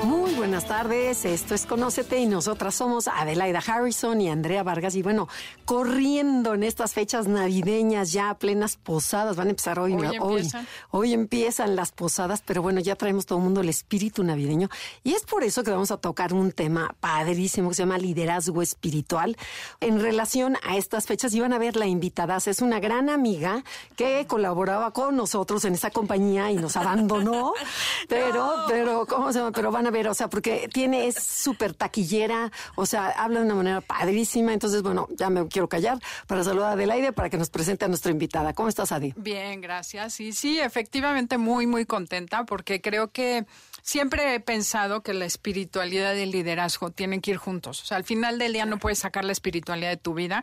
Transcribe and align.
Muy 0.00 0.34
buenas 0.34 0.66
tardes, 0.66 1.24
esto 1.24 1.54
es 1.54 1.64
Conócete 1.64 2.18
y 2.18 2.26
nosotras 2.26 2.74
somos 2.74 3.06
Adelaida 3.06 3.60
Harrison 3.64 4.20
y 4.20 4.28
Andrea 4.30 4.64
Vargas 4.64 4.96
y 4.96 5.02
bueno, 5.02 5.28
corriendo 5.64 6.54
en 6.54 6.64
estas 6.64 6.92
fechas 6.92 7.28
navideñas 7.28 8.10
ya 8.12 8.34
plenas 8.34 8.76
posadas, 8.76 9.36
van 9.36 9.46
a 9.46 9.50
empezar 9.50 9.78
hoy, 9.78 9.92
Hoy 9.92 10.00
¿no? 10.00 10.24
hoy, 10.24 10.36
empiezan. 10.38 10.66
hoy 10.90 11.12
empiezan 11.12 11.76
las 11.76 11.92
posadas, 11.92 12.42
pero 12.44 12.62
bueno, 12.62 12.80
ya 12.80 12.96
traemos 12.96 13.26
todo 13.26 13.38
el 13.38 13.44
mundo 13.44 13.60
el 13.60 13.68
espíritu 13.68 14.24
navideño 14.24 14.68
y 15.04 15.12
es 15.12 15.22
por 15.22 15.44
eso 15.44 15.62
que 15.62 15.70
vamos 15.70 15.92
a 15.92 15.98
tocar 15.98 16.32
un 16.34 16.50
tema 16.50 16.96
padrísimo 16.98 17.68
que 17.68 17.76
se 17.76 17.82
llama 17.82 17.98
liderazgo 17.98 18.60
espiritual 18.60 19.36
en 19.80 20.00
relación 20.00 20.56
a 20.64 20.76
estas 20.76 21.06
fechas 21.06 21.32
y 21.34 21.40
van 21.40 21.52
a 21.52 21.58
ver 21.58 21.76
la 21.76 21.86
invitada, 21.86 22.38
es 22.44 22.60
una 22.60 22.80
gran 22.80 23.08
amiga 23.08 23.62
que 23.94 24.26
colaboraba 24.26 24.90
con 24.92 25.14
nosotros 25.16 25.64
en 25.64 25.74
esta 25.74 25.90
compañía 25.90 26.50
y 26.50 26.56
nos 26.56 26.76
abandonó, 26.76 27.52
pero, 28.08 28.64
pero, 28.66 29.06
¿cómo 29.06 29.32
se 29.32 29.38
llama? 29.38 29.52
Pero 29.52 29.70
van 29.70 29.81
a 29.86 29.90
ver, 29.90 30.08
o 30.08 30.14
sea, 30.14 30.28
porque 30.28 30.68
tiene, 30.72 31.06
es 31.06 31.16
súper 31.16 31.74
taquillera, 31.74 32.50
o 32.76 32.86
sea, 32.86 33.08
habla 33.08 33.40
de 33.40 33.46
una 33.46 33.54
manera 33.54 33.80
padrísima. 33.80 34.52
Entonces, 34.52 34.82
bueno, 34.82 35.08
ya 35.16 35.30
me 35.30 35.46
quiero 35.48 35.68
callar 35.68 35.98
para 36.26 36.44
saludar 36.44 36.70
a 36.70 36.72
Adelaide 36.72 37.12
para 37.12 37.30
que 37.30 37.38
nos 37.38 37.50
presente 37.50 37.84
a 37.84 37.88
nuestra 37.88 38.10
invitada. 38.10 38.52
¿Cómo 38.52 38.68
estás, 38.68 38.92
Adi? 38.92 39.14
Bien, 39.16 39.60
gracias. 39.60 40.20
Y 40.20 40.32
sí, 40.32 40.60
efectivamente 40.60 41.38
muy, 41.38 41.66
muy 41.66 41.84
contenta 41.84 42.44
porque 42.44 42.80
creo 42.80 43.10
que 43.10 43.46
siempre 43.82 44.34
he 44.34 44.40
pensado 44.40 45.02
que 45.02 45.14
la 45.14 45.24
espiritualidad 45.24 46.14
y 46.14 46.22
el 46.22 46.30
liderazgo 46.30 46.90
tienen 46.90 47.20
que 47.20 47.32
ir 47.32 47.36
juntos. 47.36 47.82
O 47.82 47.84
sea, 47.84 47.96
al 47.96 48.04
final 48.04 48.38
del 48.38 48.52
día 48.52 48.66
no 48.66 48.78
puedes 48.78 48.98
sacar 48.98 49.24
la 49.24 49.32
espiritualidad 49.32 49.90
de 49.90 49.96
tu 49.96 50.14
vida. 50.14 50.42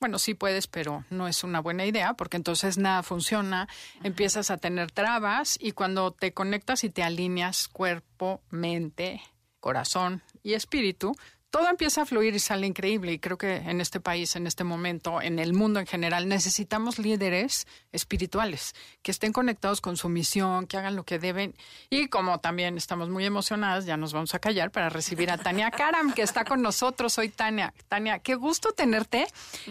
Bueno, 0.00 0.18
sí 0.18 0.32
puedes, 0.32 0.66
pero 0.66 1.04
no 1.10 1.28
es 1.28 1.44
una 1.44 1.60
buena 1.60 1.84
idea 1.84 2.14
porque 2.14 2.38
entonces 2.38 2.78
nada 2.78 3.02
funciona, 3.02 3.68
empiezas 4.02 4.50
a 4.50 4.56
tener 4.56 4.90
trabas 4.90 5.58
y 5.60 5.72
cuando 5.72 6.10
te 6.12 6.32
conectas 6.32 6.84
y 6.84 6.90
te 6.90 7.02
alineas 7.02 7.68
cuerpo, 7.68 8.40
mente, 8.48 9.20
corazón 9.60 10.22
y 10.42 10.54
espíritu, 10.54 11.12
todo 11.50 11.68
empieza 11.68 12.02
a 12.02 12.06
fluir 12.06 12.34
y 12.34 12.38
sale 12.38 12.66
increíble. 12.66 13.12
Y 13.12 13.18
creo 13.18 13.36
que 13.36 13.56
en 13.56 13.80
este 13.80 13.98
país, 14.00 14.36
en 14.36 14.46
este 14.46 14.62
momento, 14.62 15.20
en 15.20 15.38
el 15.38 15.52
mundo 15.52 15.80
en 15.80 15.86
general, 15.86 16.28
necesitamos 16.28 16.98
líderes 16.98 17.66
espirituales 17.90 18.74
que 19.02 19.10
estén 19.10 19.32
conectados 19.32 19.80
con 19.80 19.96
su 19.96 20.08
misión, 20.08 20.66
que 20.66 20.76
hagan 20.76 20.94
lo 20.94 21.04
que 21.04 21.18
deben. 21.18 21.54
Y 21.90 22.08
como 22.08 22.38
también 22.38 22.76
estamos 22.76 23.10
muy 23.10 23.24
emocionadas, 23.24 23.84
ya 23.84 23.96
nos 23.96 24.12
vamos 24.12 24.34
a 24.34 24.38
callar 24.38 24.70
para 24.70 24.90
recibir 24.90 25.30
a 25.30 25.38
Tania 25.38 25.70
Karam, 25.72 26.12
que 26.12 26.22
está 26.22 26.44
con 26.44 26.62
nosotros. 26.62 27.14
Soy 27.14 27.30
Tania. 27.30 27.74
Tania, 27.88 28.20
qué 28.20 28.36
gusto 28.36 28.70
tenerte. 28.72 29.26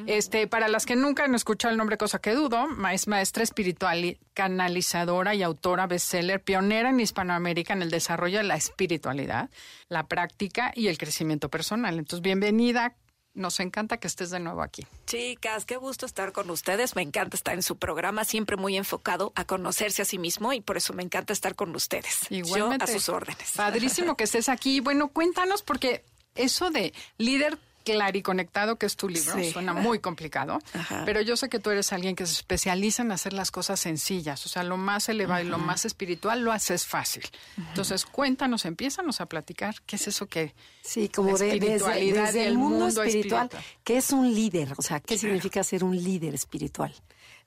Este, 0.05 0.47
para 0.47 0.67
las 0.67 0.85
que 0.85 0.97
nunca 0.97 1.23
han 1.23 1.33
escuchado 1.33 1.71
el 1.71 1.77
nombre, 1.77 1.97
cosa 1.97 2.19
que 2.19 2.33
dudo, 2.33 2.67
es 2.91 3.07
maestra 3.07 3.43
espiritual, 3.43 4.17
canalizadora 4.33 5.33
y 5.33 5.43
autora 5.43 5.87
bestseller, 5.87 6.41
pionera 6.41 6.89
en 6.89 6.99
Hispanoamérica 6.99 7.73
en 7.73 7.81
el 7.81 7.89
desarrollo 7.89 8.39
de 8.39 8.43
la 8.43 8.55
espiritualidad, 8.55 9.49
la 9.87 10.07
práctica 10.07 10.73
y 10.75 10.87
el 10.87 10.97
crecimiento 10.97 11.47
personal. 11.49 11.68
Entonces, 11.71 12.21
bienvenida. 12.21 12.95
Nos 13.35 13.59
encanta 13.59 13.97
que 13.97 14.07
estés 14.07 14.31
de 14.31 14.39
nuevo 14.39 14.63
aquí. 14.63 14.85
Chicas, 15.05 15.65
qué 15.65 15.77
gusto 15.77 16.05
estar 16.05 16.31
con 16.31 16.49
ustedes. 16.49 16.95
Me 16.95 17.03
encanta 17.03 17.37
estar 17.37 17.53
en 17.53 17.61
su 17.61 17.77
programa, 17.77 18.25
siempre 18.25 18.57
muy 18.57 18.75
enfocado 18.75 19.31
a 19.35 19.45
conocerse 19.45 20.01
a 20.01 20.05
sí 20.05 20.17
mismo 20.17 20.51
y 20.51 20.61
por 20.61 20.77
eso 20.77 20.93
me 20.93 21.03
encanta 21.03 21.31
estar 21.31 21.55
con 21.55 21.73
ustedes. 21.75 22.25
Igualmente. 22.31 22.85
Yo 22.85 22.91
a 22.91 22.93
sus 22.93 23.07
órdenes. 23.07 23.53
Padrísimo 23.55 24.17
que 24.17 24.23
estés 24.23 24.49
aquí. 24.49 24.79
Bueno, 24.79 25.09
cuéntanos, 25.09 25.61
porque 25.61 26.03
eso 26.35 26.71
de 26.71 26.91
líder 27.17 27.59
clariconectado, 27.85 28.77
que 28.77 28.85
es 28.85 28.95
tu 28.95 29.09
libro, 29.09 29.33
Sí. 29.35 29.51
suena 29.51 29.73
muy 29.73 29.99
complicado, 29.99 30.59
Ajá. 30.73 31.03
pero 31.05 31.21
yo 31.21 31.35
sé 31.37 31.49
que 31.49 31.59
tú 31.59 31.69
eres 31.69 31.91
alguien 31.93 32.15
que 32.15 32.25
se 32.25 32.33
especializa 32.33 33.01
en 33.03 33.11
hacer 33.11 33.33
las 33.33 33.51
cosas 33.51 33.79
sencillas, 33.79 34.45
o 34.45 34.49
sea, 34.49 34.63
lo 34.63 34.77
más 34.77 35.09
elevado 35.09 35.43
y 35.43 35.47
lo 35.47 35.57
más 35.57 35.85
espiritual 35.85 36.41
lo 36.41 36.51
haces 36.51 36.85
fácil. 36.85 37.23
Entonces, 37.57 38.05
cuéntanos, 38.05 38.65
empiezanos 38.65 39.21
a 39.21 39.25
platicar, 39.27 39.75
¿qué 39.85 39.95
es 39.97 40.07
eso 40.07 40.27
que... 40.27 40.53
Sí, 40.81 41.09
como 41.09 41.35
Espiritualidad 41.35 42.25
desde 42.27 42.47
el 42.47 42.57
mundo, 42.57 42.85
mundo 42.85 43.03
espiritual, 43.03 43.43
espiritual. 43.45 43.63
¿qué 43.83 43.97
es 43.97 44.11
un 44.11 44.33
líder? 44.33 44.73
O 44.77 44.81
sea, 44.81 44.99
¿qué 44.99 45.17
significa 45.17 45.63
ser 45.63 45.83
un 45.83 45.95
líder 45.95 46.33
espiritual? 46.35 46.93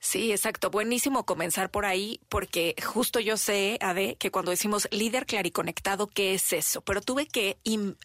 Sí, 0.03 0.33
exacto. 0.33 0.69
Buenísimo 0.69 1.25
comenzar 1.25 1.71
por 1.71 1.85
ahí 1.85 2.19
porque 2.27 2.75
justo 2.83 3.21
yo 3.21 3.37
sé, 3.37 3.77
Ade, 3.79 4.17
que 4.17 4.31
cuando 4.31 4.51
decimos 4.51 4.89
líder 4.91 5.25
clariconectado, 5.25 6.07
¿qué 6.07 6.33
es 6.33 6.51
eso? 6.51 6.81
Pero 6.81 6.99
tuve 6.99 7.25
que, 7.25 7.57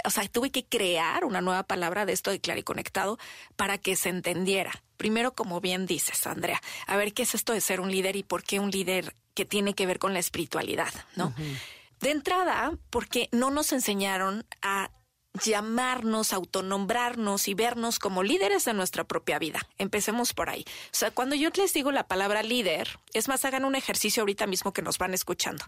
o 0.05 0.11
sea, 0.11 0.29
tuve 0.29 0.53
que 0.53 0.65
crear 0.65 1.25
una 1.25 1.41
nueva 1.41 1.65
palabra 1.65 2.07
de 2.07 2.13
esto 2.13 2.31
de 2.31 2.41
clariconectado 2.41 3.19
para 3.57 3.79
que 3.79 3.97
se 3.97 4.11
entendiera. 4.11 4.71
Primero, 4.97 5.35
como 5.35 5.61
bien 5.61 5.87
dices, 5.87 6.25
Andrea, 6.29 6.63
a 6.87 6.97
ver 6.97 7.13
qué 7.13 7.25
es 7.25 7.35
esto 7.35 7.53
de 7.53 7.61
ser 7.61 7.81
un 7.81 7.91
líder 7.91 8.15
y 8.15 8.23
por 8.23 8.45
qué 8.45 8.61
un 8.61 8.71
líder 8.71 9.17
que 9.35 9.45
tiene 9.45 9.75
que 9.75 9.87
ver 9.87 9.99
con 9.99 10.13
la 10.13 10.21
espiritualidad, 10.21 10.95
¿no? 11.17 11.35
De 11.99 12.13
entrada, 12.13 12.79
porque 12.91 13.29
no 13.33 13.51
nos 13.51 13.73
enseñaron 13.73 14.47
a 14.63 14.93
llamarnos, 15.45 16.33
autonombrarnos 16.33 17.49
y 17.49 17.55
vernos 17.55 17.99
como 17.99 18.23
líderes 18.23 18.65
de 18.65 18.75
nuestra 18.75 19.05
propia 19.05 19.39
vida. 19.39 19.61
Empecemos 19.79 20.35
por 20.35 20.51
ahí. 20.51 20.65
O 20.69 20.97
sea, 20.97 21.11
cuando 21.11 21.35
yo 21.35 21.51
les 21.57 21.73
digo 21.73 21.93
la 21.93 22.07
palabra 22.07 22.43
líder, 22.43 22.99
es 23.13 23.29
más, 23.29 23.45
hagan 23.45 23.65
un 23.65 23.75
ejercicio 23.75 24.23
ahorita 24.23 24.47
mismo 24.47 24.73
que 24.73 24.83
nos 24.83 24.99
van 24.99 25.15
escuchando. 25.15 25.65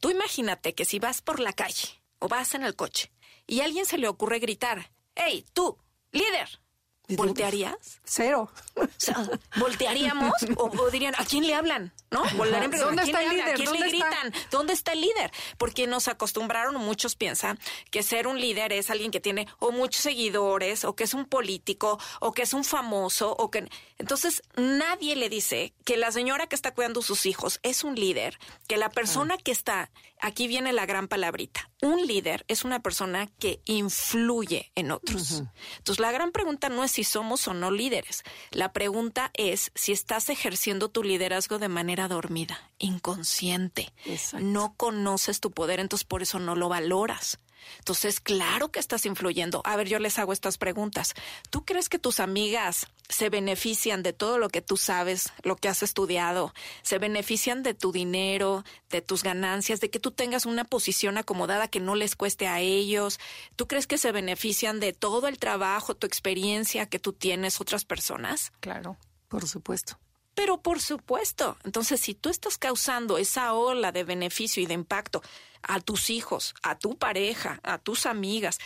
Tú 0.00 0.10
imagínate 0.10 0.74
que 0.74 0.84
si 0.84 0.98
vas 0.98 1.22
por 1.22 1.40
la 1.40 1.52
calle 1.52 2.02
o 2.18 2.28
vas 2.28 2.54
en 2.54 2.62
el 2.62 2.76
coche 2.76 3.12
y 3.46 3.60
a 3.60 3.64
alguien 3.64 3.86
se 3.86 3.98
le 3.98 4.08
ocurre 4.08 4.38
gritar, 4.38 4.92
hey, 5.14 5.44
tú, 5.52 5.78
líder, 6.12 6.61
¿voltearías? 7.08 8.00
Cero. 8.04 8.50
O 8.74 8.86
sea, 8.96 9.16
¿Voltearíamos? 9.56 10.32
O, 10.56 10.64
o 10.64 10.90
dirían, 10.90 11.14
¿a 11.18 11.24
quién 11.24 11.46
le 11.46 11.54
hablan? 11.54 11.92
¿No? 12.10 12.22
Voltarían, 12.36 12.70
pero, 12.70 12.86
¿Dónde 12.86 13.02
¿a 13.02 13.04
quién 13.04 13.16
está 13.16 13.22
el 13.22 13.36
le 13.36 13.42
hablan? 13.42 13.48
¿A 13.48 13.52
líder? 13.52 13.54
quién 13.56 13.72
le 13.72 13.78
¿Dónde 13.78 13.96
está? 13.96 14.08
gritan? 14.08 14.50
¿Dónde 14.50 14.72
está 14.72 14.92
el 14.92 15.00
líder? 15.00 15.32
Porque 15.58 15.86
nos 15.86 16.08
acostumbraron, 16.08 16.76
o 16.76 16.78
muchos 16.78 17.16
piensan, 17.16 17.58
que 17.90 18.02
ser 18.02 18.26
un 18.26 18.40
líder 18.40 18.72
es 18.72 18.90
alguien 18.90 19.10
que 19.10 19.20
tiene 19.20 19.46
o 19.58 19.72
muchos 19.72 20.02
seguidores, 20.02 20.84
o 20.84 20.94
que 20.94 21.04
es 21.04 21.14
un 21.14 21.24
político, 21.26 21.98
o 22.20 22.32
que 22.32 22.42
es 22.42 22.52
un 22.54 22.64
famoso, 22.64 23.34
o 23.38 23.50
que... 23.50 23.68
Entonces, 23.98 24.42
nadie 24.56 25.16
le 25.16 25.28
dice 25.28 25.72
que 25.84 25.96
la 25.96 26.12
señora 26.12 26.46
que 26.46 26.56
está 26.56 26.72
cuidando 26.74 27.02
sus 27.02 27.26
hijos 27.26 27.60
es 27.62 27.84
un 27.84 27.94
líder, 27.94 28.38
que 28.68 28.76
la 28.76 28.90
persona 28.90 29.36
que 29.38 29.52
está... 29.52 29.90
Aquí 30.24 30.46
viene 30.46 30.72
la 30.72 30.86
gran 30.86 31.08
palabrita. 31.08 31.68
Un 31.82 32.06
líder 32.06 32.44
es 32.46 32.64
una 32.64 32.80
persona 32.80 33.26
que 33.40 33.60
influye 33.64 34.70
en 34.76 34.92
otros. 34.92 35.42
Entonces, 35.78 35.98
la 35.98 36.12
gran 36.12 36.30
pregunta 36.30 36.68
no 36.68 36.84
es 36.84 36.92
si 36.92 37.02
somos 37.02 37.48
o 37.48 37.54
no 37.54 37.72
líderes. 37.72 38.22
La 38.52 38.72
pregunta 38.72 39.32
es 39.34 39.72
si 39.74 39.90
estás 39.90 40.28
ejerciendo 40.28 40.90
tu 40.90 41.02
liderazgo 41.02 41.58
de 41.58 41.68
manera 41.68 42.06
dormida, 42.06 42.70
inconsciente. 42.78 43.92
Exacto. 44.06 44.46
No 44.46 44.74
conoces 44.76 45.40
tu 45.40 45.50
poder, 45.50 45.80
entonces 45.80 46.04
por 46.04 46.22
eso 46.22 46.38
no 46.38 46.54
lo 46.54 46.68
valoras. 46.68 47.40
Entonces, 47.78 48.20
claro 48.20 48.70
que 48.70 48.78
estás 48.78 49.06
influyendo. 49.06 49.60
A 49.64 49.74
ver, 49.74 49.88
yo 49.88 49.98
les 49.98 50.20
hago 50.20 50.32
estas 50.32 50.56
preguntas. 50.56 51.14
¿Tú 51.50 51.64
crees 51.64 51.88
que 51.88 51.98
tus 51.98 52.20
amigas 52.20 52.86
se 53.12 53.28
benefician 53.28 54.02
de 54.02 54.12
todo 54.12 54.38
lo 54.38 54.48
que 54.48 54.62
tú 54.62 54.76
sabes, 54.76 55.32
lo 55.42 55.56
que 55.56 55.68
has 55.68 55.82
estudiado? 55.82 56.52
¿Se 56.82 56.98
benefician 56.98 57.62
de 57.62 57.74
tu 57.74 57.92
dinero, 57.92 58.64
de 58.90 59.02
tus 59.02 59.22
ganancias, 59.22 59.80
de 59.80 59.90
que 59.90 60.00
tú 60.00 60.10
tengas 60.10 60.46
una 60.46 60.64
posición 60.64 61.18
acomodada 61.18 61.68
que 61.68 61.80
no 61.80 61.94
les 61.94 62.16
cueste 62.16 62.48
a 62.48 62.60
ellos? 62.60 63.20
¿Tú 63.54 63.68
crees 63.68 63.86
que 63.86 63.98
se 63.98 64.12
benefician 64.12 64.80
de 64.80 64.92
todo 64.92 65.28
el 65.28 65.38
trabajo, 65.38 65.94
tu 65.94 66.06
experiencia 66.06 66.86
que 66.86 66.98
tú 66.98 67.12
tienes 67.12 67.60
otras 67.60 67.84
personas? 67.84 68.52
Claro. 68.60 68.96
Por 69.28 69.46
supuesto. 69.46 69.98
Pero 70.34 70.62
por 70.62 70.80
supuesto, 70.80 71.58
entonces 71.64 72.00
si 72.00 72.14
tú 72.14 72.30
estás 72.30 72.56
causando 72.56 73.18
esa 73.18 73.52
ola 73.52 73.92
de 73.92 74.04
beneficio 74.04 74.62
y 74.62 74.66
de 74.66 74.74
impacto 74.74 75.22
a 75.62 75.80
tus 75.80 76.08
hijos, 76.08 76.54
a 76.62 76.78
tu 76.78 76.96
pareja, 76.96 77.60
a 77.62 77.78
tus 77.78 78.06
amigas, 78.06 78.58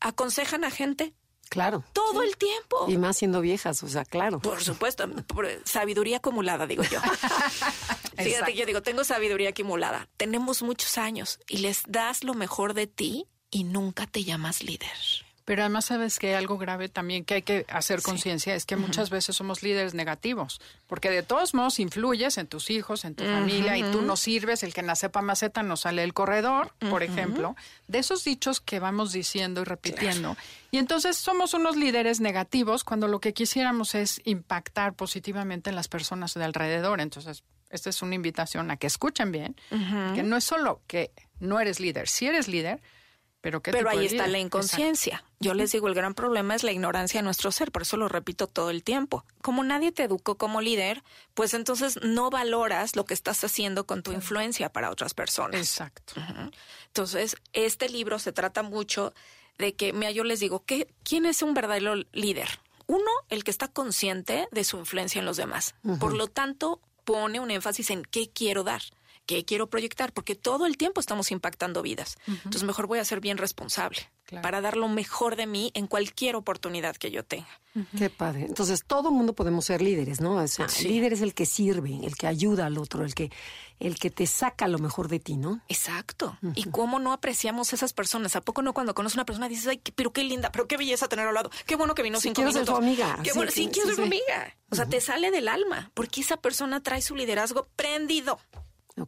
aconsejan 0.00 0.64
a 0.64 0.70
gente 0.70 1.14
Claro. 1.52 1.84
todo 1.92 2.22
el 2.22 2.38
tiempo. 2.38 2.86
Y 2.88 2.96
más 2.96 3.18
siendo 3.18 3.42
viejas, 3.42 3.82
o 3.82 3.88
sea, 3.88 4.06
claro. 4.06 4.40
Por 4.40 4.64
supuesto, 4.64 5.06
por 5.26 5.46
sabiduría 5.64 6.16
acumulada, 6.16 6.66
digo 6.66 6.82
yo. 6.82 6.98
Fíjate 8.16 8.54
yo 8.54 8.64
digo, 8.64 8.80
tengo 8.80 9.04
sabiduría 9.04 9.50
acumulada. 9.50 10.08
Tenemos 10.16 10.62
muchos 10.62 10.96
años 10.96 11.40
y 11.46 11.58
les 11.58 11.82
das 11.86 12.24
lo 12.24 12.32
mejor 12.32 12.72
de 12.72 12.86
ti 12.86 13.26
y 13.50 13.64
nunca 13.64 14.06
te 14.06 14.24
llamas 14.24 14.62
líder. 14.62 14.88
Pero 15.44 15.62
además 15.62 15.86
sabes 15.86 16.18
que 16.18 16.36
algo 16.36 16.56
grave 16.56 16.88
también 16.88 17.24
que 17.24 17.34
hay 17.34 17.42
que 17.42 17.66
hacer 17.68 18.00
conciencia 18.00 18.54
es 18.54 18.64
que 18.64 18.76
muchas 18.76 19.10
veces 19.10 19.34
somos 19.34 19.62
líderes 19.62 19.92
negativos, 19.92 20.60
porque 20.86 21.10
de 21.10 21.22
todos 21.22 21.52
modos 21.54 21.80
influyes 21.80 22.38
en 22.38 22.46
tus 22.46 22.70
hijos, 22.70 23.04
en 23.04 23.14
tu 23.14 23.24
familia, 23.24 23.76
y 23.76 23.82
tú 23.90 24.02
no 24.02 24.16
sirves, 24.16 24.62
el 24.62 24.72
que 24.72 24.82
nace 24.82 25.08
pa' 25.08 25.22
maceta 25.22 25.62
no 25.62 25.76
sale 25.76 26.02
del 26.02 26.14
corredor, 26.14 26.72
por 26.90 27.02
ejemplo, 27.02 27.56
de 27.88 27.98
esos 27.98 28.22
dichos 28.24 28.60
que 28.60 28.78
vamos 28.78 29.12
diciendo 29.12 29.62
y 29.62 29.64
repitiendo. 29.64 30.36
Y 30.70 30.78
entonces 30.78 31.16
somos 31.16 31.54
unos 31.54 31.76
líderes 31.76 32.20
negativos 32.20 32.84
cuando 32.84 33.08
lo 33.08 33.20
que 33.20 33.34
quisiéramos 33.34 33.94
es 33.94 34.20
impactar 34.24 34.94
positivamente 34.94 35.70
en 35.70 35.76
las 35.76 35.88
personas 35.88 36.34
de 36.34 36.44
alrededor. 36.44 37.00
Entonces, 37.00 37.42
esta 37.68 37.90
es 37.90 38.00
una 38.02 38.14
invitación 38.14 38.70
a 38.70 38.76
que 38.76 38.86
escuchen 38.86 39.32
bien, 39.32 39.56
que 40.14 40.22
no 40.22 40.36
es 40.36 40.44
solo 40.44 40.80
que 40.86 41.10
no 41.40 41.58
eres 41.58 41.80
líder, 41.80 42.08
si 42.08 42.26
eres 42.26 42.46
líder, 42.46 42.80
pero, 43.42 43.60
¿qué 43.60 43.72
Pero 43.72 43.90
ahí 43.90 44.06
está 44.06 44.28
la 44.28 44.38
inconsciencia. 44.38 45.24
Yo 45.40 45.52
les 45.52 45.72
digo, 45.72 45.88
el 45.88 45.94
gran 45.94 46.14
problema 46.14 46.54
es 46.54 46.62
la 46.62 46.70
ignorancia 46.70 47.18
de 47.20 47.24
nuestro 47.24 47.50
ser, 47.50 47.72
por 47.72 47.82
eso 47.82 47.96
lo 47.96 48.08
repito 48.08 48.46
todo 48.46 48.70
el 48.70 48.84
tiempo. 48.84 49.24
Como 49.42 49.64
nadie 49.64 49.90
te 49.90 50.04
educó 50.04 50.36
como 50.36 50.60
líder, 50.60 51.02
pues 51.34 51.52
entonces 51.52 51.98
no 52.02 52.30
valoras 52.30 52.94
lo 52.94 53.04
que 53.04 53.14
estás 53.14 53.42
haciendo 53.42 53.84
con 53.84 54.04
tu 54.04 54.12
influencia 54.12 54.72
para 54.72 54.90
otras 54.90 55.12
personas. 55.12 55.60
Exacto. 55.60 56.14
Entonces, 56.86 57.36
este 57.52 57.88
libro 57.88 58.20
se 58.20 58.30
trata 58.30 58.62
mucho 58.62 59.12
de 59.58 59.74
que, 59.74 59.92
mira, 59.92 60.12
yo 60.12 60.22
les 60.22 60.38
digo, 60.38 60.64
¿qué, 60.64 60.86
¿quién 61.02 61.26
es 61.26 61.42
un 61.42 61.52
verdadero 61.52 61.96
líder? 62.12 62.60
Uno, 62.86 63.10
el 63.28 63.42
que 63.42 63.50
está 63.50 63.66
consciente 63.66 64.46
de 64.52 64.62
su 64.62 64.78
influencia 64.78 65.18
en 65.18 65.26
los 65.26 65.36
demás. 65.36 65.74
Por 65.98 66.14
lo 66.14 66.28
tanto, 66.28 66.80
pone 67.04 67.40
un 67.40 67.50
énfasis 67.50 67.90
en 67.90 68.04
qué 68.04 68.30
quiero 68.30 68.62
dar, 68.62 68.82
qué 69.26 69.44
quiero 69.44 69.68
proyectar, 69.68 70.12
porque 70.12 70.34
todo 70.34 70.66
el 70.66 70.76
tiempo 70.76 71.00
estamos 71.00 71.30
impactando 71.30 71.82
vidas. 71.82 72.16
Entonces, 72.26 72.64
mejor 72.64 72.86
voy 72.86 72.98
a 72.98 73.04
ser 73.04 73.20
bien 73.20 73.38
responsable 73.38 74.10
Claro. 74.24 74.42
para 74.42 74.60
dar 74.60 74.76
lo 74.76 74.88
mejor 74.88 75.36
de 75.36 75.46
mí 75.46 75.70
en 75.74 75.86
cualquier 75.86 76.36
oportunidad 76.36 76.96
que 76.96 77.10
yo 77.10 77.22
tenga. 77.24 77.48
Qué 77.98 78.08
padre. 78.08 78.44
Entonces, 78.46 78.84
todo 78.86 79.10
mundo 79.10 79.34
podemos 79.34 79.64
ser 79.66 79.82
líderes, 79.82 80.20
¿no? 80.20 80.36
O 80.36 80.48
sea, 80.48 80.68
Sí. 80.68 80.86
el 80.86 80.92
líder 80.92 81.12
es 81.14 81.20
el 81.22 81.34
que 81.34 81.44
sirve, 81.46 82.00
el 82.04 82.16
que 82.16 82.26
ayuda 82.26 82.66
al 82.66 82.78
otro, 82.78 83.04
el 83.04 83.14
que, 83.14 83.30
el 83.80 83.98
que 83.98 84.10
te 84.10 84.26
saca 84.26 84.68
lo 84.68 84.78
mejor 84.78 85.08
de 85.08 85.18
ti, 85.20 85.36
¿no? 85.36 85.60
Exacto. 85.68 86.38
¿Y 86.54 86.64
cómo 86.64 86.98
no 86.98 87.12
apreciamos 87.12 87.72
esas 87.72 87.92
personas? 87.92 88.34
¿A 88.36 88.40
poco 88.40 88.62
no 88.62 88.72
cuando 88.74 88.94
conoces 88.94 89.16
a 89.16 89.20
una 89.20 89.26
persona 89.26 89.48
dices, 89.48 89.66
ay, 89.66 89.80
pero 89.94 90.12
qué 90.12 90.24
linda, 90.24 90.50
pero 90.52 90.66
qué 90.68 90.76
belleza 90.76 91.08
tener 91.08 91.26
al 91.26 91.34
lado? 91.34 91.50
Qué 91.66 91.76
bueno 91.76 91.94
que 91.94 92.02
vino 92.02 92.18
Sí, 92.18 92.24
cinco 92.28 92.36
quiero 92.36 92.52
ser 92.52 92.62
minutos. 92.62 92.76
su 92.78 92.82
amiga. 92.82 93.18
Qué 93.22 93.30
Sí, 93.30 93.36
bueno, 93.36 93.50
sí, 93.52 93.64
sí, 93.64 93.70
quiero 93.72 93.88
sí, 93.90 93.96
ser 93.96 94.04
sí. 94.04 94.08
amiga. 94.08 94.56
O 94.70 94.76
sea, 94.76 94.86
te 94.86 95.00
sale 95.00 95.30
del 95.30 95.48
alma, 95.48 95.90
porque 95.94 96.20
esa 96.22 96.36
persona 96.38 96.82
trae 96.82 97.02
su 97.02 97.16
liderazgo 97.16 97.68
prendido, 97.76 98.38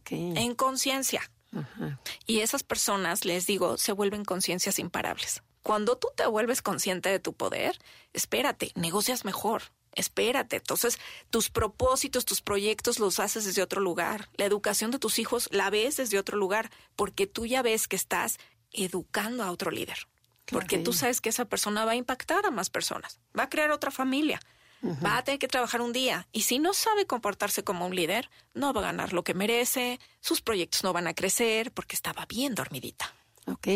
En 0.09 0.55
conciencia. 0.55 1.29
Ajá. 1.55 1.99
Y 2.25 2.39
esas 2.39 2.63
personas, 2.63 3.25
les 3.25 3.45
digo, 3.45 3.77
se 3.77 3.91
vuelven 3.91 4.25
conciencias 4.25 4.79
imparables. 4.79 5.41
Cuando 5.63 5.97
tú 5.97 6.09
te 6.15 6.27
vuelves 6.27 6.61
consciente 6.61 7.09
de 7.09 7.19
tu 7.19 7.33
poder, 7.33 7.79
espérate, 8.13 8.71
negocias 8.75 9.25
mejor. 9.25 9.63
Espérate. 9.93 10.57
Entonces, 10.57 10.99
tus 11.29 11.49
propósitos, 11.49 12.25
tus 12.25 12.41
proyectos 12.41 12.99
los 12.99 13.19
haces 13.19 13.45
desde 13.45 13.63
otro 13.63 13.81
lugar. 13.81 14.29
La 14.35 14.45
educación 14.45 14.91
de 14.91 14.99
tus 14.99 15.17
hijos 15.19 15.47
la 15.51 15.69
ves 15.69 15.97
desde 15.97 16.19
otro 16.19 16.37
lugar, 16.37 16.69
porque 16.95 17.25
tú 17.25 17.45
ya 17.45 17.61
ves 17.61 17.87
que 17.87 17.95
estás 17.95 18.37
educando 18.73 19.43
a 19.43 19.51
otro 19.51 19.71
líder. 19.71 20.07
Porque 20.45 20.77
tú 20.77 20.93
sabes 20.93 21.21
que 21.21 21.29
esa 21.29 21.45
persona 21.45 21.85
va 21.85 21.93
a 21.93 21.95
impactar 21.95 22.45
a 22.45 22.51
más 22.51 22.69
personas, 22.69 23.19
va 23.37 23.43
a 23.43 23.49
crear 23.49 23.71
otra 23.71 23.89
familia, 23.89 24.39
va 24.83 25.17
a 25.17 25.23
tener 25.23 25.39
que 25.39 25.47
trabajar 25.47 25.81
un 25.81 25.93
día. 25.93 26.27
Y 26.31 26.41
si 26.41 26.59
no 26.59 26.73
sabe 26.73 27.05
comportarse 27.05 27.63
como 27.63 27.85
un 27.85 27.95
líder, 27.95 28.29
no 28.53 28.73
va 28.73 28.81
a 28.81 28.85
ganar 28.85 29.13
lo 29.13 29.23
que 29.23 29.33
merece, 29.33 29.99
sus 30.19 30.41
proyectos 30.41 30.83
no 30.83 30.93
van 30.93 31.07
a 31.07 31.13
crecer 31.13 31.71
porque 31.71 31.95
estaba 31.95 32.25
bien 32.25 32.55
dormidita. 32.55 33.13
Ok. 33.47 33.67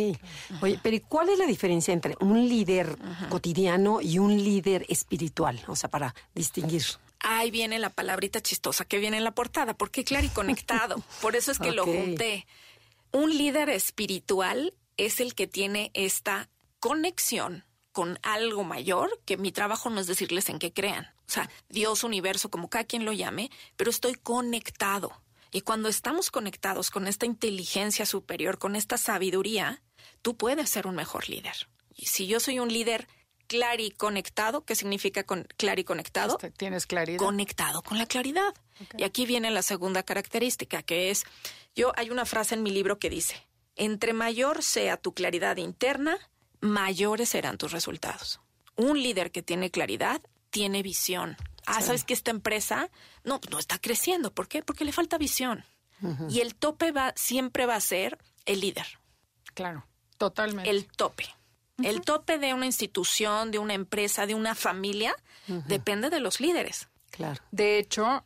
Oye, 0.62 0.80
pero 0.82 0.96
¿y 0.96 1.00
cuál 1.00 1.30
es 1.30 1.38
la 1.38 1.46
diferencia 1.46 1.94
entre 1.94 2.16
un 2.20 2.48
líder 2.50 2.98
cotidiano 3.30 4.02
y 4.02 4.18
un 4.18 4.36
líder 4.36 4.86
espiritual? 4.90 5.62
O 5.68 5.76
sea, 5.76 5.90
para 5.90 6.16
distinguir. 6.34 6.84
Ahí 7.20 7.52
viene 7.52 7.80
la 7.80 7.90
palabrita 7.90 8.42
chistosa 8.42 8.86
que 8.86 8.98
viene 8.98 9.18
en 9.18 9.24
la 9.24 9.32
portada, 9.32 9.74
porque 9.74 10.04
claro 10.04 10.26
y 10.26 10.30
conectado. 10.30 11.04
Por 11.22 11.36
eso 11.36 11.52
es 11.52 11.60
que 11.60 11.72
lo 11.72 11.86
junté. 11.86 12.48
Un 13.12 13.38
líder 13.38 13.70
espiritual 13.70 14.74
es 14.98 15.20
el 15.20 15.36
que 15.36 15.48
tiene 15.48 15.92
esta 15.94 16.50
conexión 16.80 17.66
con 18.00 18.18
algo 18.24 18.64
mayor, 18.64 19.20
que 19.26 19.36
mi 19.36 19.52
trabajo 19.52 19.90
no 19.90 20.00
es 20.00 20.08
decirles 20.08 20.48
en 20.48 20.58
qué 20.58 20.72
crean. 20.72 21.04
O 21.28 21.32
sea, 21.32 21.50
Dios, 21.68 22.06
universo, 22.06 22.50
como 22.50 22.70
cada 22.70 22.86
quien 22.86 23.04
lo 23.04 23.12
llame, 23.12 23.52
pero 23.76 23.90
estoy 23.92 24.16
conectado. 24.16 25.22
Y 25.52 25.64
cuando 25.64 25.90
estamos 25.90 26.32
conectados 26.32 26.92
con 26.92 27.08
esta 27.08 27.26
inteligencia 27.26 28.06
superior, 28.06 28.58
con 28.58 28.78
esta 28.78 28.98
sabiduría, 28.98 29.84
tú 30.22 30.38
puedes 30.38 30.70
ser 30.70 30.88
un 30.88 30.96
mejor 30.96 31.28
líder. 31.28 31.68
Y 31.94 32.06
si 32.06 32.26
yo 32.26 32.40
soy 32.40 32.60
un 32.60 32.72
líder 32.72 33.10
clariconectado, 33.48 34.64
¿qué 34.64 34.76
significa 34.76 35.26
con 35.26 35.46
clariconectado? 35.58 36.36
Este, 36.36 36.52
¿Tienes 36.52 36.86
claridad? 36.86 37.20
conectado 37.20 37.82
con 37.82 37.98
la 37.98 38.06
claridad. 38.06 38.54
Y 38.96 39.04
aquí 39.04 39.26
viene 39.26 39.52
la 39.52 39.62
segunda 39.62 40.04
característica, 40.04 40.84
que 40.84 41.10
es, 41.10 41.26
yo 41.76 41.92
hay 41.98 42.12
una 42.12 42.24
frase 42.24 42.56
en 42.56 42.64
mi 42.64 42.72
libro 42.72 42.98
que 42.98 43.10
dice, 43.10 43.46
entre 43.76 44.14
mayor 44.14 44.64
sea 44.64 44.96
tu 44.96 45.14
claridad 45.14 45.58
interna, 45.58 46.18
mayores 46.62 47.30
serán 47.30 47.58
tus 47.58 47.72
resultados. 47.72 48.40
Un 48.76 49.02
líder 49.02 49.32
que 49.32 49.42
tiene 49.42 49.72
claridad 49.72 50.22
tiene 50.50 50.82
visión. 50.84 51.38
Ah, 51.66 51.82
¿sabes 51.82 52.04
que 52.04 52.14
esta 52.14 52.32
empresa 52.32 52.90
no, 53.24 53.40
no 53.52 53.60
está 53.60 53.78
creciendo? 53.78 54.34
¿Por 54.34 54.48
qué? 54.48 54.64
Porque 54.64 54.86
le 54.86 54.92
falta 54.92 55.18
visión. 55.18 55.66
Y 56.30 56.40
el 56.40 56.56
tope 56.56 56.92
va, 56.94 57.12
siempre 57.18 57.66
va 57.66 57.76
a 57.76 57.82
ser 57.82 58.18
el 58.46 58.62
líder 58.62 58.86
Claro, 59.54 59.86
totalmente. 60.18 60.70
el 60.70 60.88
tope. 60.88 61.26
El 61.84 62.02
tope 62.02 62.40
de 62.40 62.54
una 62.54 62.66
institución, 62.66 63.52
de 63.52 63.60
una 63.60 63.74
empresa, 63.74 64.26
de 64.26 64.34
una 64.34 64.56
familia, 64.56 65.14
depende 65.48 66.10
de 66.10 66.20
los 66.22 66.40
líderes. 66.40 66.88
Claro. 67.10 67.42
De 67.52 67.78
hecho, 67.80 68.24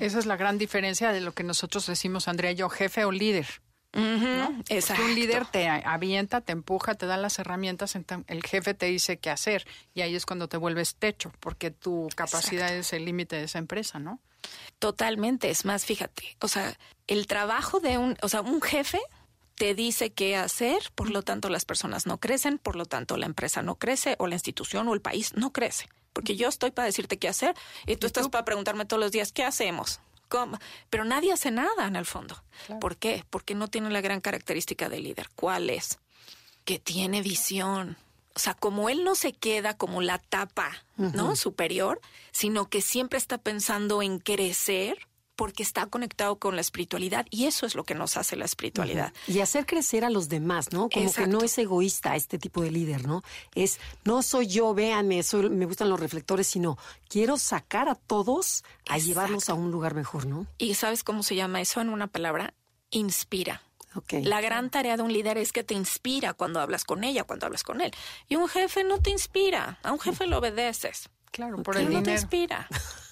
esa 0.00 0.18
es 0.18 0.26
la 0.26 0.36
gran 0.36 0.56
diferencia 0.58 1.12
de 1.12 1.20
lo 1.20 1.32
que 1.32 1.42
nosotros 1.42 1.86
decimos, 1.86 2.28
Andrea 2.28 2.52
y 2.52 2.56
yo, 2.56 2.68
jefe 2.68 3.04
o 3.04 3.10
líder. 3.12 3.46
Porque 3.96 4.74
Exacto. 4.74 5.02
un 5.02 5.14
líder 5.14 5.46
te 5.46 5.68
avienta, 5.68 6.40
te 6.42 6.52
empuja, 6.52 6.94
te 6.94 7.06
da 7.06 7.16
las 7.16 7.38
herramientas, 7.38 7.96
enta- 7.96 8.24
el 8.26 8.42
jefe 8.44 8.74
te 8.74 8.86
dice 8.86 9.16
qué 9.18 9.30
hacer 9.30 9.66
y 9.94 10.02
ahí 10.02 10.14
es 10.14 10.26
cuando 10.26 10.48
te 10.48 10.56
vuelves 10.58 10.96
techo, 10.96 11.32
porque 11.40 11.70
tu 11.70 12.08
capacidad 12.14 12.74
es 12.74 12.92
el 12.92 13.04
límite 13.06 13.36
de 13.36 13.44
esa 13.44 13.58
empresa, 13.58 13.98
¿no? 13.98 14.20
Totalmente. 14.78 15.50
Es 15.50 15.64
más, 15.64 15.84
fíjate, 15.86 16.36
o 16.40 16.48
sea, 16.48 16.76
el 17.06 17.26
trabajo 17.26 17.80
de 17.80 17.98
un, 17.98 18.16
o 18.22 18.28
sea, 18.28 18.42
un 18.42 18.60
jefe 18.60 19.00
te 19.54 19.74
dice 19.74 20.12
qué 20.12 20.36
hacer, 20.36 20.78
por 20.94 21.08
lo 21.10 21.22
tanto 21.22 21.48
las 21.48 21.64
personas 21.64 22.04
no 22.06 22.18
crecen, 22.18 22.58
por 22.58 22.76
lo 22.76 22.84
tanto 22.84 23.16
la 23.16 23.26
empresa 23.26 23.62
no 23.62 23.76
crece, 23.76 24.16
o 24.18 24.26
la 24.26 24.34
institución 24.34 24.86
o 24.88 24.94
el 24.94 25.00
país 25.00 25.32
no 25.34 25.52
crece. 25.52 25.88
Porque 26.12 26.36
yo 26.36 26.48
estoy 26.48 26.70
para 26.70 26.86
decirte 26.86 27.18
qué 27.18 27.28
hacer 27.28 27.54
y 27.86 27.96
tú 27.96 28.06
estás 28.06 28.28
para 28.28 28.44
preguntarme 28.44 28.84
todos 28.84 29.02
los 29.02 29.12
días, 29.12 29.32
¿qué 29.32 29.44
hacemos? 29.44 30.00
¿Cómo? 30.28 30.58
Pero 30.90 31.04
nadie 31.04 31.32
hace 31.32 31.50
nada 31.50 31.86
en 31.86 31.96
el 31.96 32.06
fondo. 32.06 32.42
¿Por 32.80 32.96
qué? 32.96 33.24
Porque 33.30 33.54
no 33.54 33.68
tiene 33.68 33.90
la 33.90 34.00
gran 34.00 34.20
característica 34.20 34.88
del 34.88 35.04
líder. 35.04 35.28
¿Cuál 35.34 35.70
es? 35.70 35.98
Que 36.64 36.78
tiene 36.78 37.22
visión. 37.22 37.96
O 38.34 38.38
sea, 38.38 38.54
como 38.54 38.88
él 38.88 39.04
no 39.04 39.14
se 39.14 39.32
queda 39.32 39.76
como 39.76 40.02
la 40.02 40.18
tapa, 40.18 40.84
¿no? 40.96 41.36
Superior, 41.36 42.00
sino 42.32 42.68
que 42.68 42.82
siempre 42.82 43.18
está 43.18 43.38
pensando 43.38 44.02
en 44.02 44.18
crecer 44.18 45.06
porque 45.36 45.62
está 45.62 45.86
conectado 45.86 46.36
con 46.36 46.54
la 46.56 46.62
espiritualidad 46.62 47.26
y 47.30 47.44
eso 47.44 47.66
es 47.66 47.74
lo 47.74 47.84
que 47.84 47.94
nos 47.94 48.16
hace 48.16 48.34
la 48.36 48.46
espiritualidad. 48.46 49.12
Y 49.28 49.40
hacer 49.40 49.66
crecer 49.66 50.04
a 50.04 50.10
los 50.10 50.28
demás, 50.28 50.72
¿no? 50.72 50.88
Como 50.88 50.90
que 50.90 51.00
no 51.00 51.06
Exacto. 51.38 51.44
es 51.44 51.58
egoísta 51.58 52.16
este 52.16 52.38
tipo 52.38 52.62
de 52.62 52.70
líder, 52.70 53.06
¿no? 53.06 53.22
Es, 53.54 53.78
no 54.04 54.22
soy 54.22 54.46
yo, 54.46 54.72
véanme, 54.74 55.22
soy- 55.22 55.50
me 55.50 55.66
gustan 55.66 55.90
los 55.90 56.00
reflectores, 56.00 56.46
sino 56.46 56.78
quiero 57.08 57.36
sacar 57.36 57.88
a 57.88 57.94
todos 57.94 58.64
a 58.88 58.98
llevarlos 58.98 59.48
a 59.50 59.54
un 59.54 59.70
lugar 59.70 59.94
mejor, 59.94 60.26
¿no? 60.26 60.46
¿Y 60.58 60.74
sabes 60.74 61.04
cómo 61.04 61.22
se 61.22 61.36
llama 61.36 61.60
eso 61.60 61.80
en 61.80 61.90
una 61.90 62.06
palabra? 62.06 62.54
Inspira. 62.90 63.62
La 64.10 64.40
gran 64.42 64.68
tarea 64.70 64.96
de 64.98 65.02
un 65.02 65.12
líder 65.12 65.38
es 65.38 65.52
que 65.52 65.64
te 65.64 65.72
inspira 65.72 66.34
cuando 66.34 66.60
hablas 66.60 66.84
con 66.84 67.02
ella, 67.02 67.24
cuando 67.24 67.46
hablas 67.46 67.62
con 67.62 67.80
él. 67.80 67.92
Y 68.28 68.36
un 68.36 68.46
jefe 68.46 68.84
no 68.84 68.98
te 69.00 69.08
inspira. 69.10 69.78
A 69.82 69.92
un 69.92 69.98
jefe 69.98 70.26
lo 70.26 70.36
obedeces. 70.38 71.08
Claro, 71.30 71.62
por 71.62 71.74
Pero 71.76 71.86
el 71.88 71.92
no 71.94 72.02
te 72.02 72.10
dinero. 72.10 72.20
inspira. 72.20 72.68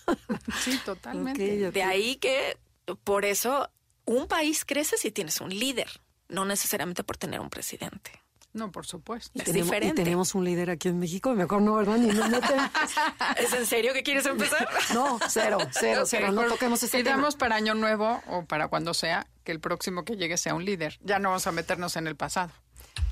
Sí, 0.61 0.79
totalmente. 0.85 1.65
Ok, 1.65 1.69
ok. 1.69 1.75
De 1.75 1.83
ahí 1.83 2.17
que, 2.17 2.57
por 3.05 3.25
eso, 3.25 3.71
un 4.05 4.27
país 4.29 4.65
crece 4.65 4.97
si 4.97 5.11
tienes 5.11 5.41
un 5.41 5.51
líder, 5.51 6.01
no 6.29 6.45
necesariamente 6.45 7.05
por 7.05 7.17
tener 7.17 7.41
un 7.41 7.51
presidente. 7.51 8.13
No, 8.53 8.71
por 8.71 8.87
supuesto. 8.87 9.33
Y 9.35 9.41
es 9.41 9.47
tenemos, 9.47 9.67
y 9.67 9.71
diferente. 9.73 10.05
tenemos 10.05 10.35
un 10.37 10.45
líder 10.45 10.71
aquí 10.71 10.87
en 10.89 11.01
México, 11.01 11.35
mejor 11.35 11.61
no, 11.61 11.75
¿verdad? 11.75 11.97
Ni 11.97 12.07
nos 12.07 12.29
meten. 12.31 12.57
¿Es 13.37 13.53
en 13.53 13.67
serio 13.67 13.93
que 13.93 14.05
quieres 14.05 14.25
empezar? 14.27 14.69
No, 14.95 15.19
cero, 15.29 15.59
cero, 15.73 16.03
Ok, 16.03 16.09
cero. 16.09 16.31
No 16.31 16.45
toquemos 16.45 16.81
ese 16.81 16.99
tema. 16.99 17.17
Pidamos 17.17 17.35
para 17.35 17.57
Año 17.57 17.75
Nuevo 17.75 18.23
o 18.29 18.45
para 18.45 18.69
cuando 18.69 18.95
sea 18.95 19.27
que 19.43 19.51
el 19.51 19.59
próximo 19.59 20.05
que 20.05 20.17
llegue 20.17 20.37
sea 20.37 20.55
un 20.55 20.65
líder. 20.65 20.99
Ya 21.03 21.19
no 21.19 21.31
vamos 21.31 21.49
a 21.49 21.53
meternos 21.53 21.97
en 21.97 22.07
el 22.07 22.15
pasado. 22.15 22.53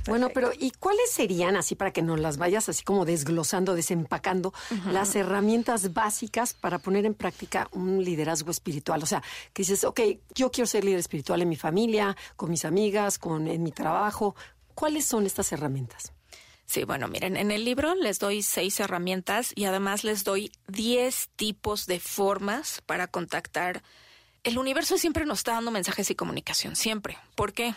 Bueno, 0.07 0.31
pero 0.35 0.51
¿y 0.59 0.73
cuáles 0.73 1.11
serían, 1.11 1.57
así 1.57 1.75
para 1.75 1.93
que 1.93 2.03
nos 2.03 2.19
las 2.19 2.37
vayas 2.37 2.69
así 2.69 2.83
como 2.83 3.05
desglosando, 3.05 3.75
desempacando, 3.75 4.53
las 4.91 5.15
herramientas 5.15 5.93
básicas 5.93 6.55
para 6.55 6.79
poner 6.79 7.07
en 7.07 7.15
práctica 7.15 7.69
un 7.73 8.03
liderazgo 8.03 8.51
espiritual? 8.51 9.03
O 9.03 9.07
sea, 9.07 9.23
que 9.53 9.63
dices, 9.63 9.85
ok, 9.85 10.01
yo 10.35 10.51
quiero 10.51 10.67
ser 10.67 10.85
líder 10.85 10.99
espiritual 10.99 11.43
en 11.43 11.49
mi 11.49 11.57
familia, 11.57 12.17
con 12.37 12.51
mis 12.51 12.65
amigas, 12.65 13.19
con 13.19 13.47
en 13.47 13.63
mi 13.63 13.73
trabajo. 13.73 14.35
¿Cuáles 14.75 15.05
son 15.05 15.27
estas 15.27 15.53
herramientas? 15.53 16.13
Sí, 16.67 16.85
bueno, 16.85 17.07
miren, 17.07 17.37
en 17.37 17.51
el 17.51 17.65
libro 17.65 17.95
les 17.95 18.19
doy 18.19 18.43
seis 18.43 18.81
herramientas 18.81 19.53
y 19.55 19.67
además 19.67 20.05
les 20.05 20.25
doy 20.25 20.51
diez 20.69 21.29
tipos 21.37 21.87
de 21.87 22.01
formas 22.01 22.81
para 22.87 23.09
contactar. 23.09 23.83
El 24.43 24.59
universo 24.59 24.97
siempre 24.97 25.27
nos 25.27 25.41
está 25.41 25.53
dando 25.53 25.71
mensajes 25.71 26.11
y 26.11 26.15
comunicación, 26.15 26.75
siempre. 26.75 27.19
¿Por 27.35 27.53
qué? 27.53 27.75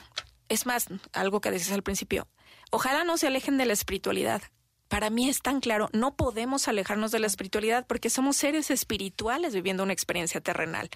Es 0.50 0.66
más, 0.66 0.88
algo 1.14 1.42
que 1.42 1.52
decías 1.52 1.74
al 1.74 1.84
principio, 1.84 2.28
ojalá 2.72 3.04
no 3.04 3.18
se 3.18 3.28
alejen 3.28 3.58
de 3.58 3.66
la 3.66 3.74
espiritualidad. 3.74 4.42
Para 4.88 5.10
mí 5.10 5.30
es 5.30 5.42
tan 5.42 5.62
claro, 5.62 5.90
no 5.94 6.16
podemos 6.16 6.68
alejarnos 6.68 7.12
de 7.12 7.20
la 7.20 7.28
espiritualidad 7.28 7.88
porque 7.88 8.10
somos 8.10 8.38
seres 8.38 8.70
espirituales 8.70 9.54
viviendo 9.54 9.84
una 9.84 9.94
experiencia 9.94 10.42
terrenal. 10.42 10.90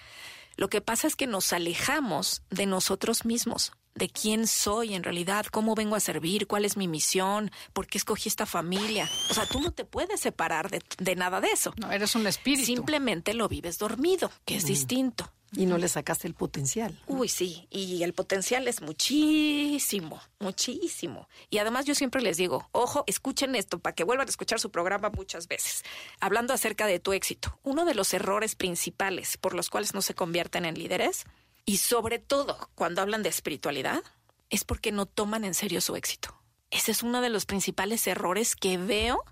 Lo 0.56 0.68
que 0.68 0.80
pasa 0.80 1.06
es 1.06 1.16
que 1.16 1.26
nos 1.26 1.52
alejamos 1.52 2.42
de 2.50 2.66
nosotros 2.66 3.24
mismos, 3.24 3.72
de 3.94 4.08
quién 4.08 4.46
soy 4.46 4.94
en 4.94 5.02
realidad, 5.02 5.46
cómo 5.46 5.74
vengo 5.74 5.96
a 5.96 6.00
servir, 6.00 6.46
cuál 6.46 6.64
es 6.64 6.76
mi 6.76 6.86
misión, 6.86 7.50
por 7.72 7.86
qué 7.86 7.98
escogí 7.98 8.28
esta 8.28 8.46
familia. 8.46 9.08
O 9.30 9.34
sea, 9.34 9.46
tú 9.46 9.60
no 9.60 9.72
te 9.72 9.84
puedes 9.84 10.20
separar 10.20 10.70
de, 10.70 10.82
de 10.98 11.16
nada 11.16 11.40
de 11.40 11.48
eso. 11.48 11.74
No, 11.76 11.90
eres 11.90 12.14
un 12.14 12.26
espíritu. 12.26 12.66
Simplemente 12.66 13.34
lo 13.34 13.48
vives 13.48 13.78
dormido, 13.78 14.30
que 14.44 14.56
es 14.56 14.66
distinto. 14.66 15.32
Y 15.52 15.66
no 15.66 15.78
le 15.78 15.88
sacaste 15.88 16.28
el 16.28 16.34
potencial. 16.34 16.96
Uy, 17.08 17.28
sí, 17.28 17.66
y 17.70 18.04
el 18.04 18.12
potencial 18.12 18.68
es 18.68 18.82
muchísimo, 18.82 20.20
muchísimo. 20.38 21.28
Y 21.50 21.58
además 21.58 21.86
yo 21.86 21.94
siempre 21.94 22.22
les 22.22 22.36
digo, 22.36 22.68
ojo, 22.70 23.02
escuchen 23.08 23.56
esto 23.56 23.80
para 23.80 23.94
que 23.94 24.04
vuelvan 24.04 24.28
a 24.28 24.30
escuchar 24.30 24.60
su 24.60 24.70
programa 24.70 25.10
muchas 25.10 25.48
veces. 25.48 25.82
Hablando 26.20 26.54
acerca 26.54 26.86
de 26.86 27.00
tu 27.00 27.12
éxito, 27.12 27.58
uno 27.64 27.84
de 27.84 27.94
los 27.94 28.14
errores 28.14 28.54
principales 28.54 29.36
por 29.36 29.54
los 29.54 29.70
cuales 29.70 29.92
no 29.92 30.02
se 30.02 30.14
convierten 30.14 30.64
en 30.64 30.78
líderes, 30.78 31.24
y 31.64 31.78
sobre 31.78 32.18
todo 32.18 32.70
cuando 32.74 33.02
hablan 33.02 33.22
de 33.22 33.28
espiritualidad, 33.28 34.02
es 34.50 34.64
porque 34.64 34.92
no 34.92 35.06
toman 35.06 35.44
en 35.44 35.54
serio 35.54 35.80
su 35.80 35.96
éxito. 35.96 36.34
Ese 36.70 36.92
es 36.92 37.02
uno 37.02 37.20
de 37.20 37.28
los 37.30 37.46
principales 37.46 38.06
errores 38.06 38.54
que 38.54 38.78
veo 38.78 39.24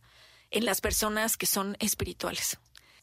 en 0.50 0.64
las 0.64 0.80
personas 0.80 1.36
que 1.36 1.46
son 1.46 1.76
espirituales 1.78 2.58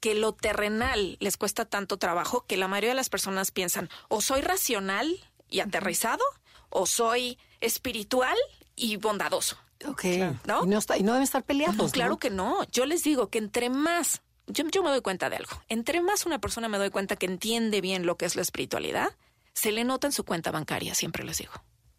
que 0.05 0.13
lo 0.13 0.33
terrenal 0.33 1.17
les 1.19 1.35
cuesta 1.35 1.65
tanto 1.65 1.97
trabajo 1.97 2.45
que 2.45 2.57
la 2.57 2.67
mayoría 2.67 2.91
de 2.91 2.95
las 2.95 3.09
personas 3.09 3.50
piensan 3.50 3.89
o 4.07 4.21
soy 4.21 4.41
racional 4.41 5.19
y 5.50 5.62
aterrizado 5.62 6.24
o 6.69 6.85
soy 6.85 7.39
espiritual 7.59 8.38
y 8.75 8.97
bondadoso. 8.97 9.57
Ok. 9.83 10.03
¿No? 10.45 10.63
Y 10.63 10.67
no, 10.67 10.77
está, 10.77 11.00
y 11.00 11.01
no 11.01 11.13
deben 11.13 11.24
estar 11.24 11.41
peleados. 11.43 11.91
claro 11.91 12.19
que 12.19 12.29
no. 12.29 12.65
Yo 12.71 12.85
les 12.85 13.03
digo 13.03 13.31
que 13.31 13.39
entre 13.39 13.71
más, 13.71 14.21
yo, 14.45 14.63
yo 14.71 14.83
me 14.83 14.91
doy 14.91 15.01
cuenta 15.01 15.27
de 15.31 15.38
algo, 15.38 15.59
entre 15.69 16.01
más 16.01 16.27
una 16.27 16.38
persona 16.38 16.69
me 16.69 16.77
doy 16.77 16.91
cuenta 16.91 17.15
que 17.15 17.25
entiende 17.25 17.81
bien 17.81 18.05
lo 18.05 18.15
que 18.15 18.25
es 18.25 18.35
la 18.35 18.43
espiritualidad, 18.43 19.15
se 19.53 19.71
le 19.71 19.85
nota 19.85 20.05
en 20.05 20.13
su 20.13 20.24
cuenta 20.24 20.51
bancaria, 20.51 20.93
siempre 20.93 21.24
les 21.24 21.39
digo. 21.39 21.53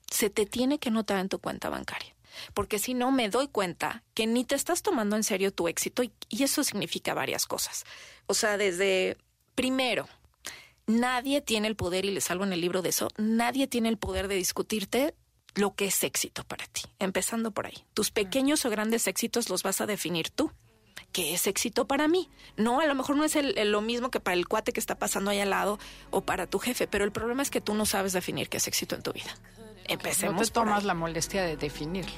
Se 0.08 0.30
te 0.30 0.46
tiene 0.46 0.78
que 0.78 0.92
notar 0.92 1.18
en 1.18 1.28
tu 1.28 1.40
cuenta 1.40 1.70
bancaria 1.70 2.15
porque 2.54 2.78
si 2.78 2.94
no 2.94 3.10
me 3.12 3.28
doy 3.28 3.48
cuenta 3.48 4.02
que 4.14 4.26
ni 4.26 4.44
te 4.44 4.54
estás 4.54 4.82
tomando 4.82 5.16
en 5.16 5.24
serio 5.24 5.52
tu 5.52 5.68
éxito 5.68 6.02
y, 6.02 6.12
eso 6.30 6.62
significa 6.62 7.14
varias 7.14 7.46
cosas. 7.46 7.84
O 8.26 8.34
sea, 8.34 8.56
desde 8.56 9.16
primero, 9.54 10.08
nadie 10.86 11.40
tiene 11.40 11.68
el 11.68 11.76
poder, 11.76 12.04
y 12.04 12.10
les 12.10 12.24
salgo 12.24 12.44
en 12.44 12.52
el 12.52 12.60
libro 12.60 12.82
de 12.82 12.90
eso, 12.90 13.08
nadie 13.16 13.66
tiene 13.66 13.88
el 13.88 13.98
poder 13.98 14.28
de 14.28 14.36
discutirte 14.36 15.14
lo 15.54 15.74
que 15.74 15.86
es 15.86 16.04
éxito 16.04 16.44
para 16.44 16.66
ti, 16.66 16.82
empezando 16.98 17.50
por 17.50 17.66
ahí. 17.66 17.84
Tus 17.94 18.10
pequeños 18.10 18.64
o 18.64 18.70
grandes 18.70 19.06
éxitos 19.06 19.48
los 19.48 19.62
vas 19.62 19.80
a 19.80 19.86
definir 19.86 20.30
tú. 20.30 20.52
¿Qué 21.12 21.32
es 21.32 21.46
éxito 21.46 21.86
para 21.86 22.08
mí? 22.08 22.28
No, 22.56 22.80
a 22.80 22.86
lo 22.86 22.94
mejor 22.94 23.16
no 23.16 23.24
es 23.24 23.34
lo 23.34 23.80
mismo 23.80 24.10
que 24.10 24.20
para 24.20 24.36
el 24.36 24.46
cuate 24.46 24.72
que 24.72 24.80
está 24.80 24.98
pasando 24.98 25.30
ahí 25.30 25.40
al 25.40 25.50
lado 25.50 25.78
o 26.10 26.20
para 26.20 26.46
tu 26.46 26.58
jefe, 26.58 26.86
pero 26.86 27.04
el 27.04 27.12
problema 27.12 27.42
es 27.42 27.50
que 27.50 27.62
tú 27.62 27.74
no 27.74 27.86
sabes 27.86 28.12
definir 28.12 28.48
qué 28.50 28.58
es 28.58 28.66
éxito 28.66 28.94
en 28.94 29.02
tu 29.02 29.12
vida. 29.12 29.34
Empecemos. 29.88 30.40
No 30.40 30.46
te 30.46 30.50
tomas 30.50 30.84
la 30.84 30.94
molestia 30.94 31.42
de 31.42 31.56
definirlo. 31.56 32.14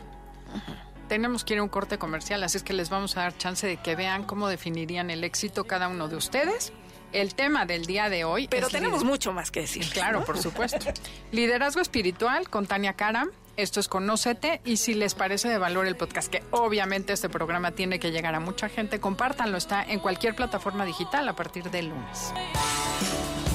Tenemos 1.09 1.45
que 1.45 1.55
ir 1.55 1.61
a 1.61 1.63
un 1.63 1.69
corte 1.69 1.99
comercial, 1.99 2.43
así 2.43 2.59
es 2.59 2.63
que 2.63 2.75
les 2.75 2.91
vamos 2.91 3.17
a 3.17 3.23
dar 3.23 3.37
chance 3.37 3.67
de 3.67 3.79
que 3.79 3.97
vean 3.97 4.25
cómo 4.25 4.49
definirían 4.49 5.11
el 5.11 5.25
éxito 5.25 5.65
cada 5.65 5.89
uno 5.89 6.09
de 6.09 6.17
ustedes. 6.17 6.73
El 7.13 7.35
tema 7.35 7.65
del 7.65 7.87
día 7.87 8.11
de 8.11 8.25
hoy. 8.25 8.49
Pero 8.49 8.69
tenemos 8.69 9.03
mucho 9.03 9.33
más 9.33 9.51
que 9.51 9.63
decir. 9.63 9.89
Claro, 9.89 10.25
por 10.27 10.37
supuesto. 10.37 10.93
Liderazgo 11.33 11.81
espiritual 11.81 12.51
con 12.51 12.67
Tania 12.67 12.93
Karam. 12.93 13.31
Esto 13.57 13.81
es 13.81 13.89
Conócete 13.89 14.61
y 14.65 14.77
si 14.77 14.95
les 14.95 15.15
parece 15.15 15.49
de 15.49 15.59
valor 15.59 15.87
el 15.87 15.97
podcast, 15.97 16.31
que 16.31 16.45
obviamente 16.51 17.15
este 17.15 17.29
programa 17.29 17.73
tiene 17.73 17.99
que 17.99 18.13
llegar 18.13 18.35
a 18.35 18.41
mucha 18.41 18.69
gente, 18.69 19.01
compártanlo. 19.01 19.57
Está 19.57 19.83
en 19.83 20.01
cualquier 20.01 20.37
plataforma 20.37 20.85
digital 20.85 21.29
a 21.29 21.35
partir 21.35 21.71
del 21.71 21.89
lunes. 21.89 22.33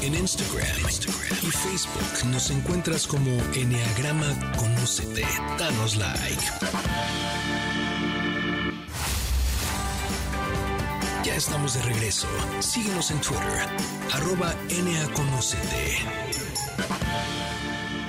En 0.03 0.15
Instagram, 0.15 0.67
y 1.41 1.49
Facebook 1.49 2.25
nos 2.25 2.49
encuentras 2.51 3.07
como 3.07 3.31
Enneagrama 3.53 4.51
Conócete. 4.57 5.25
Danos 5.57 5.95
like. 5.95 6.43
Ya 11.23 11.35
estamos 11.37 11.75
de 11.75 11.83
regreso. 11.83 12.27
Síguenos 12.59 13.11
en 13.11 13.21
Twitter, 13.21 13.69
arroba 14.11 14.53
Conocete. 15.15 16.32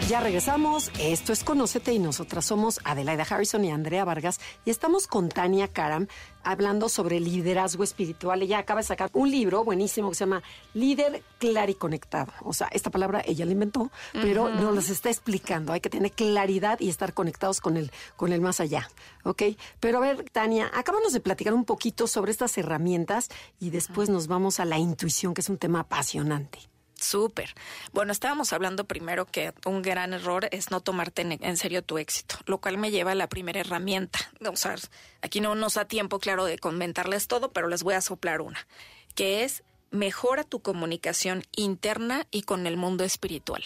Ya 0.08 0.20
regresamos. 0.20 0.90
Esto 1.00 1.32
es 1.32 1.44
Conócete 1.44 1.94
y 1.94 1.98
nosotras 1.98 2.44
somos 2.44 2.78
Adelaida 2.84 3.22
Harrison 3.22 3.64
y 3.64 3.70
Andrea 3.70 4.04
Vargas 4.04 4.38
y 4.66 4.70
estamos 4.70 5.06
con 5.06 5.30
Tania 5.30 5.68
Karam 5.68 6.08
hablando 6.42 6.90
sobre 6.90 7.20
liderazgo 7.20 7.84
espiritual. 7.84 8.42
Ella 8.42 8.58
acaba 8.58 8.80
de 8.82 8.86
sacar 8.86 9.08
un 9.14 9.30
libro 9.30 9.64
buenísimo 9.64 10.10
que 10.10 10.16
se 10.16 10.26
llama 10.26 10.42
Líder 10.74 11.22
Clariconectado. 11.38 12.32
O 12.42 12.52
sea, 12.52 12.68
esta 12.72 12.90
palabra 12.90 13.22
ella 13.24 13.46
la 13.46 13.52
inventó, 13.52 13.90
pero 14.12 14.50
nos 14.50 14.74
las 14.74 14.90
está 14.90 15.08
explicando. 15.08 15.72
Hay 15.72 15.80
que 15.80 15.88
tener 15.88 16.12
claridad 16.12 16.78
y 16.80 16.90
estar 16.90 17.14
conectados 17.14 17.62
con 17.62 17.78
el, 17.78 17.90
con 18.16 18.34
el 18.34 18.42
más 18.42 18.60
allá. 18.60 18.90
¿Ok? 19.22 19.42
Pero 19.80 19.98
a 19.98 20.00
ver, 20.02 20.28
Tania, 20.30 20.70
acabamos 20.74 21.14
de 21.14 21.20
platicar 21.20 21.54
un 21.54 21.64
poquito 21.64 22.08
sobre 22.08 22.30
estas 22.30 22.58
herramientas 22.58 23.30
y 23.58 23.70
después 23.70 24.10
nos 24.10 24.26
vamos 24.26 24.60
a 24.60 24.66
la 24.66 24.76
intuición, 24.76 25.32
que 25.32 25.40
es 25.40 25.48
un 25.48 25.56
tema 25.56 25.80
apasionante. 25.80 26.73
Súper. 27.00 27.54
Bueno, 27.92 28.12
estábamos 28.12 28.52
hablando 28.52 28.84
primero 28.84 29.26
que 29.26 29.52
un 29.66 29.82
gran 29.82 30.12
error 30.14 30.48
es 30.52 30.70
no 30.70 30.80
tomarte 30.80 31.22
en, 31.22 31.56
serio 31.56 31.82
tu 31.82 31.98
éxito, 31.98 32.36
lo 32.46 32.58
cual 32.58 32.78
me 32.78 32.90
lleva 32.90 33.12
a 33.12 33.16
la 33.16 33.28
primera 33.28 33.60
herramienta. 33.60 34.18
O 34.46 34.56
sea, 34.56 34.76
aquí 35.20 35.40
no 35.40 35.54
nos 35.54 35.74
da 35.74 35.86
tiempo, 35.86 36.18
claro, 36.18 36.44
de 36.44 36.58
comentarles 36.58 37.26
todo, 37.26 37.52
pero 37.52 37.68
les 37.68 37.82
voy 37.82 37.94
a 37.94 38.00
soplar 38.00 38.40
una, 38.40 38.66
que 39.14 39.44
es 39.44 39.64
mejora 39.90 40.44
tu 40.44 40.60
comunicación 40.60 41.44
interna 41.56 42.26
y 42.30 42.42
con 42.42 42.66
el 42.66 42.76
mundo 42.76 43.04
espiritual. 43.04 43.62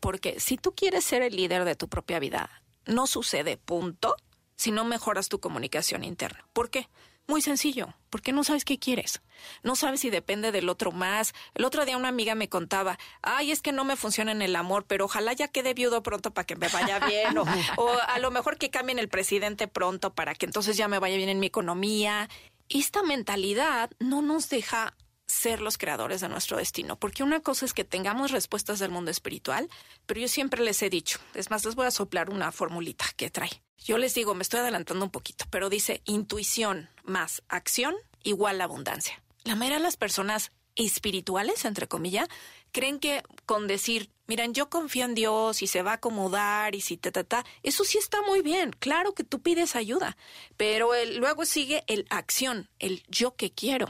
Porque 0.00 0.40
si 0.40 0.56
tú 0.56 0.72
quieres 0.72 1.04
ser 1.04 1.22
el 1.22 1.36
líder 1.36 1.64
de 1.64 1.76
tu 1.76 1.88
propia 1.88 2.18
vida, 2.18 2.50
no 2.84 3.06
sucede, 3.06 3.56
punto, 3.56 4.16
si 4.56 4.70
no 4.70 4.84
mejoras 4.84 5.28
tu 5.28 5.40
comunicación 5.40 6.04
interna. 6.04 6.46
¿Por 6.52 6.70
qué? 6.70 6.88
Muy 7.28 7.42
sencillo, 7.42 7.92
porque 8.08 8.32
no 8.32 8.44
sabes 8.44 8.64
qué 8.64 8.78
quieres. 8.78 9.20
No 9.64 9.74
sabes 9.74 10.00
si 10.00 10.10
depende 10.10 10.52
del 10.52 10.68
otro 10.68 10.92
más. 10.92 11.34
El 11.54 11.64
otro 11.64 11.84
día 11.84 11.96
una 11.96 12.08
amiga 12.08 12.36
me 12.36 12.48
contaba, 12.48 12.98
ay, 13.20 13.50
es 13.50 13.62
que 13.62 13.72
no 13.72 13.84
me 13.84 13.96
funciona 13.96 14.30
en 14.30 14.42
el 14.42 14.54
amor, 14.54 14.84
pero 14.86 15.06
ojalá 15.06 15.32
ya 15.32 15.48
quede 15.48 15.74
viudo 15.74 16.04
pronto 16.04 16.32
para 16.32 16.46
que 16.46 16.54
me 16.54 16.68
vaya 16.68 17.00
bien. 17.00 17.36
o, 17.36 17.44
o 17.78 17.90
a 18.06 18.18
lo 18.20 18.30
mejor 18.30 18.58
que 18.58 18.70
cambien 18.70 19.00
el 19.00 19.08
presidente 19.08 19.66
pronto 19.66 20.14
para 20.14 20.34
que 20.34 20.46
entonces 20.46 20.76
ya 20.76 20.86
me 20.86 21.00
vaya 21.00 21.16
bien 21.16 21.28
en 21.28 21.40
mi 21.40 21.48
economía. 21.48 22.28
Esta 22.68 23.02
mentalidad 23.02 23.90
no 23.98 24.22
nos 24.22 24.48
deja 24.48 24.94
ser 25.26 25.60
los 25.60 25.78
creadores 25.78 26.20
de 26.20 26.28
nuestro 26.28 26.56
destino, 26.56 26.96
porque 26.96 27.22
una 27.22 27.40
cosa 27.40 27.64
es 27.64 27.72
que 27.72 27.84
tengamos 27.84 28.30
respuestas 28.30 28.78
del 28.78 28.90
mundo 28.90 29.10
espiritual, 29.10 29.68
pero 30.06 30.20
yo 30.20 30.28
siempre 30.28 30.62
les 30.62 30.82
he 30.82 30.90
dicho, 30.90 31.18
es 31.34 31.50
más, 31.50 31.64
les 31.64 31.74
voy 31.74 31.86
a 31.86 31.90
soplar 31.90 32.30
una 32.30 32.52
formulita 32.52 33.06
que 33.16 33.30
trae. 33.30 33.62
Yo 33.78 33.98
les 33.98 34.14
digo, 34.14 34.34
me 34.34 34.42
estoy 34.42 34.60
adelantando 34.60 35.04
un 35.04 35.10
poquito, 35.10 35.44
pero 35.50 35.68
dice 35.68 36.00
intuición 36.04 36.88
más 37.04 37.42
acción 37.48 37.94
igual 38.22 38.60
abundancia. 38.60 39.22
La 39.44 39.54
mayoría 39.54 39.78
de 39.78 39.84
las 39.84 39.96
personas 39.96 40.50
espirituales, 40.74 41.64
entre 41.64 41.88
comillas, 41.88 42.28
creen 42.72 42.98
que 42.98 43.22
con 43.46 43.66
decir, 43.66 44.10
miren, 44.26 44.54
yo 44.54 44.68
confío 44.68 45.04
en 45.04 45.14
Dios 45.14 45.62
y 45.62 45.66
se 45.66 45.82
va 45.82 45.92
a 45.92 45.94
acomodar 45.94 46.74
y 46.74 46.80
si 46.80 46.96
ta, 46.96 47.10
ta, 47.10 47.24
ta, 47.24 47.44
eso 47.62 47.84
sí 47.84 47.98
está 47.98 48.22
muy 48.22 48.42
bien. 48.42 48.72
Claro 48.78 49.14
que 49.14 49.24
tú 49.24 49.40
pides 49.40 49.76
ayuda, 49.76 50.16
pero 50.56 50.90
luego 51.16 51.44
sigue 51.44 51.84
el 51.86 52.06
acción, 52.10 52.68
el 52.78 53.02
yo 53.08 53.34
que 53.36 53.50
quiero. 53.50 53.88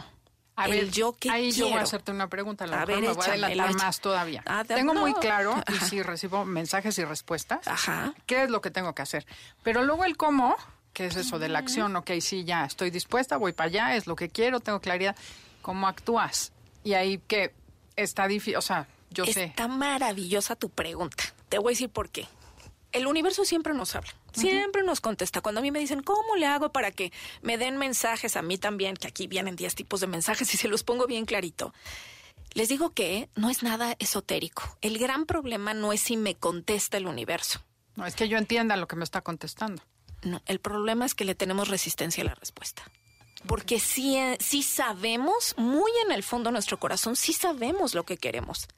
A 0.57 0.69
ver, 0.69 0.91
yo 0.91 1.13
que 1.13 1.31
ahí 1.31 1.53
yo 1.53 1.69
voy 1.69 1.79
a 1.79 1.83
hacerte 1.83 2.11
una 2.11 2.29
pregunta, 2.29 2.65
a, 2.65 2.85
ver, 2.87 3.01
me 3.01 3.13
voy 3.13 3.27
a 3.27 3.33
adelantar 3.33 3.75
más 3.75 4.01
todavía. 4.01 4.43
Ah, 4.47 4.65
tengo 4.67 4.95
muy 4.95 5.13
claro, 5.15 5.55
y 5.75 5.85
si 5.85 6.03
recibo 6.03 6.45
mensajes 6.47 6.99
y 6.99 7.05
respuestas, 7.05 7.69
Ajá. 7.69 8.15
qué 8.25 8.45
es 8.45 8.51
lo 8.51 8.63
que 8.63 8.71
tengo 8.71 8.95
que 8.95 9.03
hacer. 9.03 9.27
Pero 9.63 9.85
luego 9.85 10.05
el 10.05 10.17
cómo, 10.17 10.57
que 10.95 11.07
es 11.07 11.17
eso 11.17 11.39
de 11.39 11.51
la 11.51 11.59
acción, 11.59 11.95
ok, 11.95 12.11
sí, 12.21 12.45
ya 12.45 12.65
estoy 12.65 12.91
dispuesta, 12.91 13.37
voy 13.37 13.53
para 13.53 13.69
allá, 13.69 13.97
es 13.97 14.07
lo 14.07 14.17
que 14.17 14.31
quiero, 14.31 14.61
tengo 14.61 14.81
claridad. 14.81 15.15
¿Cómo 15.61 15.89
actúas? 15.89 16.53
Y 16.85 16.95
ahí 16.95 17.19
que 17.27 17.53
está 17.97 18.27
difícil, 18.27 18.57
o 18.57 18.63
sea, 18.63 18.87
yo 19.11 19.27
sé. 19.27 19.45
Está 19.45 19.69
maravillosa 19.69 20.57
tu 20.57 20.71
pregunta. 20.71 21.25
Te 21.49 21.59
voy 21.59 21.71
a 21.71 21.73
decir 21.73 21.91
por 21.91 22.09
qué 22.09 22.27
el 22.93 23.07
universo 23.07 23.45
siempre 23.45 23.75
nos 23.75 23.95
habla, 23.95 24.15
siempre 24.33 24.83
nos 24.83 25.01
contesta. 25.01 25.41
Cuando 25.41 25.61
a 25.61 25.63
mí 25.63 25.71
me 25.71 25.79
dicen, 25.79 26.03
¿cómo 26.03 26.37
le 26.37 26.47
hago 26.47 26.73
para 26.73 26.91
que 26.91 27.13
me 27.43 27.59
den 27.59 27.77
mensajes 27.77 28.37
a 28.37 28.43
mí 28.43 28.59
también? 28.59 28.97
Que 28.97 29.09
aquí 29.09 29.27
vienen 29.27 29.57
10 29.57 29.75
tipos 29.75 30.01
de 30.01 30.07
mensajes 30.07 30.53
y 30.55 30.57
se 30.57 30.69
los 30.69 30.83
pongo 30.83 31.07
bien 31.07 31.27
clarito. 31.27 31.73
Les 32.55 32.69
digo 32.69 32.95
que 32.95 33.29
no 33.35 33.51
es 33.51 33.63
nada 33.63 33.97
esotérico. 33.99 34.79
El 34.81 34.99
gran 34.99 35.27
problema 35.27 35.75
no 35.75 35.93
es 35.93 36.01
si 36.01 36.17
me 36.17 36.35
contesta 36.35 36.97
el 36.97 37.07
universo. 37.07 37.61
No, 37.97 38.07
es 38.07 38.15
que 38.15 38.29
yo 38.29 38.39
entienda 38.39 38.77
lo 38.77 38.89
que 38.89 38.97
me 38.97 39.05
está 39.05 39.21
contestando. 39.21 39.83
No, 40.23 40.41
el 40.47 40.59
problema 40.59 41.05
es 41.05 41.15
que 41.15 41.27
le 41.27 41.35
tenemos 41.35 41.69
resistencia 41.69 42.23
a 42.23 42.27
la 42.27 42.35
respuesta. 42.35 42.83
Porque 43.47 43.79
sí, 43.79 44.17
eh, 44.17 44.39
sí 44.41 44.63
sabemos, 44.63 45.55
muy 45.59 45.91
en 46.05 46.13
el 46.13 46.23
fondo 46.23 46.49
de 46.49 46.53
nuestro 46.53 46.79
corazón, 46.79 47.17
sí 47.17 47.33
sabemos 47.33 47.95
lo 47.95 48.05
que 48.05 48.17
queremos. 48.17 48.69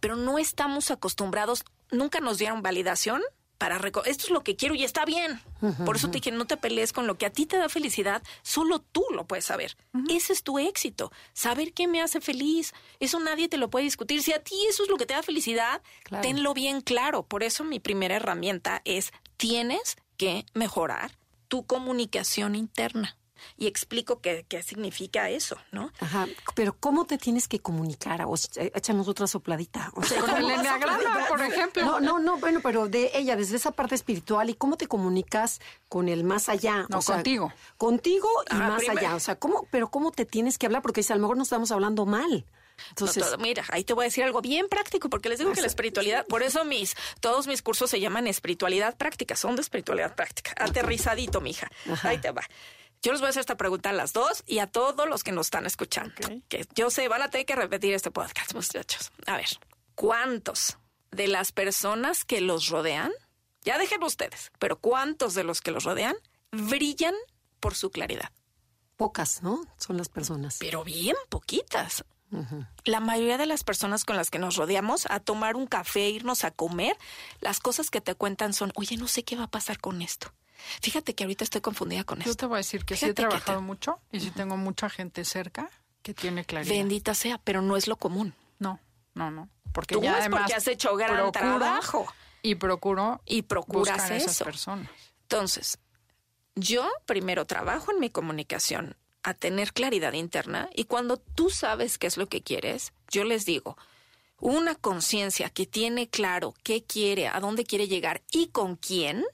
Pero 0.00 0.16
no 0.16 0.38
estamos 0.38 0.90
acostumbrados, 0.90 1.64
nunca 1.90 2.20
nos 2.20 2.38
dieron 2.38 2.62
validación 2.62 3.22
para 3.64 3.78
esto 4.04 4.24
es 4.26 4.30
lo 4.30 4.42
que 4.42 4.56
quiero 4.56 4.74
y 4.74 4.84
está 4.84 5.06
bien. 5.06 5.40
Por 5.86 5.96
eso 5.96 6.08
te 6.10 6.18
dije, 6.18 6.30
no 6.32 6.46
te 6.46 6.58
pelees 6.58 6.92
con 6.92 7.06
lo 7.06 7.16
que 7.16 7.24
a 7.24 7.30
ti 7.30 7.46
te 7.46 7.56
da 7.56 7.70
felicidad, 7.70 8.22
solo 8.42 8.80
tú 8.80 9.02
lo 9.14 9.26
puedes 9.26 9.46
saber. 9.46 9.76
Ese 10.10 10.34
es 10.34 10.42
tu 10.42 10.58
éxito, 10.58 11.10
saber 11.32 11.72
qué 11.72 11.88
me 11.88 12.02
hace 12.02 12.20
feliz. 12.20 12.74
Eso 13.00 13.18
nadie 13.20 13.48
te 13.48 13.56
lo 13.56 13.70
puede 13.70 13.84
discutir. 13.86 14.22
Si 14.22 14.34
a 14.34 14.42
ti 14.44 14.54
eso 14.68 14.82
es 14.82 14.90
lo 14.90 14.98
que 14.98 15.06
te 15.06 15.14
da 15.14 15.22
felicidad, 15.22 15.80
Claro. 16.02 16.20
tenlo 16.22 16.52
bien 16.52 16.82
claro. 16.82 17.22
Por 17.22 17.42
eso 17.42 17.64
mi 17.64 17.80
primera 17.80 18.16
herramienta 18.16 18.82
es 18.84 19.12
tienes 19.38 19.96
que 20.18 20.44
mejorar 20.52 21.16
tu 21.48 21.64
comunicación 21.64 22.56
interna. 22.56 23.16
Y 23.56 23.66
explico 23.66 24.20
qué, 24.20 24.44
qué 24.48 24.62
significa 24.62 25.28
eso, 25.30 25.56
¿no? 25.72 25.90
Ajá, 26.00 26.26
pero 26.54 26.76
¿cómo 26.78 27.04
te 27.04 27.18
tienes 27.18 27.48
que 27.48 27.58
comunicar? 27.60 28.22
O 28.26 28.36
sea, 28.36 28.64
échanos 28.64 29.08
otra 29.08 29.26
sopladita. 29.26 29.90
O 29.94 30.02
sea, 30.02 30.20
Con 30.20 30.30
el 30.30 30.36
¿cómo 30.42 30.48
vas 30.48 30.58
a 30.58 30.60
enneagrama, 30.76 31.26
por 31.28 31.42
ejemplo. 31.42 31.84
No, 31.84 32.00
no, 32.00 32.18
no, 32.18 32.38
bueno, 32.38 32.60
pero 32.62 32.88
de 32.88 33.10
ella, 33.14 33.36
desde 33.36 33.56
esa 33.56 33.72
parte 33.72 33.94
espiritual, 33.94 34.48
¿y 34.50 34.54
cómo 34.54 34.76
te 34.76 34.86
comunicas 34.86 35.60
con 35.88 36.08
el 36.08 36.24
más 36.24 36.48
allá? 36.48 36.86
No, 36.88 37.00
contigo. 37.02 37.52
Contigo 37.76 38.28
y 38.50 38.54
Ah, 38.54 38.58
más 38.58 38.78
primero. 38.84 38.98
allá. 39.00 39.14
O 39.16 39.20
sea, 39.20 39.36
¿cómo, 39.36 39.66
pero 39.70 39.88
cómo 39.90 40.10
te 40.12 40.24
tienes 40.24 40.56
que 40.58 40.66
hablar? 40.66 40.82
Porque 40.82 41.02
si 41.02 41.12
a 41.12 41.16
lo 41.16 41.22
mejor 41.22 41.36
nos 41.36 41.46
estamos 41.48 41.70
hablando 41.72 42.06
mal. 42.06 42.44
Entonces, 42.88 43.22
No, 43.22 43.30
todo- 43.30 43.38
mira, 43.38 43.64
ahí 43.70 43.84
te 43.84 43.92
voy 43.94 44.02
a 44.02 44.06
decir 44.06 44.24
algo 44.24 44.40
bien 44.40 44.68
práctico, 44.68 45.08
porque 45.08 45.28
les 45.28 45.38
digo 45.38 45.52
que 45.52 45.60
la 45.60 45.68
espiritualidad, 45.68 46.26
por 46.26 46.42
eso 46.42 46.64
mis, 46.64 46.96
todos 47.20 47.46
mis 47.46 47.62
cursos 47.62 47.88
se 47.88 48.00
llaman 48.00 48.26
espiritualidad 48.26 48.96
práctica, 48.96 49.36
son 49.36 49.54
de 49.54 49.62
espiritualidad 49.62 50.16
práctica. 50.16 50.54
Aterrizadito, 50.58 51.40
mija. 51.40 51.70
Ajá. 51.90 52.08
Ahí 52.08 52.18
te 52.18 52.32
va. 52.32 52.42
Yo 53.04 53.12
les 53.12 53.20
voy 53.20 53.26
a 53.26 53.30
hacer 53.30 53.40
esta 53.40 53.58
pregunta 53.58 53.90
a 53.90 53.92
las 53.92 54.14
dos 54.14 54.42
y 54.46 54.60
a 54.60 54.66
todos 54.66 55.06
los 55.06 55.22
que 55.22 55.30
nos 55.30 55.48
están 55.48 55.66
escuchando. 55.66 56.14
Que 56.48 56.66
yo 56.74 56.88
sé, 56.88 57.06
van 57.08 57.20
a 57.20 57.28
tener 57.28 57.44
que 57.44 57.54
repetir 57.54 57.92
este 57.92 58.10
podcast, 58.10 58.54
muchachos. 58.54 59.12
A 59.26 59.36
ver, 59.36 59.48
¿cuántos 59.94 60.78
de 61.10 61.28
las 61.28 61.52
personas 61.52 62.24
que 62.24 62.40
los 62.40 62.68
rodean, 62.70 63.12
ya 63.60 63.76
dejen 63.76 64.02
ustedes, 64.02 64.52
pero 64.58 64.78
cuántos 64.78 65.34
de 65.34 65.44
los 65.44 65.60
que 65.60 65.70
los 65.70 65.84
rodean 65.84 66.16
brillan 66.50 67.14
por 67.60 67.74
su 67.74 67.90
claridad? 67.90 68.32
pocas, 68.96 69.42
¿no? 69.42 69.60
Son 69.76 69.96
las 69.96 70.08
personas. 70.08 70.56
pero 70.58 70.84
bien 70.84 71.16
poquitas. 71.28 72.04
La 72.84 72.98
mayoría 72.98 73.38
de 73.38 73.46
las 73.46 73.62
personas 73.62 74.04
con 74.04 74.16
las 74.16 74.30
que 74.30 74.40
nos 74.40 74.56
rodeamos 74.56 75.06
a 75.08 75.20
tomar 75.20 75.54
un 75.54 75.66
café, 75.66 76.08
irnos 76.08 76.42
a 76.42 76.50
comer, 76.50 76.96
las 77.40 77.60
cosas 77.60 77.90
que 77.90 78.00
te 78.00 78.16
cuentan 78.16 78.52
son, 78.52 78.72
oye, 78.74 78.96
no 78.96 79.06
sé 79.06 79.24
qué 79.24 79.36
va 79.36 79.44
a 79.44 79.50
pasar 79.50 79.78
con 79.78 80.02
esto. 80.02 80.32
Fíjate 80.82 81.14
que 81.14 81.24
ahorita 81.24 81.44
estoy 81.44 81.60
confundida 81.60 82.04
con 82.04 82.18
Yo 82.20 82.30
esto. 82.30 82.36
te 82.42 82.46
voy 82.46 82.56
a 82.56 82.58
decir 82.58 82.84
que 82.84 82.96
sí 82.96 83.06
he 83.06 83.14
trabajado 83.14 83.58
te- 83.58 83.64
mucho 83.64 83.98
y 84.12 84.20
sí 84.20 84.30
tengo 84.30 84.56
mucha 84.56 84.88
gente 84.90 85.24
cerca 85.24 85.70
que 86.02 86.14
tiene 86.14 86.44
claridad. 86.44 86.74
Bendita 86.74 87.14
sea, 87.14 87.38
pero 87.38 87.62
no 87.62 87.76
es 87.76 87.86
lo 87.88 87.96
común. 87.96 88.34
No, 88.58 88.80
no, 89.14 89.30
no. 89.30 89.48
Porque 89.72 89.94
Tú 89.94 90.02
ya 90.02 90.12
es 90.12 90.20
además 90.20 90.40
porque 90.42 90.54
has 90.54 90.68
hecho 90.68 90.94
gran 90.96 91.16
procuro 91.16 91.32
trabajo. 91.32 92.06
Y 92.42 92.54
procuro 92.56 93.22
Y 93.24 93.42
procuras 93.42 93.94
buscar 93.96 94.12
a 94.12 94.16
esas 94.16 94.32
eso. 94.32 94.44
personas. 94.44 94.90
Entonces, 95.22 95.78
yo 96.54 96.88
primero 97.06 97.46
trabajo 97.46 97.90
en 97.92 98.00
mi 98.00 98.10
comunicación 98.10 98.96
a 99.22 99.32
tener 99.34 99.72
claridad 99.72 100.12
interna 100.12 100.68
y 100.74 100.84
cuando 100.84 101.16
tú 101.16 101.48
sabes 101.50 101.96
qué 101.98 102.06
es 102.06 102.16
lo 102.18 102.26
que 102.28 102.42
quieres, 102.42 102.92
yo 103.10 103.24
les 103.24 103.46
digo, 103.46 103.76
una 104.38 104.74
conciencia 104.74 105.48
que 105.48 105.64
tiene 105.66 106.08
claro 106.10 106.54
qué 106.62 106.84
quiere, 106.84 107.28
a 107.28 107.40
dónde 107.40 107.64
quiere 107.64 107.88
llegar 107.88 108.22
y 108.30 108.48
con 108.48 108.76
quién 108.76 109.24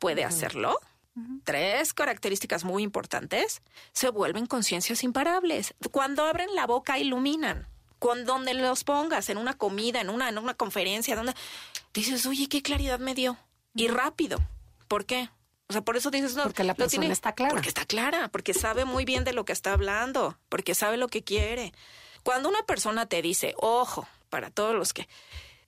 puede 0.00 0.24
hacerlo, 0.24 0.80
tres 1.44 1.94
características 1.94 2.64
muy 2.64 2.82
importantes, 2.82 3.62
se 3.92 4.10
vuelven 4.10 4.46
conciencias 4.46 5.04
imparables. 5.04 5.74
Cuando 5.92 6.24
abren 6.24 6.52
la 6.56 6.66
boca, 6.66 6.98
iluminan. 6.98 7.68
Cuando 8.00 8.32
donde 8.32 8.54
los 8.54 8.82
pongas, 8.82 9.28
en 9.28 9.36
una 9.36 9.54
comida, 9.54 10.00
en 10.00 10.08
una, 10.08 10.30
en 10.30 10.38
una 10.38 10.54
conferencia, 10.54 11.14
donde 11.14 11.34
dices, 11.92 12.24
oye, 12.26 12.48
qué 12.48 12.62
claridad 12.62 12.98
me 12.98 13.14
dio. 13.14 13.36
Y 13.74 13.88
rápido. 13.88 14.40
¿Por 14.88 15.04
qué? 15.04 15.28
O 15.68 15.72
sea, 15.72 15.82
por 15.82 15.96
eso 15.96 16.10
dices, 16.10 16.34
no. 16.34 16.44
Porque 16.44 16.64
la 16.64 16.74
persona 16.74 17.06
está 17.06 17.34
clara. 17.34 17.52
Porque 17.52 17.68
está 17.68 17.84
clara, 17.84 18.28
porque 18.28 18.54
sabe 18.54 18.84
muy 18.84 19.04
bien 19.04 19.22
de 19.22 19.32
lo 19.32 19.44
que 19.44 19.52
está 19.52 19.72
hablando, 19.72 20.38
porque 20.48 20.74
sabe 20.74 20.96
lo 20.96 21.08
que 21.08 21.22
quiere. 21.22 21.72
Cuando 22.22 22.48
una 22.48 22.62
persona 22.62 23.06
te 23.06 23.22
dice, 23.22 23.54
ojo, 23.58 24.08
para 24.30 24.50
todos 24.50 24.74
los 24.74 24.92
que, 24.92 25.06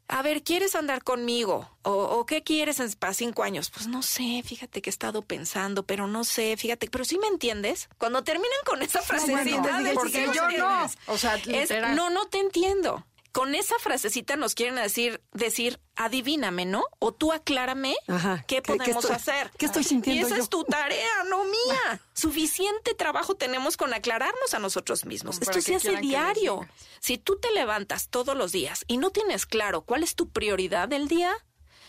a 0.08 0.22
ver, 0.22 0.42
¿quieres 0.42 0.74
andar 0.74 1.02
conmigo? 1.02 1.68
¿O, 1.82 1.92
o 1.92 2.26
qué 2.26 2.42
quieres 2.42 2.80
en, 2.80 2.92
para 2.92 3.14
cinco 3.14 3.42
años? 3.42 3.70
Pues 3.70 3.86
no 3.86 4.02
sé, 4.02 4.42
fíjate 4.44 4.82
que 4.82 4.90
he 4.90 4.92
estado 4.92 5.22
pensando, 5.22 5.84
pero 5.84 6.06
no 6.06 6.24
sé, 6.24 6.56
fíjate, 6.56 6.88
pero 6.90 7.04
sí 7.04 7.18
me 7.18 7.28
entiendes. 7.28 7.88
Cuando 7.98 8.22
terminan 8.22 8.58
con 8.66 8.82
esa 8.82 9.00
frasecita, 9.00 9.60
bueno, 9.60 9.82
de 9.82 9.94
porque 9.94 10.28
yo 10.34 10.50
no. 10.50 10.86
O 11.06 11.18
sea, 11.18 11.36
es, 11.36 11.46
literal. 11.46 11.96
no, 11.96 12.10
no 12.10 12.26
te 12.26 12.38
entiendo. 12.38 13.04
Con 13.32 13.54
esa 13.54 13.78
frasecita 13.78 14.36
nos 14.36 14.54
quieren 14.54 14.74
decir, 14.76 15.22
decir, 15.32 15.80
adivíname, 15.96 16.66
¿no? 16.66 16.84
O 16.98 17.12
tú 17.12 17.32
aclárame 17.32 17.96
Ajá. 18.06 18.44
qué 18.46 18.56
¿Qué- 18.56 18.62
qué 18.62 18.76
podemos 18.78 19.04
estoy- 19.04 19.16
hacer. 19.16 19.50
qué 19.56 19.64
estoy 19.66 19.84
sintiendo 19.84 20.20
Y 20.22 20.26
esa 20.26 20.36
yo? 20.36 20.42
es 20.42 20.48
tu 20.50 20.64
tarea, 20.64 21.24
no 21.30 21.42
mía. 21.44 22.00
Suficiente 22.12 22.94
trabajo 22.94 23.34
tenemos 23.34 23.76
con 23.78 23.94
aclararnos 23.94 24.52
a 24.52 24.58
nosotros 24.58 25.06
mismos. 25.06 25.38
Esto 25.40 25.60
se 25.62 25.74
hace 25.76 25.96
diario. 25.96 26.68
Si 27.00 27.16
tú 27.16 27.38
te 27.40 27.50
levantas 27.52 28.08
todos 28.08 28.36
los 28.36 28.52
días 28.52 28.84
y 28.86 28.98
no 28.98 29.10
tienes 29.10 29.46
claro 29.46 29.80
cuál 29.82 30.02
es 30.02 30.14
tu 30.14 30.28
prioridad 30.28 30.88
del 30.88 31.08
día, 31.08 31.32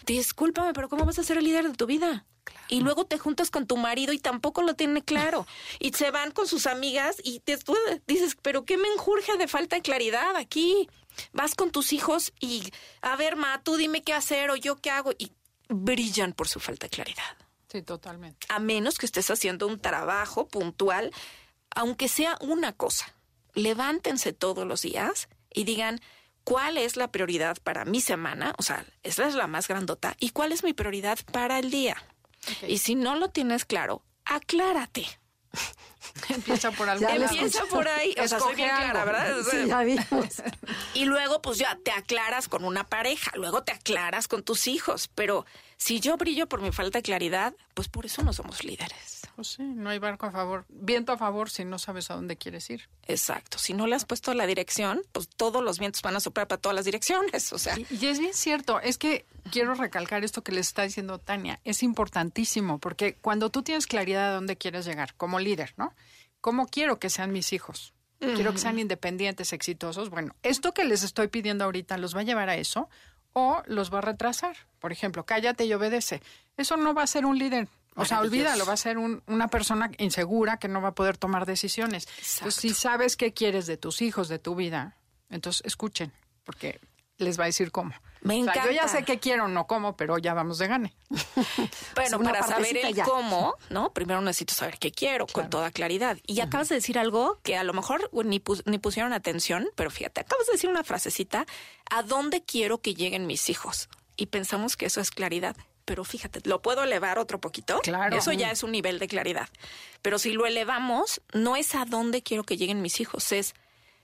discúlpame, 0.05 0.73
pero 0.73 0.89
¿cómo 0.89 1.05
vas 1.05 1.19
a 1.19 1.23
ser 1.23 1.37
el 1.37 1.43
líder 1.45 1.67
de 1.69 1.75
tu 1.75 1.85
vida? 1.85 2.25
Y 2.67 2.81
luego 2.81 3.05
te 3.05 3.17
juntas 3.17 3.51
con 3.51 3.67
tu 3.67 3.77
marido 3.77 4.11
y 4.11 4.19
tampoco 4.19 4.63
lo 4.63 4.73
tiene 4.73 5.01
claro. 5.03 5.45
Y 5.79 5.93
se 5.93 6.11
van 6.11 6.31
con 6.31 6.47
sus 6.47 6.67
amigas 6.67 7.17
y 7.23 7.39
te, 7.39 7.57
tú 7.57 7.75
dices, 8.07 8.35
pero 8.41 8.65
¿qué 8.65 8.77
me 8.77 8.87
enjurge 8.89 9.37
de 9.37 9.47
falta 9.47 9.75
de 9.77 9.81
claridad 9.81 10.35
aquí? 10.35 10.89
Vas 11.31 11.55
con 11.55 11.71
tus 11.71 11.93
hijos 11.93 12.33
y, 12.39 12.71
a 13.01 13.15
ver, 13.15 13.35
ma, 13.35 13.61
tú 13.63 13.77
dime 13.77 14.01
qué 14.01 14.13
hacer 14.13 14.49
o 14.51 14.55
yo 14.55 14.77
qué 14.77 14.89
hago. 14.91 15.11
Y 15.17 15.31
brillan 15.69 16.33
por 16.33 16.47
su 16.47 16.59
falta 16.59 16.87
de 16.87 16.91
claridad. 16.91 17.37
Sí, 17.71 17.81
totalmente. 17.81 18.45
A 18.49 18.59
menos 18.59 18.97
que 18.97 19.05
estés 19.05 19.29
haciendo 19.31 19.67
un 19.67 19.79
trabajo 19.79 20.47
puntual, 20.47 21.11
aunque 21.75 22.07
sea 22.07 22.37
una 22.41 22.73
cosa. 22.73 23.13
Levántense 23.55 24.33
todos 24.33 24.67
los 24.67 24.81
días 24.81 25.27
y 25.51 25.63
digan, 25.63 25.99
¿cuál 26.43 26.77
es 26.77 26.97
la 26.97 27.11
prioridad 27.11 27.57
para 27.63 27.85
mi 27.85 28.01
semana? 28.01 28.53
O 28.57 28.63
sea, 28.63 28.85
esa 29.01 29.27
es 29.27 29.35
la 29.35 29.47
más 29.47 29.67
grandota. 29.67 30.15
¿Y 30.19 30.29
cuál 30.29 30.51
es 30.51 30.63
mi 30.63 30.73
prioridad 30.73 31.19
para 31.31 31.59
el 31.59 31.71
día? 31.71 31.97
Y 32.67 32.79
si 32.79 32.95
no 32.95 33.15
lo 33.15 33.29
tienes 33.29 33.65
claro, 33.65 34.03
aclárate. 34.25 35.07
Empieza 36.29 36.71
por 36.71 36.89
algo. 36.89 37.07
Empieza 37.07 37.65
por 37.65 37.87
ahí. 37.87 38.15
O 38.21 38.27
sea, 38.27 38.39
soy 38.39 38.55
bien 38.55 38.69
clara. 38.69 39.05
¿verdad? 39.05 39.35
Sí, 39.49 39.67
ya 39.67 39.81
vimos. 39.81 40.41
y 40.93 41.05
luego, 41.05 41.41
pues 41.41 41.57
ya 41.57 41.77
te 41.83 41.91
aclaras 41.91 42.47
con 42.47 42.65
una 42.65 42.83
pareja, 42.85 43.31
luego 43.35 43.63
te 43.63 43.71
aclaras 43.71 44.27
con 44.27 44.43
tus 44.43 44.67
hijos. 44.67 45.09
Pero 45.15 45.45
si 45.83 45.99
yo 45.99 46.15
brillo 46.15 46.47
por 46.47 46.61
mi 46.61 46.71
falta 46.71 46.99
de 46.99 47.03
claridad, 47.03 47.53
pues 47.73 47.89
por 47.89 48.05
eso 48.05 48.23
no 48.23 48.31
somos 48.31 48.63
líderes. 48.63 49.21
Pues 49.35 49.49
sí, 49.49 49.63
no 49.63 49.89
hay 49.89 49.99
barco 49.99 50.27
a 50.27 50.31
favor, 50.31 50.63
viento 50.69 51.11
a 51.11 51.17
favor 51.17 51.49
si 51.49 51.65
no 51.65 51.77
sabes 51.77 52.09
a 52.09 52.13
dónde 52.13 52.37
quieres 52.37 52.69
ir. 52.69 52.87
Exacto. 53.05 53.57
Si 53.57 53.73
no 53.73 53.85
le 53.85 53.95
has 53.95 54.05
puesto 54.05 54.33
la 54.33 54.45
dirección, 54.47 55.01
pues 55.11 55.27
todos 55.27 55.61
los 55.61 55.79
vientos 55.79 56.01
van 56.01 56.15
a 56.15 56.21
soplar 56.21 56.47
para 56.47 56.61
todas 56.61 56.75
las 56.75 56.85
direcciones. 56.85 57.51
O 57.51 57.57
sea, 57.57 57.77
Y, 57.77 57.85
y 57.99 58.05
es 58.05 58.19
bien 58.19 58.33
cierto, 58.33 58.79
es 58.79 58.97
que 58.97 59.25
quiero 59.51 59.73
recalcar 59.73 60.23
esto 60.23 60.41
que 60.41 60.53
les 60.53 60.67
está 60.67 60.83
diciendo 60.83 61.17
Tania, 61.17 61.59
es 61.65 61.83
importantísimo, 61.83 62.79
porque 62.79 63.15
cuando 63.15 63.49
tú 63.49 63.61
tienes 63.61 63.85
claridad 63.85 64.29
de 64.29 64.35
dónde 64.35 64.55
quieres 64.55 64.85
llegar, 64.85 65.15
como 65.15 65.37
líder, 65.39 65.73
¿no? 65.75 65.93
¿Cómo 66.39 66.67
quiero 66.67 66.97
que 66.97 67.09
sean 67.09 67.33
mis 67.33 67.51
hijos? 67.51 67.93
Quiero 68.19 68.53
que 68.53 68.57
sean 68.59 68.79
independientes, 68.79 69.51
exitosos. 69.51 70.09
Bueno, 70.09 70.33
esto 70.43 70.73
que 70.73 70.85
les 70.85 71.03
estoy 71.03 71.27
pidiendo 71.27 71.65
ahorita 71.65 71.97
los 71.97 72.15
va 72.15 72.21
a 72.21 72.23
llevar 72.23 72.47
a 72.47 72.55
eso 72.55 72.89
o 73.33 73.61
los 73.67 73.93
va 73.93 73.97
a 73.99 74.01
retrasar. 74.01 74.55
Por 74.79 74.91
ejemplo, 74.91 75.25
cállate 75.25 75.65
y 75.65 75.73
obedece. 75.73 76.21
Eso 76.57 76.77
no 76.77 76.93
va 76.93 77.03
a 77.03 77.07
ser 77.07 77.25
un 77.25 77.37
líder. 77.37 77.67
O 77.95 78.05
sea, 78.05 78.21
olvídalo, 78.21 78.65
va 78.65 78.73
a 78.73 78.77
ser 78.77 78.97
un- 78.97 79.21
una 79.27 79.49
persona 79.49 79.91
insegura 79.99 80.57
que 80.57 80.67
no 80.67 80.81
va 80.81 80.89
a 80.89 80.95
poder 80.95 81.17
tomar 81.17 81.45
decisiones. 81.45 82.07
Entonces, 82.39 82.55
si 82.61 82.69
sabes 82.73 83.15
qué 83.15 83.33
quieres 83.33 83.67
de 83.67 83.77
tus 83.77 84.01
hijos, 84.01 84.29
de 84.29 84.39
tu 84.39 84.55
vida, 84.55 84.97
entonces 85.29 85.61
escuchen, 85.65 86.11
porque 86.43 86.79
les 87.17 87.39
va 87.39 87.43
a 87.43 87.47
decir 87.47 87.71
cómo. 87.71 87.93
Me 88.21 88.41
O 88.41 88.45
sea, 88.45 88.53
yo 88.65 88.71
ya 88.71 88.83
encanta. 88.83 88.87
sé 88.99 89.03
qué 89.03 89.19
quiero, 89.19 89.47
no 89.49 89.67
cómo, 89.67 89.97
pero 89.97 90.17
ya 90.17 90.33
vamos 90.33 90.57
de 90.57 90.67
gane. 90.67 90.95
bueno, 91.95 92.17
una 92.19 92.31
para 92.31 92.47
saber 92.47 92.77
el 92.77 92.93
ya. 92.95 93.03
cómo, 93.03 93.55
¿no? 93.69 93.91
Primero 93.91 94.21
necesito 94.21 94.53
saber 94.53 94.77
qué 94.79 94.91
quiero 94.91 95.27
con 95.27 95.49
toda 95.49 95.71
claridad. 95.71 96.17
Y 96.25 96.39
acabas 96.39 96.69
de 96.69 96.75
decir 96.75 96.97
algo 96.97 97.39
que 97.43 97.57
a 97.57 97.63
lo 97.63 97.73
mejor 97.73 98.09
ni, 98.25 98.39
pus- 98.39 98.63
ni 98.65 98.77
pusieron 98.79 99.11
atención, 99.13 99.67
pero 99.75 99.91
fíjate, 99.91 100.21
acabas 100.21 100.45
de 100.47 100.53
decir 100.53 100.69
una 100.69 100.83
frasecita, 100.85 101.45
¿a 101.89 102.01
dónde 102.03 102.43
quiero 102.43 102.79
que 102.79 102.93
lleguen 102.93 103.27
mis 103.27 103.49
hijos? 103.49 103.89
Y 104.15 104.27
pensamos 104.27 104.77
que 104.77 104.85
eso 104.85 105.01
es 105.01 105.11
claridad. 105.11 105.55
Pero 105.85 106.05
fíjate, 106.05 106.39
¿lo 106.45 106.61
puedo 106.61 106.83
elevar 106.83 107.19
otro 107.19 107.41
poquito? 107.41 107.81
Claro. 107.81 108.15
Eso 108.15 108.31
ya 108.31 108.51
es 108.51 108.63
un 108.63 108.71
nivel 108.71 108.99
de 108.99 109.09
claridad. 109.09 109.49
Pero 110.01 110.17
si 110.17 110.31
lo 110.31 110.45
elevamos, 110.45 111.21
no 111.33 111.57
es 111.57 111.75
a 111.75 111.83
dónde 111.83 112.23
quiero 112.23 112.45
que 112.45 112.55
lleguen 112.55 112.81
mis 112.81 113.01
hijos, 113.01 113.33
es 113.33 113.53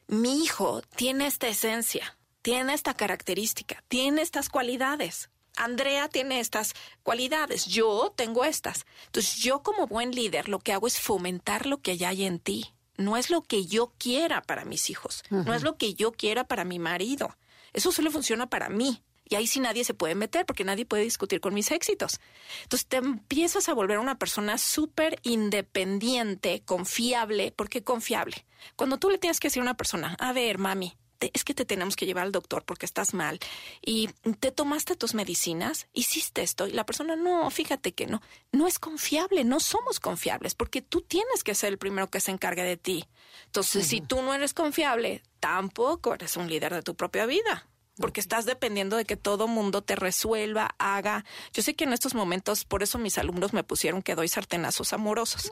mi 0.08 0.44
hijo 0.44 0.82
tiene 0.98 1.26
esta 1.26 1.48
esencia, 1.48 2.18
tiene 2.50 2.74
esta 2.74 2.96
característica, 2.96 3.84
tiene 3.90 4.24
estas 4.24 4.50
cualidades. 4.50 5.30
Andrea 5.56 6.10
tiene 6.10 6.40
estas 6.40 6.74
cualidades, 7.04 7.68
yo 7.68 8.12
tengo 8.16 8.44
estas. 8.44 8.88
Entonces 9.06 9.36
yo 9.36 9.62
como 9.62 9.86
buen 9.86 10.16
líder 10.16 10.50
lo 10.50 10.58
que 10.58 10.74
hago 10.74 10.88
es 10.88 11.00
fomentar 11.00 11.68
lo 11.68 11.80
que 11.80 11.96
ya 11.96 12.10
hay 12.10 12.24
en 12.24 12.40
ti. 12.40 12.74
No 12.98 13.18
es 13.18 13.30
lo 13.30 13.44
que 13.44 13.68
yo 13.68 13.94
quiera 14.00 14.42
para 14.42 14.66
mis 14.66 14.90
hijos, 14.90 15.24
no 15.30 15.54
es 15.54 15.62
lo 15.62 15.78
que 15.78 15.94
yo 15.94 16.12
quiera 16.12 16.44
para 16.44 16.66
mi 16.66 16.80
marido. 16.80 17.38
Eso 17.72 17.92
solo 17.92 18.10
funciona 18.10 18.50
para 18.50 18.68
mí. 18.70 19.04
Y 19.26 19.36
ahí 19.36 19.46
sí 19.46 19.60
nadie 19.60 19.84
se 19.84 19.94
puede 19.94 20.16
meter 20.16 20.48
porque 20.48 20.64
nadie 20.64 20.88
puede 20.88 21.04
discutir 21.04 21.42
con 21.42 21.54
mis 21.54 21.70
éxitos. 21.70 22.20
Entonces 22.64 22.88
te 22.88 22.98
empiezas 22.98 23.70
a 23.70 23.76
volver 23.76 24.00
una 24.00 24.18
persona 24.18 24.58
súper 24.58 25.20
independiente, 25.22 26.64
confiable. 26.66 27.52
¿Por 27.52 27.70
qué 27.70 27.84
confiable? 27.84 28.48
Cuando 28.76 28.98
tú 28.98 29.12
le 29.12 29.20
tienes 29.20 29.40
que 29.40 29.50
decir 29.50 29.60
a 29.60 29.66
una 29.66 29.78
persona, 29.78 30.16
a 30.20 30.34
ver, 30.34 30.58
mami, 30.58 30.98
es 31.34 31.44
que 31.44 31.54
te 31.54 31.66
tenemos 31.66 31.96
que 31.96 32.06
llevar 32.06 32.26
al 32.26 32.32
doctor 32.32 32.64
porque 32.64 32.86
estás 32.86 33.14
mal 33.14 33.40
y 33.82 34.10
te 34.40 34.52
tomaste 34.52 34.96
tus 34.96 35.14
medicinas, 35.14 35.88
hiciste 35.94 36.42
esto 36.42 36.68
y 36.68 36.72
la 36.72 36.86
persona 36.86 37.16
no, 37.16 37.50
fíjate 37.50 37.94
que 37.94 38.08
no, 38.08 38.22
no 38.52 38.68
es 38.68 38.80
confiable, 38.80 39.44
no 39.44 39.60
somos 39.60 40.00
confiables 40.00 40.56
porque 40.56 40.82
tú 40.82 41.02
tienes 41.02 41.44
que 41.44 41.56
ser 41.56 41.70
el 41.70 41.78
primero 41.78 42.10
que 42.10 42.22
se 42.22 42.32
encargue 42.32 42.64
de 42.64 42.78
ti. 42.78 43.06
Entonces, 43.46 43.88
si 43.88 44.02
tú 44.02 44.22
no 44.22 44.34
eres 44.34 44.54
confiable, 44.54 45.24
tampoco 45.40 46.14
eres 46.14 46.38
un 46.38 46.50
líder 46.50 46.74
de 46.74 46.82
tu 46.82 46.96
propia 46.96 47.26
vida 47.26 47.66
porque 48.00 48.22
estás 48.22 48.46
dependiendo 48.46 48.96
de 48.96 49.06
que 49.06 49.18
todo 49.18 49.48
mundo 49.48 49.82
te 49.82 49.96
resuelva, 49.96 50.74
haga. 50.78 51.26
Yo 51.54 51.62
sé 51.62 51.76
que 51.76 51.84
en 51.84 51.94
estos 51.94 52.16
momentos, 52.16 52.64
por 52.64 52.82
eso 52.82 52.98
mis 52.98 53.18
alumnos 53.18 53.54
me 53.54 53.64
pusieron 53.64 54.02
que 54.02 54.16
doy 54.16 54.30
sartenazos 54.30 54.94
amorosos, 54.94 55.52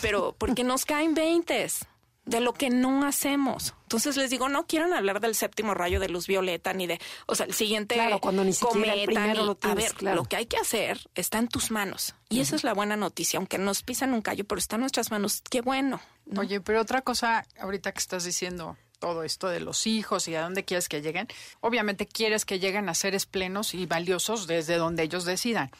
pero 0.00 0.34
porque 0.38 0.64
nos 0.64 0.84
caen 0.84 1.14
veintes 1.14 1.86
de 2.24 2.40
lo 2.40 2.54
que 2.54 2.70
no 2.70 3.06
hacemos. 3.06 3.74
Entonces 3.82 4.16
les 4.16 4.30
digo, 4.30 4.48
no 4.48 4.66
quieren 4.66 4.92
hablar 4.92 5.20
del 5.20 5.34
séptimo 5.34 5.74
rayo 5.74 6.00
de 6.00 6.08
luz 6.08 6.26
violeta 6.26 6.72
ni 6.72 6.86
de, 6.86 6.98
o 7.26 7.34
sea, 7.34 7.46
el 7.46 7.54
siguiente 7.54 7.94
claro, 7.94 8.18
cuando 8.18 8.44
ni 8.44 8.52
siquiera 8.52 8.94
el 8.94 9.06
primero 9.06 9.44
lo 9.44 9.58
a 9.60 9.74
ver, 9.74 10.02
lo 10.02 10.24
que 10.24 10.36
hay 10.36 10.46
que 10.46 10.56
hacer 10.56 11.00
está 11.14 11.38
en 11.38 11.48
tus 11.48 11.70
manos. 11.70 12.14
Y 12.28 12.40
esa 12.40 12.56
es 12.56 12.64
la 12.64 12.74
buena 12.74 12.96
noticia, 12.96 13.38
aunque 13.38 13.58
nos 13.58 13.82
pisan 13.82 14.14
un 14.14 14.22
callo, 14.22 14.44
pero 14.44 14.58
está 14.58 14.76
en 14.76 14.80
nuestras 14.80 15.10
manos. 15.10 15.42
Qué 15.48 15.60
bueno. 15.60 16.00
Oye, 16.36 16.60
pero 16.60 16.80
otra 16.80 17.02
cosa, 17.02 17.46
ahorita 17.60 17.92
que 17.92 17.98
estás 17.98 18.24
diciendo 18.24 18.76
todo 18.98 19.22
esto 19.22 19.48
de 19.48 19.60
los 19.60 19.86
hijos 19.86 20.26
y 20.28 20.34
a 20.34 20.42
dónde 20.42 20.64
quieres 20.64 20.88
que 20.88 21.02
lleguen, 21.02 21.28
obviamente 21.60 22.06
quieres 22.06 22.46
que 22.46 22.58
lleguen 22.58 22.88
a 22.88 22.94
seres 22.94 23.26
plenos 23.26 23.74
y 23.74 23.84
valiosos 23.84 24.46
desde 24.46 24.76
donde 24.76 25.02
ellos 25.02 25.26
decidan. 25.26 25.70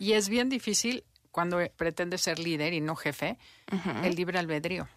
Y 0.00 0.12
es 0.12 0.28
bien 0.28 0.48
difícil 0.48 1.04
cuando 1.30 1.58
pretendes 1.76 2.22
ser 2.22 2.38
líder 2.38 2.72
y 2.72 2.80
no 2.80 2.96
jefe, 2.96 3.38
el 4.02 4.16
libre 4.16 4.38
albedrío. 4.38 4.88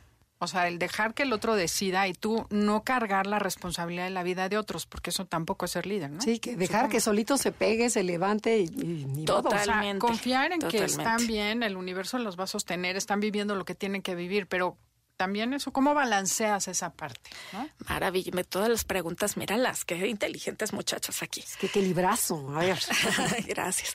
O 0.42 0.48
sea, 0.48 0.70
el 0.70 0.80
dejar 0.80 1.14
que 1.14 1.24
el 1.24 1.34
otro 1.34 1.56
decida 1.56 2.08
y 2.08 2.14
tú 2.14 2.48
no 2.50 2.84
cargar 2.84 3.28
la 3.28 3.40
responsabilidad 3.40 4.06
de 4.06 4.12
la 4.12 4.24
vida 4.24 4.48
de 4.48 4.58
otros, 4.58 4.86
porque 4.86 5.10
eso 5.10 5.26
tampoco 5.26 5.66
es 5.66 5.72
ser 5.72 5.86
líder, 5.86 6.12
¿no? 6.12 6.22
Sí, 6.22 6.40
que 6.40 6.56
dejar 6.56 6.88
que 6.88 7.02
solito 7.02 7.38
se 7.38 7.52
pegue, 7.52 7.90
se 7.90 8.04
levante 8.04 8.60
y, 8.60 9.26
Totalmente. 9.26 10.00
confiar 10.00 10.54
en 10.54 10.60
que 10.60 10.86
están 10.86 11.28
bien, 11.28 11.62
el 11.62 11.76
universo 11.76 12.18
los 12.20 12.40
va 12.40 12.46
a 12.46 12.48
sostener, 12.48 12.96
están 12.96 13.20
viviendo 13.20 13.56
lo 13.56 13.66
que 13.66 13.76
tienen 13.76 14.02
que 14.02 14.16
vivir, 14.16 14.48
pero 14.48 14.78
también 15.18 15.54
eso, 15.54 15.74
¿cómo 15.74 15.94
balanceas 15.94 16.70
esa 16.70 16.94
parte? 16.94 17.30
¿no? 17.52 17.68
Maravilla, 17.90 18.32
todas 18.46 18.70
las 18.70 18.86
preguntas, 18.86 19.36
míralas, 19.36 19.84
qué 19.84 20.08
inteligentes 20.08 20.72
muchachas 20.72 21.22
aquí. 21.22 21.42
Es 21.42 21.58
que 21.58 21.68
qué 21.68 21.82
librazo, 21.82 22.50
a 22.56 22.60
ver. 22.60 22.80
Gracias. 23.46 23.94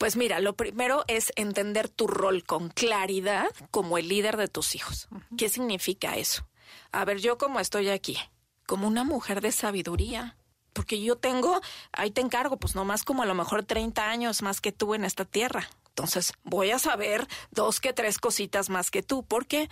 Pues 0.00 0.16
mira, 0.16 0.40
lo 0.40 0.56
primero 0.56 1.04
es 1.08 1.30
entender 1.36 1.90
tu 1.90 2.06
rol 2.06 2.42
con 2.42 2.70
claridad 2.70 3.50
como 3.70 3.98
el 3.98 4.08
líder 4.08 4.38
de 4.38 4.48
tus 4.48 4.74
hijos. 4.74 5.08
¿Qué 5.36 5.50
significa 5.50 6.16
eso? 6.16 6.48
A 6.90 7.04
ver, 7.04 7.18
yo 7.18 7.36
como 7.36 7.60
estoy 7.60 7.90
aquí, 7.90 8.16
como 8.64 8.88
una 8.88 9.04
mujer 9.04 9.42
de 9.42 9.52
sabiduría, 9.52 10.38
porque 10.72 11.00
yo 11.00 11.16
tengo, 11.16 11.60
ahí 11.92 12.10
te 12.10 12.20
encargo, 12.20 12.56
pues 12.58 12.74
no 12.74 12.84
más 12.84 13.04
como 13.04 13.22
a 13.22 13.26
lo 13.26 13.34
mejor 13.34 13.64
30 13.64 14.08
años 14.08 14.42
más 14.42 14.60
que 14.60 14.72
tú 14.72 14.94
en 14.94 15.04
esta 15.04 15.24
tierra. 15.24 15.68
Entonces 15.90 16.32
voy 16.44 16.70
a 16.70 16.78
saber 16.78 17.26
dos 17.50 17.80
que 17.80 17.92
tres 17.92 18.18
cositas 18.18 18.70
más 18.70 18.90
que 18.90 19.02
tú. 19.02 19.22
¿Por 19.22 19.46
qué? 19.46 19.68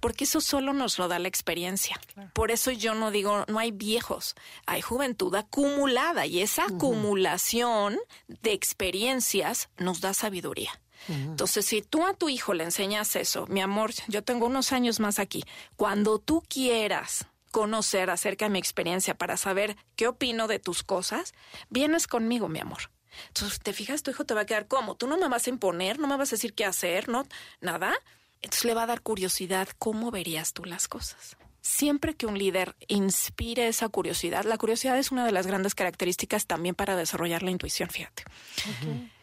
Porque 0.00 0.24
eso 0.24 0.40
solo 0.40 0.72
nos 0.72 0.98
lo 0.98 1.08
da 1.08 1.18
la 1.18 1.28
experiencia. 1.28 1.98
Por 2.34 2.50
eso 2.50 2.70
yo 2.70 2.94
no 2.94 3.10
digo, 3.10 3.44
no 3.48 3.58
hay 3.58 3.72
viejos, 3.72 4.36
hay 4.66 4.80
juventud 4.80 5.34
acumulada 5.34 6.26
y 6.26 6.40
esa 6.40 6.66
acumulación 6.66 7.98
de 8.28 8.52
experiencias 8.52 9.70
nos 9.78 10.00
da 10.00 10.14
sabiduría. 10.14 10.70
Entonces, 11.08 11.66
si 11.66 11.82
tú 11.82 12.06
a 12.06 12.14
tu 12.14 12.28
hijo 12.28 12.54
le 12.54 12.62
enseñas 12.62 13.16
eso, 13.16 13.46
mi 13.48 13.60
amor, 13.60 13.90
yo 14.06 14.22
tengo 14.22 14.46
unos 14.46 14.70
años 14.70 15.00
más 15.00 15.18
aquí, 15.18 15.42
cuando 15.74 16.20
tú 16.20 16.44
quieras 16.48 17.26
conocer 17.52 18.10
acerca 18.10 18.46
de 18.46 18.50
mi 18.50 18.58
experiencia 18.58 19.14
para 19.16 19.36
saber 19.36 19.76
qué 19.94 20.08
opino 20.08 20.48
de 20.48 20.58
tus 20.58 20.82
cosas, 20.82 21.34
vienes 21.70 22.08
conmigo, 22.08 22.48
mi 22.48 22.58
amor. 22.58 22.90
Entonces, 23.28 23.60
te 23.60 23.72
fijas, 23.72 24.02
tu 24.02 24.10
hijo 24.10 24.24
te 24.24 24.34
va 24.34 24.40
a 24.40 24.46
quedar 24.46 24.66
como, 24.66 24.96
tú 24.96 25.06
no 25.06 25.18
me 25.18 25.28
vas 25.28 25.46
a 25.46 25.50
imponer, 25.50 26.00
no 26.00 26.08
me 26.08 26.16
vas 26.16 26.32
a 26.32 26.36
decir 26.36 26.54
qué 26.54 26.64
hacer, 26.64 27.08
no, 27.08 27.26
nada. 27.60 27.92
Entonces 28.40 28.64
le 28.64 28.74
va 28.74 28.82
a 28.82 28.86
dar 28.86 29.02
curiosidad, 29.02 29.68
¿cómo 29.78 30.10
verías 30.10 30.52
tú 30.52 30.64
las 30.64 30.88
cosas? 30.88 31.36
Siempre 31.60 32.14
que 32.14 32.26
un 32.26 32.36
líder 32.36 32.74
inspire 32.88 33.68
esa 33.68 33.88
curiosidad, 33.88 34.44
la 34.44 34.58
curiosidad 34.58 34.98
es 34.98 35.12
una 35.12 35.24
de 35.24 35.30
las 35.30 35.46
grandes 35.46 35.76
características 35.76 36.46
también 36.46 36.74
para 36.74 36.96
desarrollar 36.96 37.44
la 37.44 37.52
intuición, 37.52 37.88
fíjate. 37.88 38.24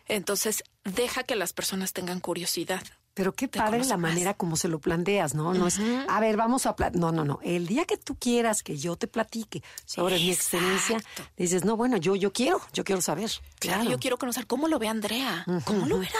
Entonces, 0.08 0.63
deja 0.86 1.24
que 1.24 1.36
las 1.36 1.52
personas 1.52 1.92
tengan 1.92 2.22
curiosidad. 2.22 2.82
Pero 3.20 3.34
qué 3.34 3.50
padre 3.50 3.84
la 3.84 3.98
manera 3.98 4.34
como 4.34 4.56
se 4.56 4.70
lo 4.70 4.80
planteas, 4.80 5.36
¿no? 5.36 5.54
No 5.54 5.68
es, 5.68 5.78
a 6.08 6.20
ver, 6.22 6.38
vamos 6.38 6.66
a... 6.66 6.74
No, 6.94 7.12
no, 7.12 7.26
no. 7.26 7.42
El 7.44 7.68
día 7.68 7.84
que 7.84 7.98
tú 7.98 8.16
quieras 8.16 8.64
que 8.64 8.78
yo 8.78 8.96
te 8.96 9.08
platique 9.08 9.62
sobre 9.84 10.16
mi 10.16 10.32
experiencia, 10.32 11.04
dices, 11.36 11.66
no, 11.66 11.76
bueno, 11.76 11.98
yo, 11.98 12.16
yo 12.16 12.32
quiero, 12.32 12.62
yo 12.72 12.86
quiero 12.86 13.02
saber. 13.02 13.30
Claro, 13.60 13.84
yo 13.90 14.00
quiero 14.00 14.18
conocer 14.18 14.48
cómo 14.48 14.70
lo 14.70 14.80
ve 14.80 14.88
Andrea, 14.88 15.46
cómo 15.66 15.86
lo 15.86 16.00
verá. 16.00 16.18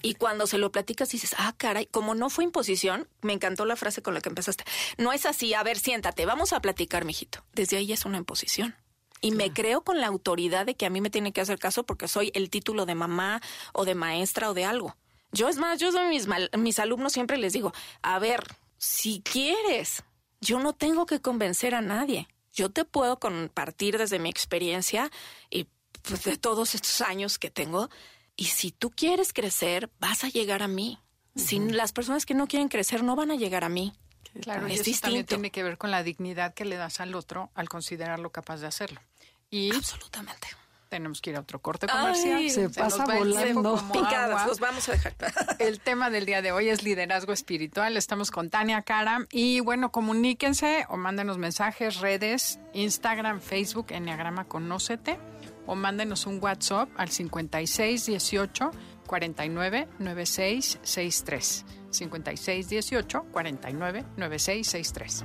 Y 0.00 0.14
cuando 0.14 0.46
se 0.46 0.58
lo 0.58 0.70
platicas 0.70 1.08
dices, 1.08 1.34
ah, 1.38 1.54
caray, 1.56 1.86
como 1.86 2.14
no 2.14 2.30
fue 2.30 2.44
imposición, 2.44 3.08
me 3.20 3.32
encantó 3.32 3.64
la 3.64 3.74
frase 3.74 4.00
con 4.00 4.14
la 4.14 4.20
que 4.20 4.28
empezaste. 4.28 4.62
No 4.98 5.12
es 5.12 5.26
así, 5.26 5.54
a 5.54 5.64
ver, 5.64 5.76
siéntate, 5.76 6.24
vamos 6.24 6.52
a 6.52 6.60
platicar, 6.60 7.04
mijito. 7.04 7.42
Desde 7.52 7.78
ahí 7.78 7.90
es 7.90 8.04
una 8.04 8.18
imposición. 8.18 8.76
Y 9.20 9.32
me 9.32 9.52
creo 9.52 9.82
con 9.82 10.00
la 10.00 10.06
autoridad 10.06 10.66
de 10.66 10.76
que 10.76 10.86
a 10.86 10.90
mí 10.90 11.00
me 11.00 11.10
tiene 11.10 11.32
que 11.32 11.40
hacer 11.40 11.58
caso 11.58 11.82
porque 11.82 12.06
soy 12.06 12.30
el 12.34 12.48
título 12.48 12.86
de 12.86 12.94
mamá 12.94 13.40
o 13.72 13.84
de 13.84 13.96
maestra 13.96 14.48
o 14.48 14.54
de 14.54 14.64
algo. 14.64 14.96
Yo 15.32 15.48
es 15.48 15.56
más, 15.56 15.80
yo 15.80 15.88
a 15.98 16.08
mis, 16.08 16.28
mis 16.58 16.78
alumnos 16.78 17.12
siempre 17.12 17.38
les 17.38 17.52
digo, 17.52 17.72
a 18.02 18.18
ver, 18.18 18.44
si 18.76 19.22
quieres, 19.22 20.04
yo 20.40 20.58
no 20.58 20.74
tengo 20.74 21.06
que 21.06 21.20
convencer 21.20 21.74
a 21.74 21.80
nadie. 21.80 22.28
Yo 22.52 22.70
te 22.70 22.84
puedo 22.84 23.18
compartir 23.18 23.96
desde 23.96 24.18
mi 24.18 24.28
experiencia 24.28 25.10
y 25.50 25.68
pues, 26.02 26.24
de 26.24 26.36
todos 26.36 26.74
estos 26.74 27.00
años 27.00 27.38
que 27.38 27.50
tengo. 27.50 27.88
Y 28.36 28.46
si 28.46 28.72
tú 28.72 28.90
quieres 28.90 29.32
crecer, 29.32 29.90
vas 29.98 30.24
a 30.24 30.28
llegar 30.28 30.62
a 30.62 30.68
mí. 30.68 30.98
Sin 31.34 31.76
las 31.78 31.92
personas 31.92 32.26
que 32.26 32.34
no 32.34 32.46
quieren 32.46 32.68
crecer 32.68 33.02
no 33.02 33.16
van 33.16 33.30
a 33.30 33.36
llegar 33.36 33.64
a 33.64 33.70
mí. 33.70 33.94
Claro, 34.42 34.66
es 34.66 34.86
y 34.86 34.90
eso 34.90 35.00
también 35.02 35.24
tiene 35.24 35.50
que 35.50 35.62
ver 35.62 35.78
con 35.78 35.90
la 35.90 36.02
dignidad 36.02 36.52
que 36.52 36.66
le 36.66 36.76
das 36.76 37.00
al 37.00 37.14
otro 37.14 37.50
al 37.54 37.70
considerarlo 37.70 38.30
capaz 38.32 38.58
de 38.58 38.66
hacerlo. 38.66 39.00
Y 39.48 39.74
absolutamente 39.74 40.48
tenemos 40.92 41.22
que 41.22 41.30
ir 41.30 41.36
a 41.36 41.40
otro 41.40 41.58
corte 41.58 41.86
comercial. 41.86 42.50
se, 42.50 42.68
pasa 42.68 43.06
volando. 43.06 43.82
Picadas, 43.94 44.46
los 44.46 44.60
vamos 44.60 44.86
a 44.90 44.92
dejar. 44.92 45.14
El 45.58 45.80
tema 45.80 46.10
del 46.10 46.26
día 46.26 46.42
de 46.42 46.52
hoy 46.52 46.68
es 46.68 46.82
liderazgo 46.84 47.32
espiritual. 47.32 47.96
Estamos 47.96 48.30
con 48.30 48.50
Tania 48.50 48.82
Cara. 48.82 49.26
Y 49.30 49.60
bueno, 49.60 49.90
comuníquense 49.90 50.84
o 50.90 50.98
mándenos 50.98 51.38
mensajes, 51.38 52.00
redes, 52.00 52.60
Instagram, 52.74 53.40
Facebook, 53.40 53.86
Enneagrama 53.88 54.44
Conócete. 54.44 55.18
O 55.64 55.76
mándenos 55.76 56.26
un 56.26 56.42
WhatsApp 56.42 56.90
al 56.98 57.08
5618 57.08 58.70
49 59.06 59.88
96 59.98 60.78
63. 60.82 61.64
5618 61.88 63.22
49 63.32 64.04
96 64.18 64.66
63. 64.68 65.24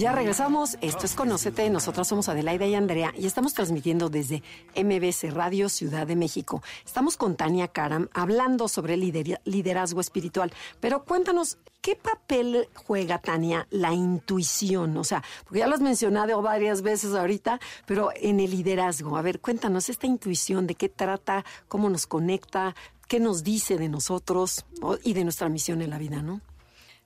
ya 0.00 0.12
regresamos. 0.12 0.78
Esto 0.80 1.04
es 1.04 1.14
Conócete. 1.14 1.68
Nosotros 1.68 2.08
somos 2.08 2.30
Adelaida 2.30 2.66
y 2.66 2.74
Andrea 2.74 3.12
y 3.18 3.26
estamos 3.26 3.52
transmitiendo 3.52 4.08
desde 4.08 4.42
MBC 4.74 5.30
Radio 5.30 5.68
Ciudad 5.68 6.06
de 6.06 6.16
México. 6.16 6.62
Estamos 6.86 7.18
con 7.18 7.36
Tania 7.36 7.68
Karam 7.68 8.08
hablando 8.14 8.66
sobre 8.68 8.96
liderazgo 8.96 10.00
espiritual. 10.00 10.54
Pero 10.80 11.04
cuéntanos, 11.04 11.58
¿qué 11.82 11.96
papel 11.96 12.70
juega, 12.74 13.18
Tania, 13.18 13.66
la 13.68 13.92
intuición? 13.92 14.96
O 14.96 15.04
sea, 15.04 15.22
porque 15.44 15.58
ya 15.58 15.66
lo 15.66 15.74
has 15.74 15.82
mencionado 15.82 16.40
varias 16.40 16.80
veces 16.80 17.14
ahorita, 17.14 17.60
pero 17.84 18.08
en 18.16 18.40
el 18.40 18.52
liderazgo. 18.52 19.18
A 19.18 19.22
ver, 19.22 19.40
cuéntanos 19.40 19.90
esta 19.90 20.06
intuición, 20.06 20.66
de 20.66 20.76
qué 20.76 20.88
trata, 20.88 21.44
cómo 21.68 21.90
nos 21.90 22.06
conecta, 22.06 22.74
qué 23.06 23.20
nos 23.20 23.44
dice 23.44 23.76
de 23.76 23.90
nosotros 23.90 24.64
y 25.04 25.12
de 25.12 25.24
nuestra 25.24 25.50
misión 25.50 25.82
en 25.82 25.90
la 25.90 25.98
vida, 25.98 26.22
¿no? 26.22 26.40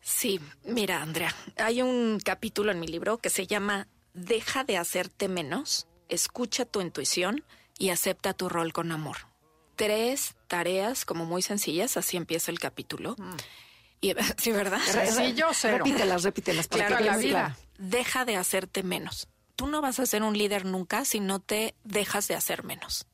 Sí, 0.05 0.39
mira, 0.65 1.01
Andrea, 1.01 1.35
hay 1.57 1.81
un 1.81 2.21
capítulo 2.23 2.71
en 2.71 2.79
mi 2.79 2.87
libro 2.87 3.17
que 3.17 3.31
se 3.31 3.47
llama 3.47 3.89
Deja 4.13 4.63
de 4.63 4.77
hacerte 4.77 5.29
menos, 5.29 5.87
escucha 6.11 6.67
tu 6.67 6.83
intuición 6.83 7.43
y 7.79 7.89
acepta 7.89 8.35
tu 8.35 8.51
rol 8.51 8.75
con 8.75 8.93
amor. 8.93 9.17
Tres 9.77 10.37
tareas 10.47 11.07
como 11.07 11.25
muy 11.25 11.41
sencillas, 11.41 11.97
así 11.97 12.19
empieza 12.19 12.51
el 12.51 12.59
capítulo. 12.59 13.17
Mm. 13.17 13.37
Y, 14.03 14.15
sí, 14.37 14.53
¿verdad? 14.53 14.79
Sí, 14.85 15.33
yo 15.33 15.47
cero. 15.55 15.79
Repítelas, 15.79 16.23
repítelas. 16.23 16.69
para 16.69 16.87
Claro, 16.87 17.03
que 17.03 17.11
la 17.11 17.17
vida. 17.17 17.57
Deja 17.79 18.27
de 18.27 18.37
hacerte 18.37 18.83
menos. 18.83 19.29
Tú 19.57 19.69
no 19.69 19.81
vas 19.81 20.01
a 20.01 20.07
ser 20.07 20.23
un 20.23 20.37
líder 20.37 20.67
nunca 20.67 21.07
si 21.07 21.19
no 21.19 21.41
te 21.41 21.77
dejas 21.83 22.29
de 22.29 22.35
hacer 22.35 22.63
menos. 22.63 23.07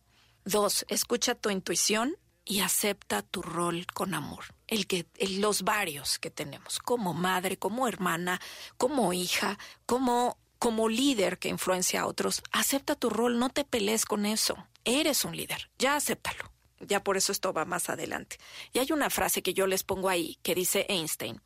Dos, 0.44 0.84
escucha 0.88 1.36
tu 1.36 1.50
intuición 1.50 2.16
y 2.44 2.62
acepta 2.62 3.22
tu 3.22 3.42
rol 3.42 3.86
con 3.94 4.12
amor. 4.12 4.46
El 4.70 4.86
que, 4.86 5.06
el- 5.18 5.40
los 5.40 5.62
varios 5.62 6.18
que 6.18 6.30
tenemos, 6.30 6.78
como 6.78 7.12
madre, 7.12 7.58
como 7.58 7.86
hermana, 7.88 8.40
como 8.78 9.12
hija, 9.12 9.58
como, 9.84 10.38
como 10.58 10.88
líder 10.88 11.38
que 11.38 11.48
influencia 11.48 12.00
a 12.02 12.06
otros. 12.06 12.42
Acepta 12.52 12.94
tu 12.96 13.10
rol, 13.10 13.38
no 13.38 13.50
te 13.50 13.64
pelees 13.64 14.04
con 14.06 14.24
eso. 14.24 14.56
Eres 14.84 15.24
un 15.24 15.36
líder, 15.36 15.70
ya 15.78 15.96
acéptalo. 15.96 16.50
Ya 16.78 17.02
por 17.04 17.18
eso 17.18 17.30
esto 17.32 17.52
va 17.52 17.66
más 17.66 17.90
adelante. 17.90 18.38
Y 18.72 18.78
hay 18.78 18.90
una 18.92 19.10
frase 19.10 19.42
que 19.42 19.52
yo 19.52 19.66
les 19.66 19.82
pongo 19.82 20.08
ahí 20.08 20.38
que 20.42 20.54
dice 20.54 20.86
Einstein, 20.88 21.42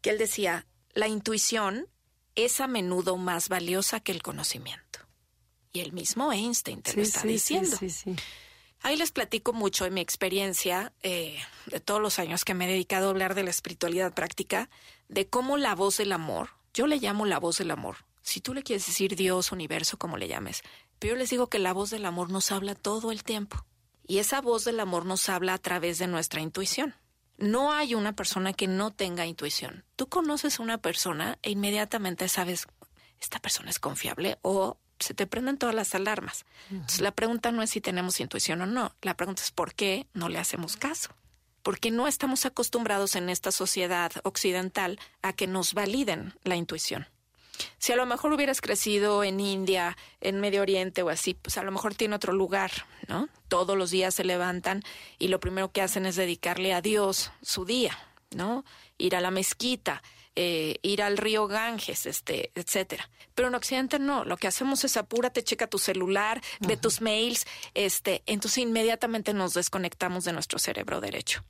que 0.00 0.10
él 0.10 0.18
decía, 0.18 0.64
la 0.94 1.08
intuición 1.08 1.88
es 2.36 2.60
a 2.60 2.68
menudo 2.68 3.16
más 3.16 3.48
valiosa 3.48 3.98
que 3.98 4.12
el 4.12 4.22
conocimiento. 4.22 5.00
Y 5.72 5.80
el 5.80 5.92
mismo 5.92 6.32
Einstein 6.32 6.82
te 6.82 6.92
lo 6.94 7.02
está 7.02 7.22
diciendo. 7.32 7.76
Sí, 7.76 7.90
sí, 7.90 8.14
sí. 8.14 8.22
Ahí 8.86 8.96
les 8.96 9.10
platico 9.10 9.52
mucho 9.52 9.82
de 9.82 9.90
mi 9.90 10.00
experiencia 10.00 10.92
eh, 11.02 11.40
de 11.66 11.80
todos 11.80 12.00
los 12.00 12.20
años 12.20 12.44
que 12.44 12.54
me 12.54 12.66
he 12.66 12.68
dedicado 12.68 13.08
a 13.08 13.10
hablar 13.10 13.34
de 13.34 13.42
la 13.42 13.50
espiritualidad 13.50 14.14
práctica, 14.14 14.70
de 15.08 15.26
cómo 15.26 15.56
la 15.56 15.74
voz 15.74 15.96
del 15.96 16.12
amor, 16.12 16.50
yo 16.72 16.86
le 16.86 16.98
llamo 16.98 17.26
la 17.26 17.40
voz 17.40 17.58
del 17.58 17.72
amor, 17.72 17.96
si 18.22 18.40
tú 18.40 18.54
le 18.54 18.62
quieres 18.62 18.86
decir 18.86 19.16
Dios, 19.16 19.50
universo, 19.50 19.98
como 19.98 20.16
le 20.18 20.28
llames, 20.28 20.62
pero 21.00 21.14
yo 21.14 21.18
les 21.18 21.30
digo 21.30 21.48
que 21.48 21.58
la 21.58 21.72
voz 21.72 21.90
del 21.90 22.04
amor 22.04 22.30
nos 22.30 22.52
habla 22.52 22.76
todo 22.76 23.10
el 23.10 23.24
tiempo. 23.24 23.66
Y 24.06 24.18
esa 24.18 24.40
voz 24.40 24.64
del 24.64 24.78
amor 24.78 25.04
nos 25.04 25.28
habla 25.28 25.54
a 25.54 25.58
través 25.58 25.98
de 25.98 26.06
nuestra 26.06 26.40
intuición. 26.40 26.94
No 27.38 27.72
hay 27.72 27.96
una 27.96 28.14
persona 28.14 28.52
que 28.52 28.68
no 28.68 28.92
tenga 28.92 29.26
intuición. 29.26 29.84
Tú 29.96 30.08
conoces 30.08 30.60
a 30.60 30.62
una 30.62 30.78
persona 30.78 31.40
e 31.42 31.50
inmediatamente 31.50 32.28
sabes, 32.28 32.68
esta 33.20 33.40
persona 33.40 33.70
es 33.70 33.80
confiable 33.80 34.38
o 34.42 34.78
se 34.98 35.14
te 35.14 35.26
prenden 35.26 35.58
todas 35.58 35.74
las 35.74 35.94
alarmas. 35.94 36.44
Entonces 36.70 37.00
la 37.00 37.12
pregunta 37.12 37.52
no 37.52 37.62
es 37.62 37.70
si 37.70 37.80
tenemos 37.80 38.20
intuición 38.20 38.60
o 38.62 38.66
no, 38.66 38.94
la 39.02 39.16
pregunta 39.16 39.42
es 39.42 39.50
por 39.50 39.74
qué 39.74 40.06
no 40.14 40.28
le 40.28 40.38
hacemos 40.38 40.76
caso. 40.76 41.10
Porque 41.62 41.90
no 41.90 42.06
estamos 42.06 42.46
acostumbrados 42.46 43.16
en 43.16 43.28
esta 43.28 43.50
sociedad 43.50 44.12
occidental 44.22 45.00
a 45.22 45.32
que 45.32 45.46
nos 45.46 45.74
validen 45.74 46.34
la 46.44 46.56
intuición. 46.56 47.08
Si 47.78 47.92
a 47.92 47.96
lo 47.96 48.06
mejor 48.06 48.32
hubieras 48.32 48.60
crecido 48.60 49.24
en 49.24 49.40
India, 49.40 49.96
en 50.20 50.40
Medio 50.40 50.62
Oriente 50.62 51.02
o 51.02 51.08
así, 51.08 51.34
pues 51.34 51.56
a 51.58 51.62
lo 51.62 51.72
mejor 51.72 51.94
tiene 51.94 52.14
otro 52.14 52.32
lugar, 52.32 52.70
¿no? 53.08 53.28
Todos 53.48 53.76
los 53.76 53.90
días 53.90 54.14
se 54.14 54.24
levantan 54.24 54.82
y 55.18 55.28
lo 55.28 55.40
primero 55.40 55.72
que 55.72 55.82
hacen 55.82 56.06
es 56.06 56.16
dedicarle 56.16 56.74
a 56.74 56.82
Dios 56.82 57.32
su 57.42 57.64
día, 57.64 57.98
¿no? 58.30 58.64
Ir 58.98 59.16
a 59.16 59.20
la 59.20 59.30
mezquita, 59.30 60.02
eh, 60.38 60.76
ir 60.82 61.02
al 61.02 61.16
río 61.16 61.46
Ganges, 61.46 62.04
este, 62.04 62.50
etcétera. 62.54 63.08
Pero 63.34 63.48
en 63.48 63.54
Occidente 63.54 63.98
no, 63.98 64.24
lo 64.26 64.36
que 64.36 64.46
hacemos 64.46 64.84
es 64.84 64.98
apúrate, 64.98 65.42
checa 65.42 65.66
tu 65.66 65.78
celular, 65.78 66.42
ve 66.60 66.76
tus 66.76 67.00
mails, 67.00 67.46
este, 67.72 68.22
entonces 68.26 68.58
inmediatamente 68.58 69.32
nos 69.32 69.54
desconectamos 69.54 70.24
de 70.24 70.34
nuestro 70.34 70.58
cerebro 70.58 71.00
derecho. 71.00 71.42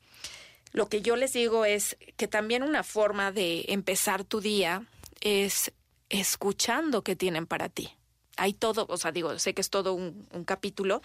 Lo 0.72 0.88
que 0.88 1.02
yo 1.02 1.16
les 1.16 1.32
digo 1.32 1.64
es 1.64 1.96
que 2.16 2.28
también 2.28 2.62
una 2.62 2.84
forma 2.84 3.32
de 3.32 3.64
empezar 3.68 4.22
tu 4.22 4.40
día 4.40 4.86
es 5.20 5.72
escuchando 6.08 7.02
qué 7.02 7.16
tienen 7.16 7.46
para 7.46 7.68
ti. 7.68 7.90
Hay 8.36 8.52
todo, 8.52 8.86
o 8.88 8.96
sea, 8.96 9.10
digo, 9.10 9.36
sé 9.40 9.52
que 9.52 9.62
es 9.62 9.70
todo 9.70 9.94
un, 9.94 10.28
un 10.32 10.44
capítulo. 10.44 11.02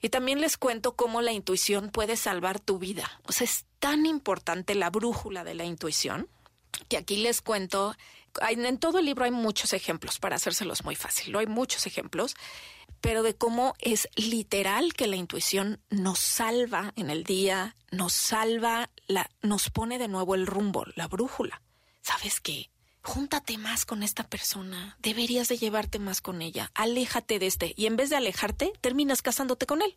Y 0.00 0.08
también 0.08 0.40
les 0.40 0.56
cuento 0.56 0.96
cómo 0.96 1.22
la 1.22 1.32
intuición 1.32 1.90
puede 1.90 2.16
salvar 2.16 2.58
tu 2.58 2.78
vida. 2.78 3.20
O 3.26 3.32
sea, 3.32 3.44
es 3.44 3.66
tan 3.78 4.04
importante 4.04 4.74
la 4.74 4.90
brújula 4.90 5.44
de 5.44 5.54
la 5.54 5.64
intuición 5.64 6.28
que 6.88 6.96
aquí 6.96 7.16
les 7.16 7.42
cuento. 7.42 7.94
en 8.48 8.78
todo 8.78 8.98
el 8.98 9.06
libro 9.06 9.24
hay 9.24 9.30
muchos 9.30 9.72
ejemplos 9.72 10.18
para 10.18 10.36
hacérselos 10.36 10.84
muy 10.84 10.96
fácil. 10.96 11.32
Lo 11.32 11.38
hay 11.38 11.46
muchos 11.46 11.86
ejemplos, 11.86 12.34
pero 13.00 13.22
de 13.22 13.34
cómo 13.34 13.74
es 13.80 14.08
literal 14.16 14.94
que 14.94 15.06
la 15.06 15.16
intuición 15.16 15.80
nos 15.90 16.18
salva 16.18 16.92
en 16.96 17.10
el 17.10 17.24
día, 17.24 17.76
nos 17.90 18.12
salva, 18.12 18.90
la, 19.06 19.30
nos 19.42 19.70
pone 19.70 19.98
de 19.98 20.08
nuevo 20.08 20.34
el 20.34 20.46
rumbo, 20.46 20.84
la 20.94 21.08
brújula. 21.08 21.62
¿Sabes 22.02 22.40
qué? 22.40 22.70
Júntate 23.04 23.58
más 23.58 23.84
con 23.84 24.02
esta 24.02 24.24
persona. 24.26 24.96
Deberías 25.00 25.48
de 25.48 25.58
llevarte 25.58 25.98
más 25.98 26.22
con 26.22 26.40
ella. 26.40 26.70
Aléjate 26.74 27.38
de 27.38 27.46
este. 27.46 27.74
Y 27.76 27.84
en 27.86 27.96
vez 27.96 28.08
de 28.08 28.16
alejarte, 28.16 28.72
terminas 28.80 29.20
casándote 29.20 29.66
con 29.66 29.82
él. 29.82 29.94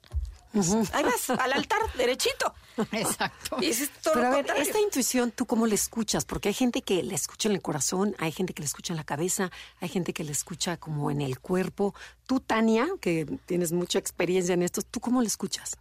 Ahí 0.91 1.04
vas, 1.04 1.30
al 1.30 1.54
altar, 1.54 1.80
derechito. 1.98 2.54
Exacto. 2.91 3.58
Y 3.62 3.67
es 3.67 3.89
todo 4.02 4.15
Pero 4.15 4.26
lo 4.26 4.28
a 4.28 4.32
ver, 4.32 4.46
contrario. 4.46 4.63
esta 4.63 4.80
intuición, 4.82 5.32
¿tú 5.32 5.46
cómo 5.46 5.67
la 5.67 5.76
escuchas? 5.76 6.26
Porque 6.26 6.50
hay 6.50 6.54
gente 6.54 6.82
que 6.82 7.02
la 7.04 7.15
escucha 7.15 7.48
en 7.48 7.56
el 7.56 7.62
corazón, 7.62 8.15
hay 8.20 8.32
gente 8.32 8.54
que 8.54 8.62
la 8.62 8.65
escucha 8.65 8.91
en 8.93 8.98
la 8.98 9.04
cabeza, 9.04 9.52
hay 9.80 9.89
gente 9.89 10.13
que 10.13 10.24
la 10.24 10.32
escucha 10.32 10.76
como 10.78 11.10
en 11.10 11.22
el 11.22 11.39
cuerpo. 11.39 11.96
Tú, 12.26 12.39
Tania, 12.41 12.88
que 13.00 13.26
tienes 13.46 13.72
mucha 13.72 14.00
experiencia 14.00 14.54
en 14.54 14.63
esto, 14.63 14.82
¿tú 14.82 15.00
cómo 15.00 15.22
la 15.22 15.28
escuchas? 15.28 15.78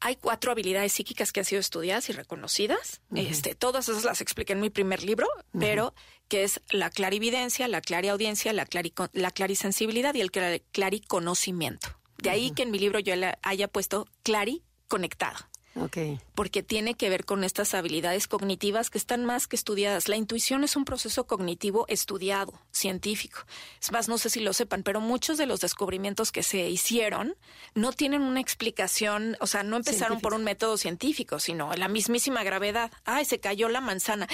Hay 0.00 0.16
cuatro 0.16 0.52
habilidades 0.52 0.92
psíquicas 0.92 1.32
que 1.32 1.40
han 1.40 1.46
sido 1.46 1.60
estudiadas 1.60 2.10
y 2.10 2.12
reconocidas. 2.12 3.00
este, 3.14 3.54
todas 3.54 3.88
esas 3.88 4.04
las 4.04 4.20
expliqué 4.20 4.52
en 4.52 4.60
mi 4.60 4.68
primer 4.68 5.02
libro, 5.02 5.26
pero 5.58 5.94
que 6.28 6.44
es 6.44 6.60
la 6.70 6.90
clarividencia, 6.90 7.68
la 7.68 7.80
clariaudiencia, 7.80 8.52
la, 8.52 8.66
clarico- 8.66 9.10
la 9.12 9.30
clarisensibilidad 9.30 10.14
y 10.14 10.20
el 10.20 10.32
cla- 10.32 10.62
clariconocimiento. 10.72 11.88
De 12.22 12.30
ahí 12.30 12.50
que 12.52 12.62
en 12.62 12.70
mi 12.70 12.78
libro 12.78 12.98
yo 12.98 13.14
haya 13.42 13.68
puesto 13.68 14.06
clari 14.22 14.62
conectado 14.88 15.36
Ok. 15.76 15.98
porque 16.34 16.62
tiene 16.62 16.94
que 16.94 17.08
ver 17.08 17.24
con 17.24 17.42
estas 17.42 17.74
habilidades 17.74 18.28
cognitivas 18.28 18.90
que 18.90 18.98
están 18.98 19.24
más 19.24 19.48
que 19.48 19.56
estudiadas. 19.56 20.08
La 20.08 20.16
intuición 20.16 20.62
es 20.62 20.76
un 20.76 20.84
proceso 20.84 21.26
cognitivo 21.26 21.84
estudiado, 21.88 22.52
científico. 22.70 23.40
Es 23.80 23.90
más, 23.90 24.08
no 24.08 24.18
sé 24.18 24.30
si 24.30 24.40
lo 24.40 24.52
sepan, 24.52 24.82
pero 24.82 25.00
muchos 25.00 25.36
de 25.36 25.46
los 25.46 25.60
descubrimientos 25.60 26.32
que 26.32 26.42
se 26.42 26.68
hicieron 26.68 27.34
no 27.74 27.92
tienen 27.92 28.22
una 28.22 28.40
explicación, 28.40 29.36
o 29.40 29.46
sea, 29.46 29.62
no 29.62 29.76
empezaron 29.76 30.20
por 30.20 30.34
un 30.34 30.44
método 30.44 30.76
científico, 30.76 31.40
sino 31.40 31.72
la 31.74 31.88
mismísima 31.88 32.44
gravedad. 32.44 32.92
Ay, 33.04 33.24
se 33.24 33.40
cayó 33.40 33.68
la 33.68 33.80
manzana. 33.80 34.28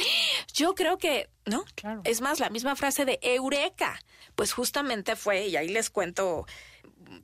Yo 0.52 0.74
creo 0.74 0.98
que, 0.98 1.30
¿no? 1.46 1.64
Claro. 1.74 2.02
Es 2.04 2.20
más, 2.20 2.40
la 2.40 2.50
misma 2.50 2.76
frase 2.76 3.04
de 3.04 3.18
eureka, 3.22 3.98
pues 4.34 4.52
justamente 4.52 5.16
fue, 5.16 5.48
y 5.48 5.56
ahí 5.56 5.68
les 5.68 5.90
cuento 5.90 6.46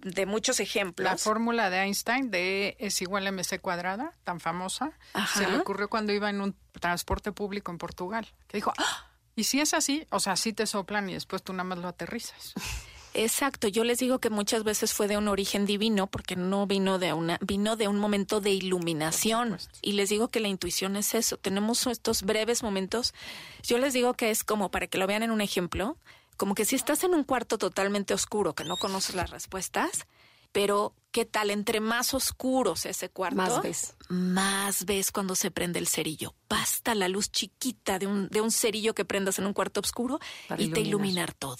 de 0.02 0.26
muchos 0.26 0.60
ejemplos. 0.60 1.04
La 1.10 1.16
fórmula 1.16 1.70
de 1.70 1.78
Einstein 1.78 2.30
de 2.30 2.76
es 2.78 3.00
igual 3.02 3.26
a 3.26 3.30
mc 3.32 3.60
cuadrada, 3.60 4.12
tan 4.24 4.40
famosa, 4.40 4.92
Ajá. 5.12 5.40
se 5.40 5.48
le 5.50 5.58
ocurrió 5.58 5.88
cuando 5.88 6.12
iba 6.12 6.28
en 6.30 6.40
un 6.40 6.56
transporte 6.80 7.32
público 7.32 7.70
en 7.70 7.78
Portugal. 7.78 8.26
Que 8.48 8.58
dijo, 8.58 8.72
"Ah, 8.78 9.06
y 9.36 9.44
si 9.44 9.60
es 9.60 9.74
así, 9.74 10.06
o 10.10 10.20
sea, 10.20 10.36
sí 10.36 10.52
te 10.52 10.66
soplan 10.66 11.08
y 11.10 11.14
después 11.14 11.42
tú 11.42 11.52
nada 11.52 11.64
más 11.64 11.78
lo 11.78 11.88
aterrizas. 11.88 12.54
Exacto, 13.14 13.66
yo 13.68 13.82
les 13.82 13.98
digo 13.98 14.18
que 14.18 14.28
muchas 14.28 14.62
veces 14.62 14.92
fue 14.92 15.08
de 15.08 15.16
un 15.16 15.28
origen 15.28 15.64
divino 15.64 16.06
porque 16.06 16.36
no 16.36 16.66
vino 16.66 16.98
de 16.98 17.14
una 17.14 17.38
vino 17.40 17.76
de 17.76 17.88
un 17.88 17.98
momento 17.98 18.42
de 18.42 18.50
iluminación 18.50 19.56
y 19.80 19.92
les 19.92 20.10
digo 20.10 20.28
que 20.28 20.38
la 20.40 20.48
intuición 20.48 20.96
es 20.96 21.14
eso, 21.14 21.38
tenemos 21.38 21.86
estos 21.86 22.22
breves 22.24 22.62
momentos. 22.62 23.14
Yo 23.62 23.78
les 23.78 23.94
digo 23.94 24.12
que 24.14 24.30
es 24.30 24.44
como 24.44 24.70
para 24.70 24.86
que 24.86 24.98
lo 24.98 25.06
vean 25.06 25.22
en 25.22 25.30
un 25.30 25.40
ejemplo, 25.40 25.96
como 26.36 26.54
que 26.54 26.64
si 26.64 26.76
estás 26.76 27.02
en 27.04 27.14
un 27.14 27.24
cuarto 27.24 27.58
totalmente 27.58 28.14
oscuro 28.14 28.54
que 28.54 28.64
no 28.64 28.76
conoces 28.76 29.14
las 29.14 29.30
respuestas, 29.30 30.06
pero 30.52 30.94
¿qué 31.10 31.26
tal 31.26 31.50
entre 31.50 31.80
más 31.80 32.14
oscuro 32.14 32.76
sea 32.76 32.90
ese 32.92 33.10
cuarto? 33.10 33.36
Más 33.36 33.60
ves. 33.62 33.94
Más 34.08 34.86
ves 34.86 35.12
cuando 35.12 35.34
se 35.34 35.50
prende 35.50 35.78
el 35.78 35.86
cerillo. 35.86 36.34
Basta 36.48 36.94
la 36.94 37.08
luz 37.08 37.30
chiquita 37.30 37.98
de 37.98 38.06
un, 38.06 38.28
de 38.28 38.40
un 38.40 38.50
cerillo 38.50 38.94
que 38.94 39.04
prendas 39.04 39.38
en 39.38 39.44
un 39.44 39.52
cuarto 39.52 39.80
oscuro 39.80 40.18
Para 40.48 40.62
y 40.62 40.68
te 40.70 40.80
iluminar. 40.80 41.34
todo. 41.34 41.58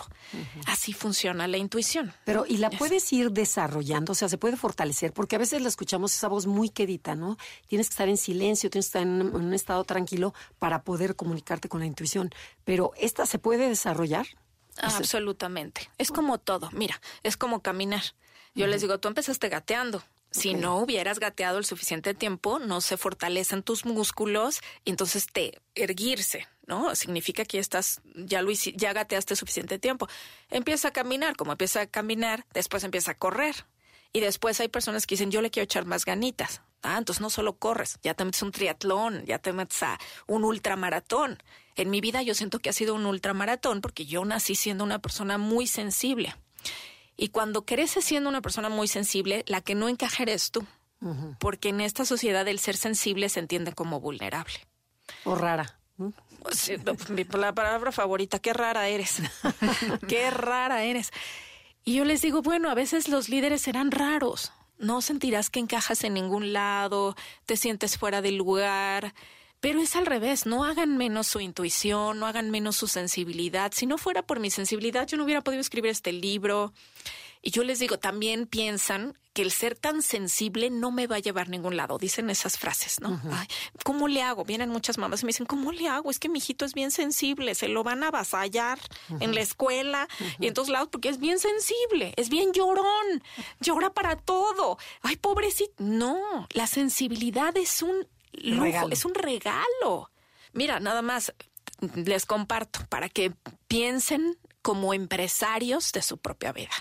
Así 0.67 0.95
funciona 0.95 1.47
la 1.47 1.59
intuición. 1.59 2.15
Pero, 2.25 2.47
¿y 2.49 2.57
la 2.57 2.71
Yes. 2.71 2.79
puedes 2.79 3.13
ir 3.13 3.33
desarrollando? 3.33 4.13
O 4.13 4.15
sea, 4.15 4.31
se 4.31 4.39
puede 4.39 4.57
fortalecer, 4.57 5.13
porque 5.13 5.37
a 5.37 5.41
veces 5.41 5.61
la 5.61 5.69
escuchamos 5.69 6.15
esa 6.15 6.29
voz 6.29 6.47
muy 6.47 6.71
quedita, 6.71 7.15
¿no? 7.15 7.37
Tienes 7.67 7.89
que 7.89 7.93
estar 7.93 8.09
en 8.09 8.17
silencio, 8.17 8.71
tienes 8.71 8.87
que 8.87 8.99
estar 8.99 9.03
en 9.03 9.35
un 9.35 9.53
estado 9.53 9.85
tranquilo 9.85 10.33
para 10.59 10.85
poder 10.85 11.17
comunicarte 11.17 11.69
con 11.69 11.81
la 11.81 11.87
intuición. 11.87 12.31
Pero, 12.65 12.93
¿esta 12.97 13.27
se 13.27 13.39
puede 13.39 13.69
desarrollar? 13.69 14.27
Sea, 14.77 14.97
Absolutamente. 14.97 15.91
Es 15.99 16.11
como 16.11 16.39
todo. 16.39 16.71
Mira, 16.73 17.01
es 17.23 17.37
como 17.37 17.63
caminar. 17.63 18.03
Yo 18.55 18.67
les 18.67 18.81
digo, 18.81 18.99
tú 18.99 19.09
empezaste 19.09 19.49
gateando. 19.49 20.03
Si 20.31 20.55
no 20.55 20.79
hubieras 20.79 21.19
gateado 21.19 21.59
el 21.59 21.65
suficiente 21.65 22.13
tiempo, 22.13 22.59
no 22.59 22.81
se 22.83 22.97
fortalecen 22.97 23.63
tus 23.63 23.87
músculos 23.87 24.61
y 24.85 24.91
entonces 24.91 25.27
te 25.33 25.61
erguirse, 25.75 26.47
¿no? 26.67 26.95
Significa 26.95 27.45
que 27.45 27.57
ya 27.57 27.61
estás, 27.63 28.03
ya 28.15 28.43
lo 28.43 28.51
ya 28.51 28.93
gateaste 28.93 29.35
suficiente 29.35 29.79
tiempo. 29.79 30.09
Empieza 30.51 30.89
a 30.89 30.91
caminar, 30.91 31.37
como 31.37 31.53
empieza 31.53 31.81
a 31.83 31.87
caminar, 31.87 32.45
después 32.53 32.85
empieza 32.85 33.13
a 33.13 33.15
correr. 33.15 33.65
Y 34.17 34.21
después 34.21 34.59
hay 34.61 34.69
personas 34.69 35.07
que 35.07 35.15
dicen, 35.15 35.31
yo 35.31 35.43
le 35.43 35.51
quiero 35.51 35.65
echar 35.65 35.85
más 35.85 36.07
ganitas. 36.07 36.63
Ah, 36.83 36.97
entonces 36.97 37.21
no 37.21 37.29
solo 37.29 37.59
corres, 37.59 37.99
ya 38.03 38.15
te 38.15 38.25
metes 38.25 38.41
un 38.41 38.51
triatlón, 38.51 39.27
ya 39.27 39.39
te 39.39 39.53
metes 39.53 39.83
a 39.83 39.99
un 40.27 40.43
ultramaratón. 40.43 41.37
En 41.75 41.91
mi 41.91 42.01
vida 42.01 42.23
yo 42.23 42.35
siento 42.35 42.59
que 42.59 42.71
ha 42.71 42.73
sido 42.73 42.95
un 42.95 43.05
ultramaratón 43.05 43.83
porque 43.83 44.07
yo 44.07 44.25
nací 44.25 44.55
siendo 44.55 44.85
una 44.85 45.01
persona 45.01 45.37
muy 45.37 45.67
sensible. 45.67 46.35
Y 47.19 47.29
cuando 47.29 47.67
creces 47.67 48.07
siendo 48.07 48.31
una 48.31 48.41
persona 48.41 48.71
muy 48.71 48.89
sensible, 48.89 49.45
la 49.49 49.61
que 49.61 49.75
no 49.75 49.87
encaja 49.87 50.23
eres 50.23 50.51
tú. 50.51 50.67
Porque 51.39 51.69
en 51.69 51.83
esta 51.83 52.07
sociedad 52.07 52.49
el 52.49 52.59
ser 52.59 52.79
sensible 52.79 53.29
se 53.29 53.41
entiende 53.41 53.75
como 53.75 54.01
vulnerable. 54.01 54.67
o 55.25 55.35
rara. 55.35 55.79
Sí, 56.53 56.77
la 57.35 57.55
palabra 57.55 57.93
favorita, 57.93 58.39
qué 58.39 58.55
rara 58.55 58.89
eres. 58.89 59.21
qué 60.09 60.31
rara 60.31 60.85
eres. 60.85 61.11
Y 61.89 61.95
yo 61.95 62.05
les 62.05 62.21
digo, 62.21 62.43
bueno, 62.43 62.69
a 62.69 62.75
veces 62.75 63.09
los 63.09 63.29
líderes 63.29 63.63
serán 63.63 63.93
raros. 63.93 64.51
No 64.77 65.01
sentirás 65.01 65.51
que 65.51 65.61
encajas 65.61 66.03
en 66.03 66.15
ningún 66.15 66.53
lado, 66.53 67.15
te 67.47 67.57
sientes 67.57 67.97
fuera 67.97 68.21
del 68.23 68.37
lugar. 68.37 69.15
Pero 69.61 69.81
es 69.81 69.95
al 69.95 70.05
revés, 70.05 70.47
no 70.47 70.65
hagan 70.65 70.97
menos 70.97 71.29
su 71.29 71.39
intuición, 71.39 72.19
no 72.19 72.27
hagan 72.27 72.51
menos 72.51 72.75
su 72.75 72.89
sensibilidad. 72.89 73.71
Si 73.73 73.87
no 73.87 73.99
fuera 73.99 74.23
por 74.23 74.41
mi 74.41 74.51
sensibilidad, 74.51 75.07
yo 75.07 75.17
no 75.17 75.23
hubiera 75.23 75.43
podido 75.43 75.61
escribir 75.61 75.93
este 75.93 76.11
libro. 76.11 76.73
Y 77.47 77.53
yo 77.53 77.63
les 77.63 77.79
digo, 77.79 77.97
también 77.97 78.49
piensan 78.49 79.17
que 79.33 79.43
el 79.43 79.53
ser 79.53 79.77
tan 79.79 80.03
sensible 80.03 80.69
no 80.69 80.91
me 80.91 81.07
va 81.07 81.15
a 81.15 81.19
llevar 81.21 81.47
a 81.47 81.51
ningún 81.51 81.77
lado. 81.77 81.97
Dicen 81.97 82.29
esas 82.29 82.59
frases, 82.59 82.99
¿no? 82.99 83.21
Ay, 83.31 83.47
¿cómo 83.85 84.09
le 84.09 84.21
hago? 84.21 84.45
Vienen 84.45 84.69
muchas 84.69 84.99
mamás 84.99 85.23
y 85.23 85.27
me 85.27 85.29
dicen, 85.29 85.47
¿cómo 85.47 85.71
le 85.71 85.87
hago? 85.87 86.11
Es 86.11 86.19
que 86.19 86.29
mi 86.29 86.39
hijito 86.39 86.65
es 86.65 86.75
bien 86.75 86.91
sensible, 86.91 87.55
se 87.55 87.69
lo 87.69 87.85
van 87.85 88.03
a 88.03 88.09
avasallar 88.09 88.81
en 89.21 89.33
la 89.33 89.43
escuela 89.43 90.09
y 90.41 90.49
en 90.49 90.55
todos 90.55 90.69
lados 90.69 90.89
porque 90.91 91.09
es 91.09 91.21
bien 91.21 91.39
sensible, 91.39 92.15
es 92.17 92.31
bien 92.31 92.53
llorón, 92.53 93.23
llora 93.61 93.91
para 93.91 94.17
todo. 94.17 94.77
Ay, 95.03 95.15
pobrecito. 95.15 95.73
No, 95.79 96.49
la 96.51 96.67
sensibilidad 96.67 97.57
es 97.57 97.81
un 97.81 98.09
lujo, 98.33 98.65
Regalo. 98.65 98.89
es 98.93 99.05
un 99.05 99.15
regalo. 99.15 100.11
Mira, 100.53 100.81
nada 100.81 101.01
más 101.01 101.33
les 101.95 102.27
comparto 102.27 102.81
para 102.89 103.09
que 103.09 103.35
piensen 103.69 104.37
como 104.63 104.95
empresarios 104.95 105.93
de 105.93 106.03
su 106.03 106.19
propia 106.19 106.51
vida. 106.51 106.73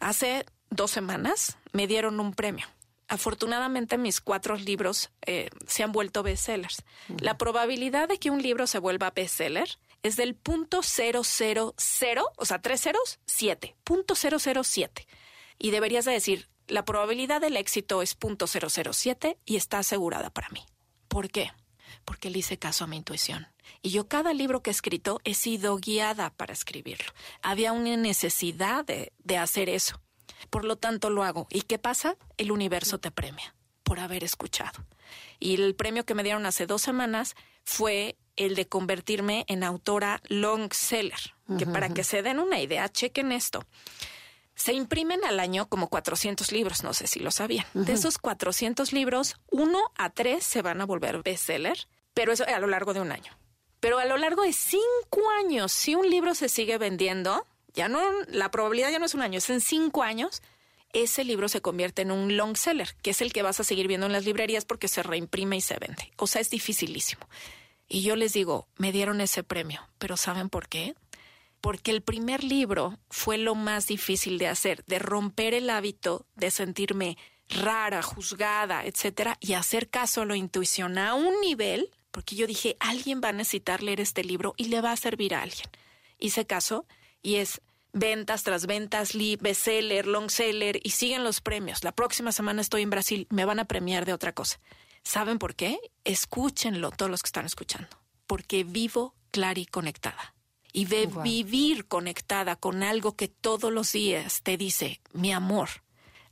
Hace 0.00 0.46
dos 0.70 0.90
semanas 0.90 1.58
me 1.72 1.86
dieron 1.86 2.18
un 2.20 2.32
premio. 2.32 2.66
Afortunadamente 3.06 3.98
mis 3.98 4.20
cuatro 4.20 4.56
libros 4.56 5.10
eh, 5.26 5.50
se 5.66 5.82
han 5.82 5.92
vuelto 5.92 6.22
bestsellers. 6.22 6.84
La 7.18 7.36
probabilidad 7.36 8.08
de 8.08 8.18
que 8.18 8.30
un 8.30 8.40
libro 8.40 8.66
se 8.66 8.78
vuelva 8.78 9.10
bestseller 9.10 9.78
es 10.02 10.16
del 10.16 10.34
punto 10.34 10.80
cero 10.82 11.22
cero 11.24 11.74
cero, 11.76 12.30
o 12.36 12.44
sea, 12.44 12.60
tres 12.60 12.80
ceros, 12.80 13.18
siete, 13.26 13.76
punto 13.84 14.14
cero 14.14 14.38
cero 14.38 14.64
siete. 14.64 15.06
Y 15.58 15.72
deberías 15.72 16.04
de 16.04 16.12
decir, 16.12 16.48
la 16.68 16.84
probabilidad 16.84 17.40
del 17.40 17.56
éxito 17.56 18.00
es 18.00 18.14
punto 18.14 18.46
cero 18.46 18.68
cero 18.70 18.92
siete 18.92 19.38
y 19.44 19.56
está 19.56 19.80
asegurada 19.80 20.30
para 20.30 20.48
mí. 20.50 20.64
¿Por 21.08 21.30
qué? 21.30 21.52
Porque 22.04 22.30
le 22.30 22.38
hice 22.38 22.58
caso 22.58 22.84
a 22.84 22.86
mi 22.86 22.96
intuición. 22.96 23.48
Y 23.82 23.90
yo 23.90 24.08
cada 24.08 24.32
libro 24.32 24.62
que 24.62 24.70
he 24.70 24.72
escrito 24.72 25.20
he 25.24 25.34
sido 25.34 25.76
guiada 25.76 26.30
para 26.30 26.52
escribirlo. 26.52 27.12
Había 27.42 27.72
una 27.72 27.96
necesidad 27.96 28.84
de, 28.84 29.12
de 29.18 29.38
hacer 29.38 29.68
eso. 29.68 30.00
Por 30.48 30.64
lo 30.64 30.76
tanto 30.76 31.10
lo 31.10 31.24
hago. 31.24 31.46
¿Y 31.50 31.62
qué 31.62 31.78
pasa? 31.78 32.16
El 32.36 32.52
universo 32.52 32.98
te 32.98 33.10
premia 33.10 33.54
por 33.82 34.00
haber 34.00 34.24
escuchado. 34.24 34.86
Y 35.38 35.54
el 35.54 35.74
premio 35.74 36.04
que 36.04 36.14
me 36.14 36.22
dieron 36.22 36.46
hace 36.46 36.66
dos 36.66 36.82
semanas 36.82 37.34
fue 37.64 38.16
el 38.36 38.54
de 38.54 38.68
convertirme 38.68 39.44
en 39.48 39.64
autora 39.64 40.22
long 40.28 40.72
seller. 40.72 41.34
Que 41.58 41.66
para 41.66 41.88
que 41.88 42.04
se 42.04 42.22
den 42.22 42.38
una 42.38 42.60
idea, 42.60 42.88
chequen 42.88 43.32
esto. 43.32 43.66
Se 44.54 44.72
imprimen 44.72 45.24
al 45.24 45.40
año 45.40 45.68
como 45.68 45.88
400 45.88 46.52
libros, 46.52 46.84
no 46.84 46.94
sé 46.94 47.08
si 47.08 47.18
lo 47.18 47.32
sabían. 47.32 47.66
De 47.74 47.92
esos 47.92 48.18
400 48.18 48.92
libros, 48.92 49.34
uno 49.50 49.80
a 49.96 50.10
tres 50.10 50.44
se 50.44 50.62
van 50.62 50.80
a 50.80 50.86
volver 50.86 51.24
bestseller, 51.24 51.88
pero 52.14 52.30
eso 52.30 52.44
a 52.46 52.58
lo 52.60 52.68
largo 52.68 52.94
de 52.94 53.00
un 53.00 53.10
año. 53.10 53.32
Pero 53.80 53.98
a 53.98 54.04
lo 54.04 54.16
largo 54.16 54.42
de 54.42 54.52
cinco 54.52 55.22
años, 55.38 55.72
si 55.72 55.94
un 55.94 56.08
libro 56.08 56.34
se 56.34 56.48
sigue 56.48 56.78
vendiendo, 56.78 57.46
ya 57.74 57.88
no, 57.88 58.02
la 58.28 58.50
probabilidad 58.50 58.90
ya 58.90 58.98
no 58.98 59.06
es 59.06 59.14
un 59.14 59.22
año, 59.22 59.38
es 59.38 59.50
en 59.50 59.60
cinco 59.60 60.02
años, 60.02 60.42
ese 60.92 61.24
libro 61.24 61.48
se 61.48 61.60
convierte 61.60 62.02
en 62.02 62.10
un 62.10 62.36
long 62.36 62.56
seller, 62.56 62.94
que 63.02 63.10
es 63.10 63.20
el 63.20 63.32
que 63.32 63.42
vas 63.42 63.60
a 63.60 63.64
seguir 63.64 63.88
viendo 63.88 64.06
en 64.06 64.12
las 64.12 64.24
librerías 64.24 64.64
porque 64.64 64.88
se 64.88 65.02
reimprime 65.02 65.56
y 65.56 65.60
se 65.60 65.78
vende. 65.78 66.12
O 66.16 66.26
sea, 66.26 66.40
es 66.40 66.50
dificilísimo. 66.50 67.26
Y 67.88 68.02
yo 68.02 68.16
les 68.16 68.32
digo, 68.32 68.66
me 68.76 68.92
dieron 68.92 69.20
ese 69.20 69.42
premio, 69.42 69.80
pero 69.98 70.16
¿saben 70.16 70.48
por 70.48 70.68
qué? 70.68 70.94
Porque 71.60 71.90
el 71.90 72.02
primer 72.02 72.44
libro 72.44 72.98
fue 73.08 73.36
lo 73.38 73.54
más 73.54 73.86
difícil 73.86 74.38
de 74.38 74.48
hacer, 74.48 74.84
de 74.86 74.98
romper 74.98 75.54
el 75.54 75.70
hábito 75.70 76.26
de 76.36 76.50
sentirme 76.50 77.18
rara, 77.48 78.02
juzgada, 78.02 78.84
etcétera, 78.84 79.36
y 79.40 79.54
hacer 79.54 79.90
caso 79.90 80.22
a 80.22 80.26
la 80.26 80.36
intuición 80.36 80.98
a 80.98 81.14
un 81.14 81.40
nivel, 81.40 81.90
porque 82.10 82.36
yo 82.36 82.46
dije, 82.46 82.76
alguien 82.80 83.20
va 83.22 83.28
a 83.28 83.32
necesitar 83.32 83.82
leer 83.82 84.00
este 84.00 84.24
libro 84.24 84.54
y 84.56 84.64
le 84.64 84.80
va 84.80 84.92
a 84.92 84.96
servir 84.96 85.34
a 85.34 85.42
alguien. 85.42 85.66
Hice 86.18 86.46
caso 86.46 86.86
y 87.22 87.36
es 87.36 87.60
ventas 87.92 88.42
tras 88.42 88.66
ventas, 88.66 89.14
li- 89.14 89.36
bestseller, 89.36 90.06
long 90.06 90.30
seller 90.30 90.80
y 90.82 90.90
siguen 90.90 91.24
los 91.24 91.40
premios. 91.40 91.82
La 91.84 91.92
próxima 91.92 92.32
semana 92.32 92.60
estoy 92.60 92.82
en 92.82 92.90
Brasil, 92.90 93.26
me 93.30 93.44
van 93.44 93.58
a 93.58 93.64
premiar 93.64 94.04
de 94.06 94.12
otra 94.12 94.32
cosa. 94.32 94.60
¿Saben 95.02 95.38
por 95.38 95.54
qué? 95.54 95.78
Escúchenlo 96.04 96.90
todos 96.90 97.10
los 97.10 97.22
que 97.22 97.28
están 97.28 97.46
escuchando, 97.46 97.88
porque 98.26 98.64
vivo 98.64 99.14
clara 99.30 99.58
y 99.58 99.66
conectada. 99.66 100.34
Y 100.72 100.84
de 100.84 101.06
vivir 101.24 101.88
conectada 101.88 102.54
con 102.54 102.84
algo 102.84 103.16
que 103.16 103.26
todos 103.26 103.72
los 103.72 103.90
días 103.92 104.42
te 104.42 104.56
dice, 104.56 105.00
mi 105.12 105.32
amor, 105.32 105.68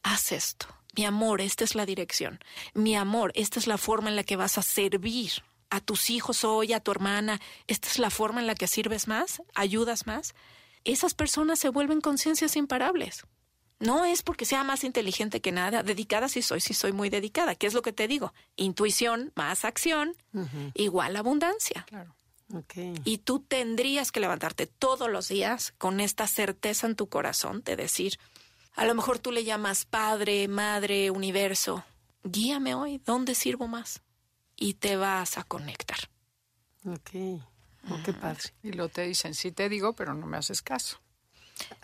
haz 0.05 0.31
esto. 0.31 0.67
Mi 0.97 1.05
amor, 1.05 1.41
esta 1.41 1.65
es 1.65 1.75
la 1.75 1.87
dirección. 1.87 2.39
Mi 2.75 2.95
amor, 2.95 3.33
esta 3.35 3.59
es 3.59 3.67
la 3.67 3.79
forma 3.79 4.11
en 4.11 4.17
la 4.17 4.23
que 4.23 4.37
vas 4.37 4.59
a 4.59 4.63
servir 4.63 5.33
a 5.71 5.81
tus 5.81 6.11
hijos 6.11 6.45
hoy, 6.45 6.73
a 6.73 6.81
tu 6.81 6.91
hermana. 6.91 7.41
Esta 7.67 7.89
es 7.89 7.99
la 7.99 8.11
forma 8.11 8.41
en 8.41 8.47
la 8.47 8.55
que 8.55 8.67
sirves 8.67 9.09
más, 9.09 9.43
ayudas 9.55 10.07
más. 10.07 10.35
Esas 10.85 11.15
personas 11.15 11.59
se 11.59 11.69
vuelven 11.69 12.01
conciencias 12.01 12.57
imparables. 12.57 13.25
No 13.81 14.05
es 14.05 14.23
porque 14.23 14.45
sea 14.45 14.65
más 14.65 14.83
inteligente 14.83 15.41
que 15.41 15.53
nada. 15.53 15.83
Dedicada 15.83 16.29
sí 16.29 16.43
soy, 16.43 16.61
sí 16.61 16.75
soy 16.75 16.93
muy 16.93 17.11
dedicada. 17.11 17.55
¿Qué 17.55 17.67
es 17.67 17.75
lo 17.75 17.83
que 17.83 17.93
te 17.93 18.09
digo? 18.09 18.35
Intuición 18.57 19.33
más 19.37 19.65
acción 19.65 20.17
igual 20.75 21.17
abundancia. 21.17 21.85
Claro. 21.89 22.15
Y 23.05 23.19
tú 23.19 23.41
tendrías 23.41 24.11
que 24.11 24.21
levantarte 24.21 24.67
todos 24.67 25.11
los 25.11 25.29
días 25.29 25.75
con 25.77 26.01
esta 26.01 26.27
certeza 26.27 26.87
en 26.87 26.97
tu 26.97 27.09
corazón 27.09 27.63
de 27.63 27.77
decir, 27.77 28.19
a 28.75 28.87
lo 28.87 28.95
mejor 28.95 29.19
tú 29.19 29.33
le 29.33 29.45
llamas 29.45 29.85
Padre, 29.85 30.49
Madre, 30.49 31.11
Universo, 31.11 31.85
guíame 32.25 32.75
hoy, 32.75 33.03
¿dónde 33.05 33.35
sirvo 33.35 33.69
más? 33.69 34.01
Y 34.59 34.75
te 34.75 34.97
vas 34.97 35.39
a 35.39 35.45
conectar. 35.45 35.99
Ok. 36.85 37.41
Oh, 37.91 37.99
qué 38.05 38.13
padre. 38.13 38.43
Y 38.63 38.73
lo 38.73 38.89
te 38.89 39.03
dicen, 39.03 39.35
sí 39.35 39.53
te 39.53 39.69
digo, 39.69 39.95
pero 39.95 40.15
no 40.15 40.27
me 40.27 40.37
haces 40.37 40.63
caso. 40.63 41.01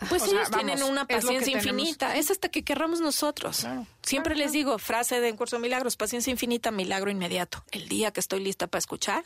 Pues 0.07 0.21
O 0.23 0.25
sea, 0.27 0.33
ellos 0.39 0.51
tienen 0.51 0.75
vamos, 0.79 0.89
una 0.91 1.01
es 1.01 1.07
paciencia 1.07 1.59
tenemos. 1.59 1.65
infinita, 1.65 2.15
es 2.15 2.31
hasta 2.31 2.47
que 2.47 2.63
querramos 2.63 3.01
nosotros. 3.01 3.59
Claro, 3.61 3.85
Siempre 4.03 4.33
claro, 4.33 4.45
les 4.45 4.53
digo, 4.53 4.77
frase 4.79 5.19
de 5.19 5.27
En 5.27 5.35
Curso 5.35 5.57
de 5.57 5.61
Milagros, 5.63 5.97
paciencia 5.97 6.31
infinita, 6.31 6.71
milagro 6.71 7.11
inmediato. 7.11 7.63
El 7.71 7.89
día 7.89 8.11
que 8.11 8.21
estoy 8.21 8.39
lista 8.41 8.67
para 8.67 8.79
escuchar, 8.79 9.25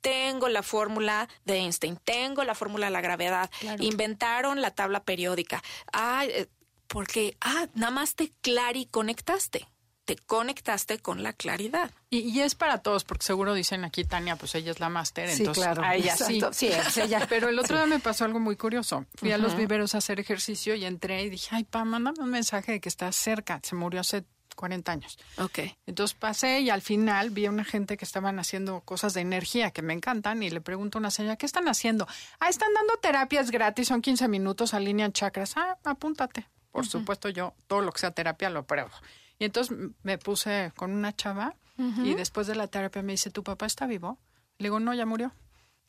tengo 0.00 0.48
la 0.48 0.62
fórmula 0.62 1.28
de 1.44 1.56
Einstein, 1.58 1.96
tengo 2.02 2.44
la 2.44 2.54
fórmula 2.54 2.86
de 2.86 2.92
la 2.92 3.02
gravedad, 3.02 3.50
Claro. 3.60 3.82
inventaron 3.82 4.62
la 4.62 4.70
tabla 4.74 5.02
periódica. 5.04 5.62
Ah, 5.92 6.24
eh, 6.26 6.48
porque, 6.86 7.36
ah, 7.42 7.68
nada 7.74 7.92
más 7.92 8.14
te 8.14 8.30
clari 8.40 8.86
conectaste, 8.86 9.68
te 10.04 10.16
conectaste 10.16 10.98
con 10.98 11.22
la 11.22 11.32
claridad. 11.32 11.90
Y, 12.08 12.18
y 12.20 12.40
es 12.40 12.54
para 12.54 12.78
todos, 12.78 13.04
porque 13.04 13.24
seguro 13.24 13.54
dicen 13.54 13.84
aquí 13.84 14.04
Tania, 14.04 14.36
pues 14.36 14.54
ella 14.56 14.72
es 14.72 14.80
la 14.80 14.88
máster, 14.88 15.30
Sí, 15.30 15.42
entonces 15.42 15.62
claro. 15.64 15.82
a 15.84 15.94
ella 15.94 16.16
sí. 16.16 16.34
Exacto. 16.36 16.52
Sí, 16.52 16.66
es 16.68 16.96
ella. 16.96 17.24
Pero 17.28 17.48
el 17.48 17.58
otro 17.58 17.76
día 17.76 17.86
me 17.86 18.00
pasó 18.00 18.24
algo 18.24 18.40
muy 18.40 18.56
curioso. 18.56 19.06
Fui 19.14 19.30
a 19.32 19.38
los 19.38 19.56
viveros 19.56 19.94
a 19.94 19.98
hacer 19.98 20.18
ejercicio 20.18 20.74
y 20.74 20.84
entré 20.84 21.22
y 21.22 21.30
dije, 21.30 21.48
ay, 21.54 21.64
pa, 21.64 21.84
mándame 21.84 22.18
un 22.20 22.30
mensaje 22.30 22.72
de 22.72 22.80
que 22.80 22.88
estás 22.88 23.14
cerca. 23.14 23.60
Se 23.62 23.76
murió 23.76 24.00
hace 24.00 24.24
40 24.56 24.90
años. 24.92 25.18
Ok. 25.38 25.60
Entonces 25.86 26.16
pasé 26.18 26.60
y 26.60 26.70
al 26.70 26.82
final 26.82 27.30
vi 27.30 27.46
a 27.46 27.50
una 27.50 27.64
gente 27.64 27.96
que 27.96 28.04
estaban 28.04 28.38
haciendo 28.40 28.80
cosas 28.80 29.14
de 29.14 29.20
energía 29.20 29.70
que 29.70 29.80
me 29.82 29.94
encantan 29.94 30.42
y 30.42 30.50
le 30.50 30.60
pregunto 30.60 30.98
a 30.98 31.00
una 31.00 31.10
señora, 31.10 31.36
¿qué 31.36 31.46
están 31.46 31.68
haciendo? 31.68 32.08
Ah, 32.40 32.48
están 32.48 32.74
dando 32.74 32.94
terapias 32.96 33.50
gratis, 33.52 33.88
son 33.88 34.02
15 34.02 34.26
minutos, 34.28 34.74
alinean 34.74 35.12
chakras. 35.12 35.56
Ah, 35.56 35.78
apúntate. 35.84 36.46
Por 36.72 36.86
supuesto, 36.86 37.28
yo 37.28 37.54
todo 37.66 37.80
lo 37.80 37.90
que 37.92 38.00
sea 38.00 38.10
terapia 38.10 38.50
lo 38.50 38.64
pruebo. 38.64 38.90
Y 39.40 39.46
entonces 39.46 39.76
me 40.04 40.18
puse 40.18 40.72
con 40.76 40.92
una 40.92 41.16
chava 41.16 41.56
y 42.04 42.14
después 42.14 42.46
de 42.46 42.54
la 42.54 42.66
terapia 42.68 43.00
me 43.02 43.12
dice, 43.14 43.30
¿tu 43.30 43.42
papá 43.42 43.64
está 43.66 43.86
vivo? 43.86 44.18
Le 44.58 44.66
digo, 44.66 44.78
no, 44.80 44.92
ya 44.94 45.06
murió. 45.06 45.32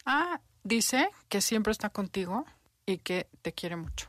Ah, 0.05 0.39
dice 0.63 1.09
que 1.27 1.41
siempre 1.41 1.71
está 1.71 1.89
contigo 1.89 2.45
y 2.85 2.97
que 2.97 3.27
te 3.41 3.51
quiere 3.51 3.75
mucho. 3.75 4.07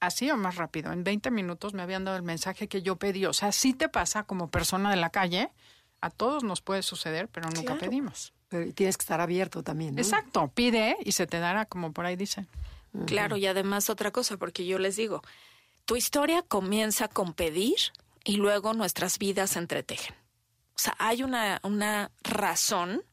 Así 0.00 0.28
o 0.32 0.36
más 0.36 0.56
rápido. 0.56 0.90
En 0.92 1.04
20 1.04 1.30
minutos 1.30 1.74
me 1.74 1.82
habían 1.82 2.04
dado 2.04 2.16
el 2.16 2.24
mensaje 2.24 2.66
que 2.66 2.82
yo 2.82 2.96
pedí. 2.96 3.24
O 3.26 3.32
sea, 3.32 3.52
sí 3.52 3.72
te 3.72 3.88
pasa 3.88 4.24
como 4.24 4.50
persona 4.50 4.90
de 4.90 4.96
la 4.96 5.10
calle. 5.10 5.50
A 6.00 6.10
todos 6.10 6.42
nos 6.42 6.60
puede 6.60 6.82
suceder, 6.82 7.28
pero 7.28 7.46
nunca 7.50 7.62
Claro. 7.76 7.78
pedimos. 7.78 8.32
Pero 8.48 8.72
tienes 8.74 8.96
que 8.96 9.02
estar 9.02 9.20
abierto 9.20 9.62
también. 9.62 9.94
¿no? 9.94 10.00
Exacto. 10.02 10.50
Pide 10.52 10.96
y 11.04 11.12
se 11.12 11.28
te 11.28 11.38
dará, 11.38 11.66
como 11.66 11.92
por 11.92 12.04
ahí 12.04 12.16
dicen. 12.16 12.48
Claro, 13.06 13.36
y 13.36 13.46
además 13.46 13.88
otra 13.90 14.10
cosa, 14.10 14.36
porque 14.38 14.66
yo 14.66 14.80
les 14.80 14.96
digo, 14.96 15.22
tu 15.84 15.94
historia 15.94 16.42
comienza 16.42 17.06
con 17.06 17.32
pedir 17.32 17.76
y 18.24 18.36
luego 18.36 18.74
nuestras 18.74 19.18
vidas 19.18 19.50
se 19.50 19.58
entretejen. 19.58 20.14
O 20.74 20.78
sea, 20.78 20.94
hay 20.98 21.22
una, 21.22 21.60
una 21.62 22.10
razón 22.22 23.04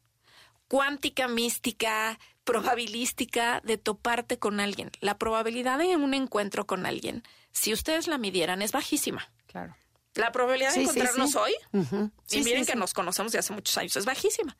cuántica, 0.68 1.28
mística, 1.28 2.18
probabilística 2.44 3.60
de 3.64 3.76
toparte 3.78 4.38
con 4.38 4.60
alguien. 4.60 4.90
La 5.00 5.18
probabilidad 5.18 5.78
de 5.78 5.96
un 5.96 6.14
encuentro 6.14 6.66
con 6.66 6.86
alguien, 6.86 7.22
si 7.52 7.72
ustedes 7.72 8.06
la 8.06 8.18
midieran, 8.18 8.62
es 8.62 8.72
bajísima. 8.72 9.30
Claro. 9.46 9.76
La 10.14 10.32
probabilidad 10.32 10.70
Sí, 10.72 10.76
de 10.80 10.82
encontrarnos 10.84 11.30
sí. 11.32 11.38
hoy, 11.38 11.54
Ujú. 11.72 12.10
y 12.30 12.42
miren 12.42 12.66
que 12.66 12.74
nos 12.76 12.94
conocemos 12.94 13.32
de 13.32 13.38
hace 13.38 13.52
muchos 13.52 13.76
años, 13.78 13.96
es 13.96 14.04
bajísima. 14.04 14.56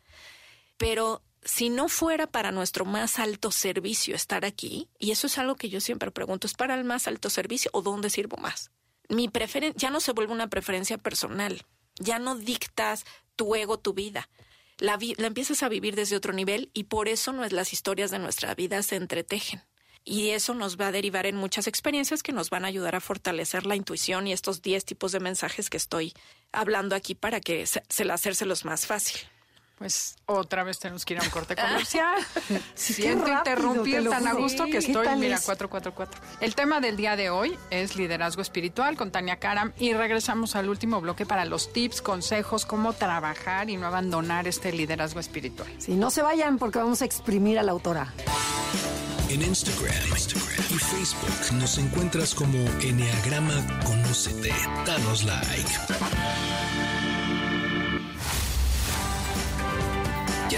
Pero 0.76 1.22
si 1.42 1.70
no 1.70 1.88
fuera 1.88 2.26
para 2.26 2.52
nuestro 2.52 2.84
más 2.84 3.18
alto 3.18 3.50
servicio 3.50 4.14
estar 4.14 4.44
aquí, 4.44 4.88
y 4.98 5.10
eso 5.10 5.26
es 5.26 5.38
algo 5.38 5.56
que 5.56 5.68
yo 5.68 5.80
siempre 5.80 6.10
pregunto, 6.10 6.46
¿es 6.46 6.54
para 6.54 6.74
el 6.74 6.84
más 6.84 7.06
alto 7.08 7.30
servicio 7.30 7.70
o 7.74 7.82
dónde 7.82 8.10
sirvo 8.10 8.36
más? 8.36 8.70
Mi 9.10 9.28
preferencia 9.28 9.76
ya 9.76 9.90
no 9.90 10.00
se 10.00 10.12
vuelve 10.12 10.32
una 10.32 10.48
preferencia 10.48 10.96
personal, 10.96 11.66
ya 11.96 12.18
no 12.18 12.36
dictas 12.36 13.04
tu 13.36 13.54
ego, 13.54 13.78
tu 13.78 13.92
vida. 13.92 14.28
La, 14.78 14.98
la 15.18 15.26
empiezas 15.26 15.62
a 15.62 15.68
vivir 15.68 15.96
desde 15.96 16.16
otro 16.16 16.32
nivel 16.32 16.70
y 16.72 16.84
por 16.84 17.08
eso 17.08 17.32
no 17.32 17.44
es 17.44 17.52
las 17.52 17.72
historias 17.72 18.10
de 18.10 18.20
nuestra 18.20 18.54
vida 18.54 18.82
se 18.82 18.96
entretejen. 18.96 19.62
Y 20.04 20.30
eso 20.30 20.54
nos 20.54 20.78
va 20.78 20.86
a 20.86 20.92
derivar 20.92 21.26
en 21.26 21.36
muchas 21.36 21.66
experiencias 21.66 22.22
que 22.22 22.32
nos 22.32 22.50
van 22.50 22.64
a 22.64 22.68
ayudar 22.68 22.94
a 22.94 23.00
fortalecer 23.00 23.66
la 23.66 23.76
intuición 23.76 24.26
y 24.26 24.32
estos 24.32 24.62
10 24.62 24.84
tipos 24.84 25.12
de 25.12 25.20
mensajes 25.20 25.68
que 25.68 25.76
estoy 25.76 26.14
hablando 26.52 26.94
aquí 26.94 27.14
para 27.14 27.40
que 27.40 27.66
se, 27.66 27.82
se 27.88 28.10
hacérselos 28.10 28.64
más 28.64 28.86
fácil. 28.86 29.20
Pues 29.80 30.16
otra 30.26 30.62
vez 30.62 30.78
tenemos 30.78 31.06
que 31.06 31.14
ir 31.14 31.20
a 31.20 31.22
un 31.22 31.30
corte 31.30 31.56
comercial. 31.56 32.18
Siento 32.74 33.26
interrumpir 33.26 34.06
tan 34.10 34.28
a 34.28 34.34
gusto 34.34 34.66
que 34.66 34.76
estoy, 34.76 35.08
mira, 35.16 35.40
444. 35.40 36.20
El 36.42 36.54
tema 36.54 36.82
del 36.82 36.98
día 36.98 37.16
de 37.16 37.30
hoy 37.30 37.58
es 37.70 37.96
liderazgo 37.96 38.42
espiritual 38.42 38.98
con 38.98 39.10
Tania 39.10 39.38
Karam 39.38 39.72
y 39.78 39.94
regresamos 39.94 40.54
al 40.54 40.68
último 40.68 41.00
bloque 41.00 41.24
para 41.24 41.46
los 41.46 41.72
tips, 41.72 42.02
consejos, 42.02 42.66
cómo 42.66 42.92
trabajar 42.92 43.70
y 43.70 43.78
no 43.78 43.86
abandonar 43.86 44.46
este 44.46 44.70
liderazgo 44.70 45.18
espiritual. 45.18 45.72
Sí, 45.78 45.94
no 45.94 46.10
se 46.10 46.20
vayan 46.20 46.58
porque 46.58 46.78
vamos 46.78 47.00
a 47.00 47.06
exprimir 47.06 47.58
a 47.58 47.62
la 47.62 47.72
autora. 47.72 48.12
En 49.30 49.40
Instagram, 49.40 49.94
Instagram 50.10 50.66
y 50.68 50.78
Facebook 50.78 51.54
nos 51.54 51.78
encuentras 51.78 52.34
como 52.34 52.58
Enneagrama 52.82 53.54
Conócete. 53.86 54.52
Danos 54.84 55.24
like. 55.24 55.70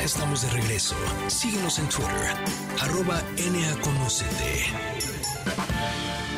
Estamos 0.02 0.42
de 0.42 0.50
regreso. 0.50 0.96
Síguenos 1.28 1.78
en 1.78 1.88
Twitter, 1.88 2.36
arroba 2.80 3.22
NAConocete. 3.38 4.66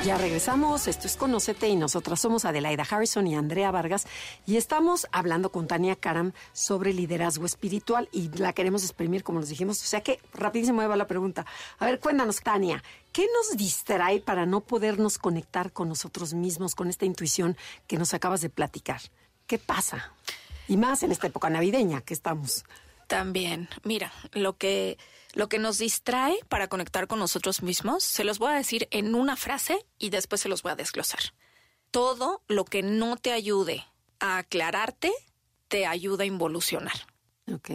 Ya 0.05 0.19
regresamos, 0.19 0.87
esto 0.87 1.07
es 1.07 1.17
Conocete 1.17 1.67
y 1.69 1.77
nosotras 1.77 2.21
somos 2.21 2.45
Adelaida 2.45 2.85
Harrison 2.89 3.27
y 3.27 3.37
Andrea 3.37 3.71
Vargas 3.71 4.07
y 4.45 4.59
estamos 4.59 5.07
hablando 5.13 5.51
con 5.51 5.67
Tania 5.67 5.97
Karam 5.97 6.33
sobre 6.53 6.93
liderazgo 6.93 7.47
espiritual 7.47 8.11
y 8.13 8.29
la 8.37 8.53
queremos 8.53 8.83
exprimir 8.83 9.25
como 9.25 9.41
nos 9.41 9.49
dijimos, 9.49 9.81
o 9.83 9.87
sea 9.87 10.03
que 10.03 10.21
rapidísimo 10.35 10.87
va 10.87 10.95
la 10.95 11.07
pregunta. 11.07 11.47
A 11.79 11.87
ver, 11.87 12.01
cuéntanos 12.01 12.43
Tania, 12.43 12.85
¿qué 13.13 13.27
nos 13.35 13.57
distrae 13.57 14.21
para 14.21 14.45
no 14.45 14.61
podernos 14.61 15.17
conectar 15.17 15.73
con 15.73 15.89
nosotros 15.89 16.35
mismos, 16.35 16.75
con 16.75 16.91
esta 16.91 17.07
intuición 17.07 17.57
que 17.87 17.97
nos 17.97 18.13
acabas 18.13 18.43
de 18.43 18.51
platicar? 18.51 19.01
¿Qué 19.47 19.57
pasa? 19.59 20.13
Y 20.69 20.77
más 20.77 21.03
en 21.03 21.13
esta 21.13 21.29
época 21.29 21.49
navideña 21.49 22.03
que 22.03 22.13
estamos. 22.13 22.67
También, 23.07 23.69
mira, 23.83 24.13
lo 24.33 24.57
que, 24.57 24.99
lo 25.35 25.49
que 25.49 25.59
nos 25.59 25.79
distrae 25.79 26.39
para 26.49 26.69
conectar 26.69 27.07
con 27.07 27.19
nosotros 27.19 27.63
mismos, 27.63 28.03
se 28.03 28.25
los 28.25 28.39
voy 28.39 28.53
a 28.53 28.57
decir 28.57 28.89
en 28.91 29.15
una 29.15 29.37
frase 29.37 29.85
y 29.99 30.11
después 30.11 30.41
se 30.41 30.49
los 30.49 30.63
voy 30.63 30.73
a 30.73 30.77
desglosar. 30.77 31.21
Todo 31.91 32.43
lo 32.49 32.65
que 32.65 32.83
no 32.83 33.17
te 33.17 33.33
ayude 33.33 33.85
a 34.21 34.39
aclararte, 34.39 35.13
te 35.69 35.87
ayuda 35.87 36.25
a 36.25 36.27
involucionar. 36.27 36.95
Ok. 37.53 37.71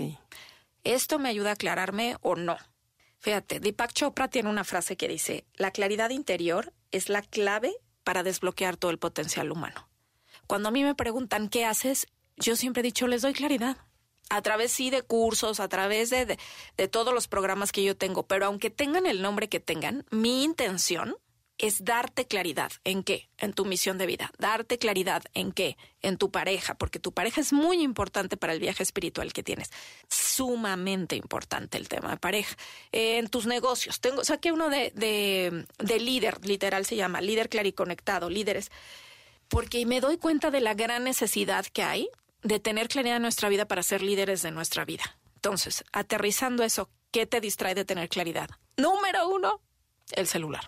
¿Esto 0.84 1.20
me 1.20 1.30
ayuda 1.30 1.52
a 1.52 1.54
aclararme 1.54 2.18
o 2.22 2.36
no? 2.36 2.58
Fíjate, 3.20 3.60
Deepak 3.60 3.94
Chopra 3.94 4.30
tiene 4.30 4.50
una 4.50 4.64
frase 4.64 4.98
que 4.98 5.08
dice, 5.08 5.46
la 5.56 5.72
claridad 5.72 6.10
interior 6.10 6.74
es 6.92 7.10
la 7.10 7.22
clave 7.22 7.74
para 8.04 8.24
desbloquear 8.24 8.78
todo 8.78 8.92
el 8.92 8.98
potencial 8.98 9.52
humano. 9.52 9.88
Cuando 10.48 10.70
a 10.70 10.72
mí 10.72 10.84
me 10.84 10.96
preguntan 10.96 11.50
qué 11.50 11.66
haces, 11.66 12.08
yo 12.38 12.56
siempre 12.56 12.80
he 12.80 12.84
dicho, 12.84 13.08
les 13.08 13.22
doy 13.22 13.34
claridad 13.34 13.78
a 14.30 14.42
través 14.42 14.72
sí 14.72 14.90
de 14.90 15.02
cursos, 15.02 15.60
a 15.60 15.68
través 15.68 16.10
de, 16.10 16.38
de, 16.78 16.88
todos 16.88 17.14
los 17.14 17.28
programas 17.28 17.72
que 17.72 17.84
yo 17.84 17.98
tengo, 17.98 18.28
pero 18.28 18.46
aunque 18.46 18.70
tengan 18.70 19.06
el 19.06 19.22
nombre 19.22 19.50
que 19.50 19.60
tengan, 19.60 20.06
mi 20.12 20.44
intención 20.44 21.16
es 21.60 21.84
darte 21.84 22.26
claridad 22.26 22.72
en 22.86 23.04
qué, 23.04 23.30
en 23.38 23.54
tu 23.54 23.66
misión 23.66 23.98
de 23.98 24.06
vida, 24.06 24.32
darte 24.40 24.78
claridad 24.78 25.24
en 25.34 25.52
qué, 25.52 25.78
en 26.02 26.18
tu 26.18 26.32
pareja, 26.32 26.76
porque 26.76 27.00
tu 27.00 27.12
pareja 27.12 27.42
es 27.42 27.52
muy 27.52 27.82
importante 27.82 28.38
para 28.38 28.54
el 28.54 28.62
viaje 28.62 28.82
espiritual 28.82 29.34
que 29.34 29.44
tienes, 29.44 29.70
sumamente 30.08 31.18
importante 31.18 31.78
el 31.78 31.90
tema 31.90 32.12
de 32.12 32.18
pareja, 32.18 32.56
en 32.94 33.28
tus 33.28 33.46
negocios, 33.46 34.00
tengo, 34.00 34.24
saqué 34.24 34.54
uno 34.54 34.70
de, 34.70 34.92
de, 34.96 35.66
de 35.80 36.00
líder, 36.00 36.46
literal 36.46 36.86
se 36.86 36.96
llama, 36.96 37.20
líder 37.20 37.50
clariconectado, 37.50 38.30
líderes, 38.30 38.72
porque 39.50 39.86
me 39.86 40.00
doy 40.00 40.18
cuenta 40.18 40.52
de 40.52 40.62
la 40.62 40.76
gran 40.76 41.04
necesidad 41.04 41.66
que 41.66 41.84
hay 41.84 42.10
de 42.44 42.60
tener 42.60 42.88
claridad 42.88 43.18
en 43.18 43.22
nuestra 43.22 43.50
vida 43.50 43.68
para 43.68 43.84
ser 43.84 44.02
líderes 44.02 44.42
de 44.42 44.52
nuestra 44.52 44.86
vida. 44.86 45.18
Entonces, 45.36 45.84
aterrizando 45.92 46.64
eso, 46.64 46.90
¿qué 47.12 47.26
te 47.26 47.42
distrae 47.42 47.76
de 47.76 47.86
tener 47.86 48.10
claridad? 48.10 48.50
Número 48.78 49.28
uno, 49.30 49.62
el 50.12 50.28
celular. 50.28 50.64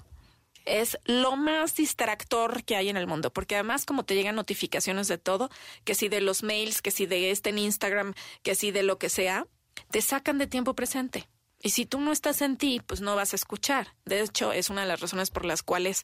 Es 0.65 0.97
lo 1.05 1.35
más 1.35 1.75
distractor 1.75 2.63
que 2.63 2.75
hay 2.75 2.89
en 2.89 2.97
el 2.97 3.07
mundo, 3.07 3.33
porque 3.33 3.55
además 3.55 3.85
como 3.85 4.05
te 4.05 4.13
llegan 4.13 4.35
notificaciones 4.35 5.07
de 5.07 5.17
todo, 5.17 5.49
que 5.83 5.95
si 5.95 6.07
de 6.07 6.21
los 6.21 6.43
mails, 6.43 6.81
que 6.81 6.91
si 6.91 7.05
de 7.05 7.31
este 7.31 7.49
en 7.49 7.57
Instagram, 7.57 8.13
que 8.43 8.55
si 8.55 8.71
de 8.71 8.83
lo 8.83 8.99
que 8.99 9.09
sea, 9.09 9.47
te 9.89 10.01
sacan 10.01 10.37
de 10.37 10.47
tiempo 10.47 10.75
presente. 10.75 11.27
Y 11.59 11.71
si 11.71 11.85
tú 11.85 11.99
no 11.99 12.11
estás 12.11 12.41
en 12.41 12.57
ti, 12.57 12.81
pues 12.85 13.01
no 13.01 13.15
vas 13.15 13.33
a 13.33 13.35
escuchar. 13.35 13.95
De 14.05 14.21
hecho, 14.21 14.51
es 14.51 14.69
una 14.69 14.81
de 14.81 14.87
las 14.87 14.99
razones 14.99 15.29
por 15.29 15.45
las 15.45 15.63
cuales 15.63 16.03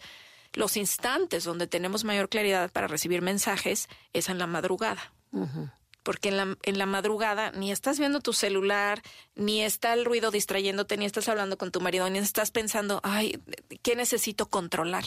los 0.53 0.77
instantes 0.77 1.43
donde 1.43 1.67
tenemos 1.67 2.03
mayor 2.03 2.29
claridad 2.29 2.71
para 2.71 2.87
recibir 2.87 3.21
mensajes 3.21 3.87
es 4.13 4.29
en 4.29 4.37
la 4.37 4.47
madrugada. 4.47 5.13
Porque 6.03 6.29
en 6.29 6.37
la, 6.37 6.57
en 6.63 6.77
la 6.77 6.85
madrugada 6.85 7.51
ni 7.51 7.71
estás 7.71 7.99
viendo 7.99 8.21
tu 8.21 8.31
celular, 8.31 9.01
ni 9.35 9.61
está 9.61 9.93
el 9.93 10.05
ruido 10.05 10.31
distrayéndote, 10.31 10.95
ni 10.97 11.05
estás 11.05 11.27
hablando 11.27 11.57
con 11.57 11.71
tu 11.71 11.81
marido, 11.81 12.09
ni 12.09 12.19
estás 12.19 12.51
pensando, 12.51 13.01
ay, 13.03 13.41
¿qué 13.81 13.95
necesito 13.95 14.49
controlar? 14.49 15.05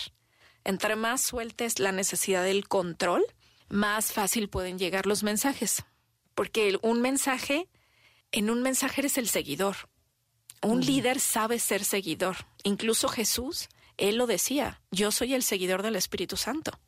Entre 0.64 0.96
más 0.96 1.22
sueltes 1.22 1.78
la 1.78 1.92
necesidad 1.92 2.44
del 2.44 2.68
control, 2.68 3.24
más 3.68 4.12
fácil 4.12 4.48
pueden 4.48 4.78
llegar 4.78 5.06
los 5.06 5.22
mensajes. 5.22 5.84
Porque 6.34 6.78
un 6.82 7.00
mensaje, 7.00 7.68
en 8.30 8.50
un 8.50 8.62
mensaje 8.62 9.00
eres 9.00 9.16
el 9.16 9.28
seguidor. 9.28 9.76
Un 10.62 10.84
líder 10.84 11.18
sabe 11.18 11.58
ser 11.58 11.84
seguidor. 11.84 12.36
Incluso 12.62 13.08
Jesús, 13.08 13.68
él 13.96 14.16
lo 14.16 14.26
decía, 14.26 14.82
yo 14.90 15.12
soy 15.12 15.32
el 15.32 15.42
seguidor 15.42 15.82
del 15.82 15.96
Espíritu 15.96 16.36
Santo 16.36 16.78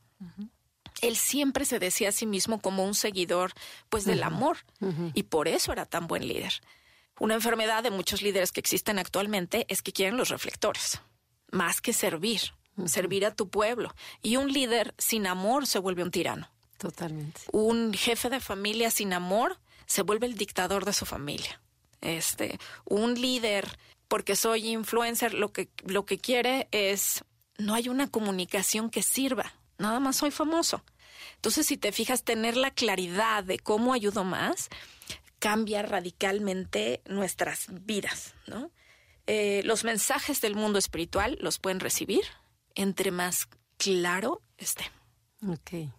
él 1.02 1.16
siempre 1.16 1.66
se 1.66 1.78
decía 1.78 2.08
a 2.08 2.12
sí 2.12 2.24
mismo 2.24 2.60
como 2.60 2.84
un 2.84 2.94
seguidor 2.94 3.52
pues 3.90 4.04
del 4.04 4.22
amor 4.22 4.58
y 5.12 5.24
por 5.24 5.48
eso 5.48 5.72
era 5.72 5.84
tan 5.84 6.06
buen 6.06 6.26
líder. 6.26 6.62
Una 7.20 7.34
enfermedad 7.34 7.82
de 7.82 7.90
muchos 7.90 8.22
líderes 8.22 8.52
que 8.52 8.60
existen 8.60 8.98
actualmente 8.98 9.66
es 9.68 9.82
que 9.82 9.92
quieren 9.92 10.16
los 10.16 10.30
reflectores, 10.30 11.00
más 11.50 11.80
que 11.80 11.92
servir, 11.92 12.40
servir 12.86 13.26
a 13.26 13.34
tu 13.34 13.48
pueblo. 13.48 13.94
Y 14.22 14.36
un 14.36 14.50
líder 14.50 14.94
sin 14.96 15.26
amor 15.26 15.66
se 15.66 15.78
vuelve 15.78 16.02
un 16.02 16.10
tirano. 16.10 16.48
Totalmente. 16.78 17.42
Un 17.52 17.92
jefe 17.92 18.30
de 18.30 18.40
familia 18.40 18.90
sin 18.90 19.12
amor 19.12 19.58
se 19.86 20.02
vuelve 20.02 20.26
el 20.26 20.36
dictador 20.36 20.84
de 20.84 20.92
su 20.92 21.04
familia. 21.04 21.60
Este, 22.00 22.58
un 22.84 23.20
líder 23.20 23.78
porque 24.08 24.36
soy 24.36 24.68
influencer 24.70 25.34
lo 25.34 25.52
que 25.52 25.68
lo 25.84 26.04
que 26.04 26.18
quiere 26.18 26.68
es 26.72 27.24
no 27.58 27.74
hay 27.74 27.88
una 27.88 28.08
comunicación 28.08 28.90
que 28.90 29.02
sirva, 29.02 29.54
nada 29.82 30.00
más 30.00 30.16
soy 30.16 30.30
famoso. 30.30 30.82
Entonces, 31.36 31.66
si 31.66 31.76
te 31.76 31.92
fijas, 31.92 32.24
tener 32.24 32.56
la 32.56 32.70
claridad 32.70 33.44
de 33.44 33.58
cómo 33.58 33.92
ayudo 33.92 34.24
más 34.24 34.68
cambia 35.38 35.82
radicalmente 35.82 37.02
nuestras 37.06 37.66
vidas, 37.68 38.34
¿no? 38.46 38.70
Eh, 39.26 39.62
los 39.64 39.84
mensajes 39.84 40.40
del 40.40 40.54
mundo 40.54 40.78
espiritual 40.78 41.38
los 41.40 41.58
pueden 41.58 41.80
recibir 41.80 42.22
entre 42.74 43.10
más 43.10 43.48
claro 43.76 44.40
esté. 44.56 44.84
Ok. 45.46 45.90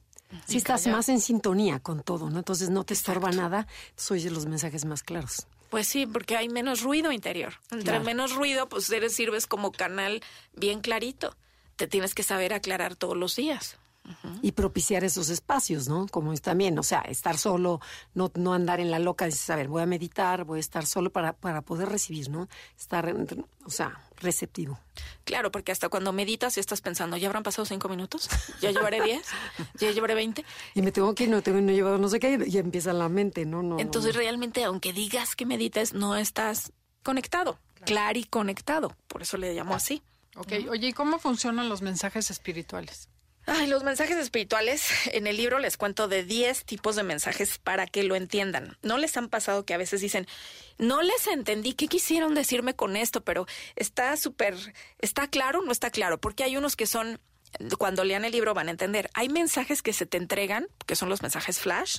Si 0.48 0.58
estás 0.58 0.88
más 0.88 1.10
en 1.10 1.22
sintonía 1.22 1.80
con 1.80 2.02
todo, 2.04 2.30
¿no? 2.30 2.40
Entonces 2.40 2.70
no 2.70 2.84
te 2.84 2.94
estorba 2.94 3.32
nada, 3.32 3.68
soy 3.96 4.24
de 4.24 4.32
los 4.32 4.46
mensajes 4.46 4.84
más 4.86 5.04
claros. 5.04 5.48
Pues 5.70 5.88
sí, 5.88 6.06
porque 6.06 6.38
hay 6.38 6.50
menos 6.50 6.82
ruido 6.82 7.12
interior. 7.12 7.54
Entre 7.72 8.00
menos 8.00 8.34
ruido, 8.34 8.70
pues 8.70 8.90
eres 8.92 9.14
sirves 9.16 9.48
como 9.48 9.72
canal 9.72 10.22
bien 10.54 10.82
clarito. 10.82 11.36
Te 11.76 11.88
tienes 11.88 12.14
que 12.14 12.24
saber 12.24 12.54
aclarar 12.54 12.96
todos 12.96 13.18
los 13.18 13.36
días 13.36 13.78
y 14.42 14.52
propiciar 14.52 15.04
esos 15.04 15.30
espacios, 15.30 15.88
¿no? 15.88 16.08
Como 16.08 16.34
es 16.34 16.42
también, 16.42 16.78
o 16.78 16.84
sea, 16.84 17.00
estar 17.02 17.38
solo, 17.38 17.80
no, 18.14 18.32
no 18.36 18.54
andar 18.54 18.82
en 18.82 18.92
la 18.92 19.00
loca, 19.00 19.26
dices, 19.26 19.50
a 19.50 19.56
ver, 19.56 19.70
voy 19.70 19.82
a 19.82 19.86
meditar, 19.86 20.44
voy 20.44 20.58
a 20.58 20.60
estar 20.60 20.86
solo 20.86 21.10
para, 21.12 21.34
para 21.34 21.62
poder 21.62 21.88
recibir, 21.88 22.30
¿no? 22.30 22.50
Estar, 22.78 23.16
o 23.64 23.70
sea, 23.70 24.02
receptivo. 24.18 24.78
Claro, 25.24 25.52
porque 25.52 25.72
hasta 25.72 25.88
cuando 25.88 26.12
meditas 26.12 26.58
estás 26.58 26.82
pensando, 26.82 27.16
¿ya 27.16 27.28
habrán 27.28 27.44
pasado 27.44 27.66
cinco 27.66 27.88
minutos? 27.88 28.30
¿Ya 28.62 28.72
llevaré 28.72 29.02
diez? 29.02 29.26
¿Ya 29.80 29.92
llevaré 29.92 30.16
veinte? 30.16 30.44
Y 30.74 30.82
me 30.82 30.92
tengo 30.92 31.16
que 31.16 31.24
ir, 31.24 31.30
no 31.30 31.42
tengo 31.42 31.62
no 31.62 31.72
llevado 31.72 31.98
no 31.98 32.10
sé 32.10 32.20
qué, 32.20 32.44
y 32.46 32.58
empieza 32.58 32.92
la 32.92 33.08
mente, 33.08 33.46
¿no? 33.46 33.64
no 33.64 33.80
Entonces, 33.80 34.16
realmente, 34.16 34.66
aunque 34.66 34.92
digas 34.92 35.36
que 35.36 35.46
medites, 35.46 35.94
no 35.94 36.18
estás 36.18 36.74
conectado, 37.04 37.58
claro 37.86 38.20
y 38.20 38.26
conectado. 38.26 38.98
Por 39.08 39.22
eso 39.22 39.38
le 39.38 39.54
llamo 39.54 39.76
así. 39.76 40.04
Ok, 40.36 40.54
oye, 40.70 40.88
¿y 40.88 40.94
cómo 40.94 41.20
funcionan 41.20 41.70
los 41.70 41.82
mensajes 41.82 42.32
espirituales? 42.32 43.10
Ay, 43.46 43.68
los 43.68 43.84
mensajes 43.84 44.16
espirituales, 44.18 44.88
en 45.08 45.28
el 45.28 45.36
libro 45.36 45.60
les 45.60 45.76
cuento 45.76 46.08
de 46.08 46.24
10 46.24 46.64
tipos 46.64 46.96
de 46.96 47.04
mensajes 47.04 47.58
para 47.58 47.88
que 47.88 48.04
lo 48.04 48.16
entiendan. 48.16 48.78
¿No 48.82 48.98
les 48.98 49.18
han 49.18 49.28
pasado 49.28 49.66
que 49.66 49.74
a 49.74 49.78
veces 49.78 50.00
dicen, 50.00 50.28
no 50.78 51.02
les 51.02 51.28
entendí 51.28 51.74
qué 51.74 51.88
quisieron 51.88 52.36
decirme 52.36 52.74
con 52.74 52.96
esto, 52.96 53.22
pero 53.22 53.46
está 53.76 54.16
súper, 54.16 54.56
está 55.00 55.28
claro 55.28 55.60
o 55.60 55.66
no 55.66 55.74
está 55.74 55.92
claro? 55.92 56.20
Porque 56.20 56.46
hay 56.46 56.56
unos 56.56 56.78
que 56.78 56.88
son, 56.88 57.20
cuando 57.78 58.06
lean 58.06 58.24
el 58.24 58.32
libro 58.32 58.54
van 58.54 58.70
a 58.70 58.72
entender, 58.72 59.10
hay 59.14 59.28
mensajes 59.28 59.82
que 59.82 59.92
se 59.92 60.06
te 60.06 60.18
entregan, 60.18 60.68
que 60.86 60.96
son 60.96 61.10
los 61.10 61.22
mensajes 61.22 61.60
flash, 61.60 61.98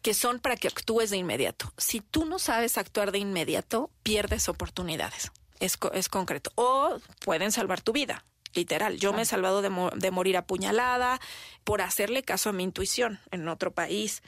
que 0.00 0.14
son 0.14 0.40
para 0.40 0.56
que 0.56 0.68
actúes 0.68 1.10
de 1.10 1.18
inmediato. 1.18 1.74
Si 1.76 2.00
tú 2.00 2.24
no 2.24 2.38
sabes 2.38 2.78
actuar 2.78 3.12
de 3.12 3.18
inmediato, 3.18 3.90
pierdes 4.02 4.48
oportunidades. 4.48 5.30
Es, 5.60 5.78
es 5.92 6.08
concreto. 6.08 6.50
O 6.56 6.96
pueden 7.24 7.52
salvar 7.52 7.80
tu 7.80 7.92
vida 7.92 8.24
literal. 8.54 8.98
Yo 8.98 9.12
me 9.12 9.22
he 9.22 9.24
salvado 9.24 9.62
de, 9.62 10.10
morir 10.10 10.36
apuñalada 10.36 11.20
por 11.64 11.82
hacerle 11.82 12.22
caso 12.22 12.50
a 12.50 12.52
mi 12.52 12.62
intuición 12.62 13.20
en 13.30 13.48
otro 13.48 13.72
país. 13.72 14.22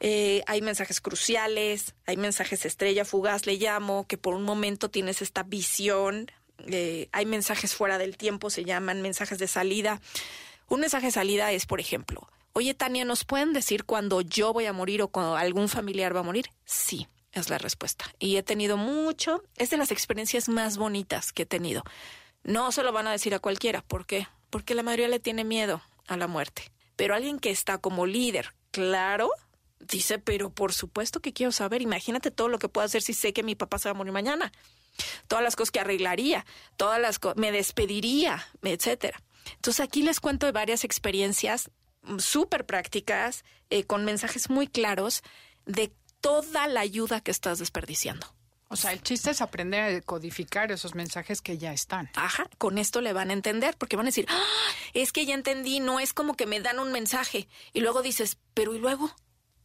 Eh, 0.00 0.42
hay 0.46 0.62
mensajes 0.62 1.00
cruciales, 1.00 1.94
hay 2.06 2.16
mensajes 2.16 2.64
estrella 2.64 3.04
fugaz, 3.04 3.46
le 3.46 3.56
llamo, 3.56 4.06
que 4.06 4.16
por 4.16 4.34
un 4.34 4.42
momento 4.42 4.90
tienes 4.90 5.22
esta 5.22 5.42
visión. 5.42 6.30
Eh, 6.66 7.08
hay 7.12 7.26
mensajes 7.26 7.74
fuera 7.74 7.98
del 7.98 8.16
tiempo, 8.16 8.50
se 8.50 8.64
llaman 8.64 9.02
mensajes 9.02 9.38
de 9.38 9.46
salida. 9.46 10.00
Un 10.68 10.80
mensaje 10.80 11.06
de 11.06 11.12
salida 11.12 11.52
es, 11.52 11.66
por 11.66 11.80
ejemplo, 11.80 12.28
oye 12.52 12.74
Tania, 12.74 13.04
¿nos 13.04 13.24
pueden 13.24 13.52
decir 13.52 13.84
cuándo 13.84 14.20
yo 14.20 14.52
voy 14.52 14.66
a 14.66 14.72
morir 14.72 15.02
o 15.02 15.08
cuando 15.08 15.36
algún 15.36 15.68
familiar 15.68 16.14
va 16.14 16.20
a 16.20 16.24
morir? 16.24 16.46
Sí, 16.64 17.08
es 17.32 17.50
la 17.50 17.58
respuesta. 17.58 18.06
Y 18.18 18.36
he 18.36 18.42
tenido 18.42 18.76
mucho, 18.76 19.42
es 19.56 19.70
de 19.70 19.76
las 19.76 19.90
experiencias 19.90 20.48
más 20.48 20.76
bonitas 20.76 21.32
que 21.32 21.42
he 21.42 21.46
tenido. 21.46 21.82
No 22.42 22.72
se 22.72 22.82
lo 22.82 22.92
van 22.92 23.06
a 23.06 23.12
decir 23.12 23.34
a 23.34 23.38
cualquiera. 23.38 23.82
¿Por 23.82 24.06
qué? 24.06 24.26
Porque 24.50 24.74
la 24.74 24.82
mayoría 24.82 25.08
le 25.08 25.20
tiene 25.20 25.44
miedo 25.44 25.82
a 26.08 26.16
la 26.16 26.26
muerte. 26.26 26.70
Pero 26.96 27.14
alguien 27.14 27.38
que 27.38 27.50
está 27.50 27.78
como 27.78 28.06
líder, 28.06 28.54
claro, 28.70 29.30
dice, 29.78 30.18
pero 30.18 30.50
por 30.50 30.72
supuesto 30.72 31.20
que 31.20 31.32
quiero 31.32 31.52
saber. 31.52 31.82
Imagínate 31.82 32.30
todo 32.30 32.48
lo 32.48 32.58
que 32.58 32.68
puedo 32.68 32.84
hacer 32.84 33.02
si 33.02 33.14
sé 33.14 33.32
que 33.32 33.42
mi 33.42 33.54
papá 33.54 33.78
se 33.78 33.88
va 33.88 33.92
a 33.92 33.94
morir 33.94 34.12
mañana. 34.12 34.52
Todas 35.28 35.44
las 35.44 35.56
cosas 35.56 35.70
que 35.70 35.80
arreglaría, 35.80 36.44
todas 36.76 37.00
las 37.00 37.18
cosas, 37.18 37.38
me 37.38 37.52
despediría, 37.52 38.46
etcétera. 38.62 39.22
Entonces 39.54 39.80
aquí 39.80 40.02
les 40.02 40.20
cuento 40.20 40.46
de 40.46 40.52
varias 40.52 40.84
experiencias 40.84 41.70
súper 42.18 42.66
prácticas, 42.66 43.44
eh, 43.68 43.84
con 43.84 44.04
mensajes 44.04 44.50
muy 44.50 44.66
claros 44.66 45.22
de 45.66 45.92
toda 46.20 46.66
la 46.66 46.80
ayuda 46.80 47.20
que 47.20 47.30
estás 47.30 47.58
desperdiciando. 47.58 48.26
O 48.72 48.76
sea, 48.76 48.92
el 48.92 49.02
chiste 49.02 49.32
es 49.32 49.40
aprender 49.40 49.80
a 49.80 49.88
decodificar 49.88 50.70
esos 50.70 50.94
mensajes 50.94 51.42
que 51.42 51.58
ya 51.58 51.72
están. 51.72 52.08
Ajá, 52.14 52.48
con 52.56 52.78
esto 52.78 53.00
le 53.00 53.12
van 53.12 53.30
a 53.30 53.32
entender, 53.32 53.76
porque 53.76 53.96
van 53.96 54.06
a 54.06 54.10
decir, 54.10 54.26
ah, 54.28 54.44
es 54.94 55.12
que 55.12 55.26
ya 55.26 55.34
entendí, 55.34 55.80
no 55.80 55.98
es 55.98 56.12
como 56.12 56.34
que 56.34 56.46
me 56.46 56.60
dan 56.60 56.78
un 56.78 56.92
mensaje 56.92 57.48
y 57.72 57.80
luego 57.80 58.00
dices, 58.00 58.38
pero 58.54 58.72
¿y 58.72 58.78
luego? 58.78 59.10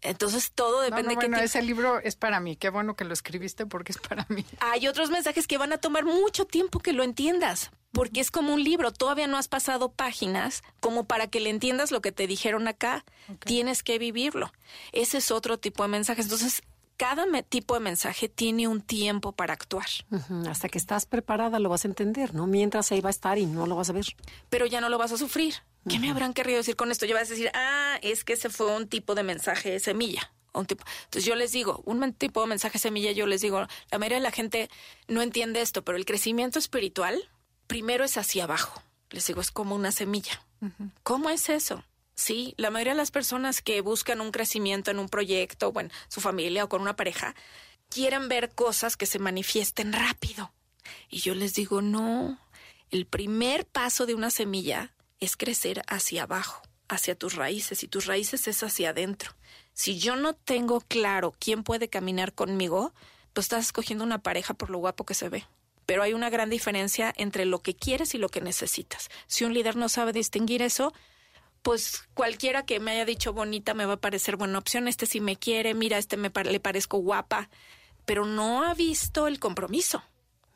Entonces 0.06 0.52
todo 0.54 0.82
depende 0.82 1.16
no, 1.16 1.20
bueno, 1.20 1.38
ese 1.38 1.62
libro 1.62 2.00
es 2.00 2.16
para 2.16 2.40
mí. 2.40 2.56
Qué 2.56 2.70
bueno 2.70 2.96
que 2.96 3.06
lo 3.06 3.14
escribiste 3.14 3.66
porque 3.66 3.92
es 3.92 3.98
para 3.98 4.26
mí. 4.30 4.46
Hay 4.60 4.88
otros 4.88 5.10
mensajes 5.10 5.48
que 5.48 5.58
van 5.58 5.74
a 5.74 5.78
tomar 5.78 6.06
mucho 6.06 6.46
tiempo 6.46 6.80
que 6.80 6.94
lo 6.94 7.04
entiendas, 7.04 7.72
porque 7.92 8.22
es 8.22 8.30
como 8.30 8.54
un 8.54 8.64
libro. 8.64 8.92
Todavía 8.92 9.28
no 9.28 9.38
has 9.38 9.48
pasado 9.48 9.92
páginas 9.92 10.64
como 10.80 11.06
para 11.06 11.28
que 11.28 11.40
le 11.40 11.50
entiendas 11.50 11.92
lo 11.92 12.02
que 12.02 12.12
te 12.12 12.28
dijeron 12.28 12.68
acá. 12.68 13.04
Tienes 13.40 13.82
que 13.82 13.98
vivirlo. 13.98 14.54
Ese 14.92 15.18
es 15.18 15.32
otro 15.32 15.58
tipo 15.58 15.84
de 15.84 15.90
mensajes. 15.90 16.26
Entonces 16.26 16.62
cada 16.98 17.26
tipo 17.44 17.74
de 17.74 17.80
mensaje 17.80 18.30
tiene 18.30 18.68
un 18.68 18.82
tiempo 18.82 19.32
para 19.32 19.54
actuar. 19.54 19.88
Hasta 20.48 20.70
que 20.70 20.78
estás 20.78 21.06
preparada 21.06 21.60
lo 21.60 21.70
vas 21.70 21.86
a 21.86 21.88
entender, 21.88 22.34
¿no? 22.34 22.48
Mientras 22.48 22.92
ahí 22.92 23.02
va 23.02 23.10
a 23.10 23.12
estar 23.12 23.38
y 23.38 23.46
no 23.46 23.66
lo 23.68 23.76
vas 23.76 23.90
a 23.90 23.94
ver. 23.94 24.06
Pero 24.50 24.66
ya 24.66 24.82
no 24.82 24.90
lo 24.90 24.98
vas 24.98 25.12
a 25.12 25.18
sufrir. 25.18 25.56
¿Qué 25.88 26.00
me 26.00 26.10
habrán 26.10 26.34
querido 26.34 26.58
decir 26.58 26.76
con 26.76 26.92
esto? 26.92 27.06
Ya 27.06 27.14
vas 27.14 27.28
a 27.28 27.34
decir, 27.34 27.52
ah, 27.54 28.00
es 28.02 28.24
que 28.24 28.34
ese 28.34 28.50
fue 28.50 28.76
un 28.76 28.88
tipo 28.88 29.14
de 29.14 29.24
mensaje 29.24 29.80
semilla. 29.80 30.32
Un 30.54 30.66
tipo. 30.66 30.84
Entonces 31.04 31.26
yo 31.26 31.36
les 31.36 31.52
digo, 31.52 31.84
un 31.86 32.14
tipo 32.14 32.42
de 32.42 32.48
mensaje 32.48 32.80
semilla, 32.80 33.12
yo 33.12 33.28
les 33.28 33.42
digo, 33.42 33.68
la 33.92 34.00
mayoría 34.00 34.18
de 34.18 34.24
la 34.24 34.32
gente 34.32 34.70
no 35.08 35.22
entiende 35.22 35.62
esto, 35.62 35.84
pero 35.84 35.98
el 35.98 36.06
crecimiento 36.06 36.60
espiritual 36.60 37.30
primero 37.68 38.04
es 38.04 38.18
hacia 38.18 38.46
abajo. 38.46 38.82
Les 39.10 39.28
digo, 39.28 39.42
es 39.42 39.52
como 39.52 39.76
una 39.76 39.92
semilla. 39.92 40.42
¿Cómo 41.04 41.30
es 41.30 41.50
eso? 41.50 41.84
Sí, 42.16 42.54
la 42.58 42.72
mayoría 42.72 42.94
de 42.94 42.98
las 42.98 43.12
personas 43.12 43.62
que 43.62 43.82
buscan 43.82 44.22
un 44.22 44.32
crecimiento 44.32 44.90
en 44.90 45.00
un 45.00 45.10
proyecto 45.10 45.70
o 45.70 45.80
en 45.80 45.92
su 46.08 46.22
familia 46.22 46.64
o 46.64 46.70
con 46.70 46.82
una 46.82 46.96
pareja 46.96 47.36
quieren 47.90 48.30
ver 48.30 48.54
cosas 48.56 48.98
que 48.98 49.06
se 49.06 49.20
manifiesten 49.20 49.94
rápido. 49.94 50.54
Y 51.10 51.20
yo 51.20 51.36
les 51.36 51.54
digo, 51.54 51.82
no, 51.82 52.40
el 52.90 53.06
primer 53.06 53.66
paso 53.66 54.06
de 54.06 54.16
una 54.16 54.32
semilla 54.32 54.94
es 55.20 55.36
crecer 55.36 55.82
hacia 55.88 56.24
abajo, 56.24 56.62
hacia 56.88 57.16
tus 57.16 57.36
raíces, 57.36 57.84
y 57.84 57.88
tus 57.88 58.06
raíces 58.06 58.48
es 58.48 58.64
hacia 58.64 58.92
adentro. 58.92 59.36
Si 59.74 60.00
yo 60.00 60.16
no 60.16 60.34
tengo 60.34 60.82
claro 60.82 61.34
quién 61.38 61.64
puede 61.64 61.90
caminar 61.90 62.34
conmigo, 62.34 62.94
pues 63.34 63.46
estás 63.46 63.66
escogiendo 63.66 64.04
una 64.04 64.20
pareja 64.20 64.54
por 64.54 64.70
lo 64.70 64.78
guapo 64.78 65.06
que 65.06 65.14
se 65.14 65.28
ve. 65.28 65.46
Pero 65.86 66.02
hay 66.02 66.14
una 66.14 66.30
gran 66.30 66.50
diferencia 66.50 67.14
entre 67.18 67.46
lo 67.46 67.62
que 67.62 67.76
quieres 67.76 68.16
y 68.16 68.18
lo 68.18 68.30
que 68.30 68.42
necesitas. 68.42 69.10
Si 69.28 69.44
un 69.44 69.54
líder 69.54 69.76
no 69.76 69.90
sabe 69.90 70.14
distinguir 70.14 70.62
eso, 70.62 70.94
pues 71.66 72.08
cualquiera 72.14 72.64
que 72.64 72.80
me 72.80 72.92
haya 72.92 73.06
dicho 73.06 73.34
bonita 73.34 73.74
me 73.74 73.88
va 73.88 73.94
a 73.94 74.00
parecer 74.00 74.36
buena 74.38 74.60
opción, 74.60 74.88
este 74.88 75.08
sí 75.08 75.20
me 75.20 75.36
quiere, 75.36 75.74
mira, 75.74 75.98
este 75.98 76.16
me 76.16 76.30
le 76.30 76.60
parezco 76.60 77.00
guapa, 77.00 77.50
pero 78.06 78.24
no 78.24 78.64
ha 78.64 78.76
visto 78.76 79.26
el 79.26 79.40
compromiso. 79.40 80.04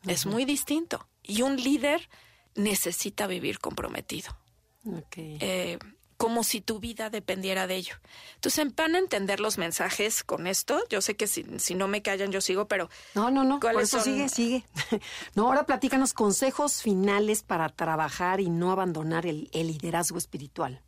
Es 0.05 0.28
muy 0.28 0.45
distinto. 0.45 1.07
Y 1.24 1.41
un 1.41 1.57
líder 1.57 2.07
necesita 2.53 3.26
vivir 3.26 3.57
comprometido. 3.57 4.38
Eh, 5.16 5.80
como 6.16 6.43
si 6.43 6.62
tu 6.62 6.80
vida 6.80 7.10
dependiera 7.10 7.66
de 7.66 7.78
ello. 7.78 7.95
Entonces, 8.36 8.76
van 8.76 8.93
a 8.93 8.99
entender 8.99 9.39
los 9.39 9.57
mensajes 9.57 10.24
con 10.24 10.45
esto. 10.45 10.80
Yo 10.89 11.01
sé 11.01 11.16
que 11.16 11.26
si, 11.26 11.43
no 11.74 11.88
me 11.88 12.03
callan, 12.03 12.32
yo 12.32 12.39
sigo, 12.39 12.68
pero... 12.68 12.88
No, 13.16 13.32
no, 13.32 13.43
no, 13.43 13.60
por 13.60 13.82
eso 13.82 13.99
sigue, 13.99 14.30
sigue. 14.30 14.64
no, 15.34 15.47
ahora 15.47 15.66
platícanos 15.66 16.14
consejos 16.14 16.84
finales 16.84 17.41
para 17.41 17.70
trabajar 17.70 18.41
y 18.41 18.51
no 18.51 18.72
abandonar 18.72 19.26
el 19.26 19.49
liderazgo 19.51 20.20
espiritual. 20.20 20.84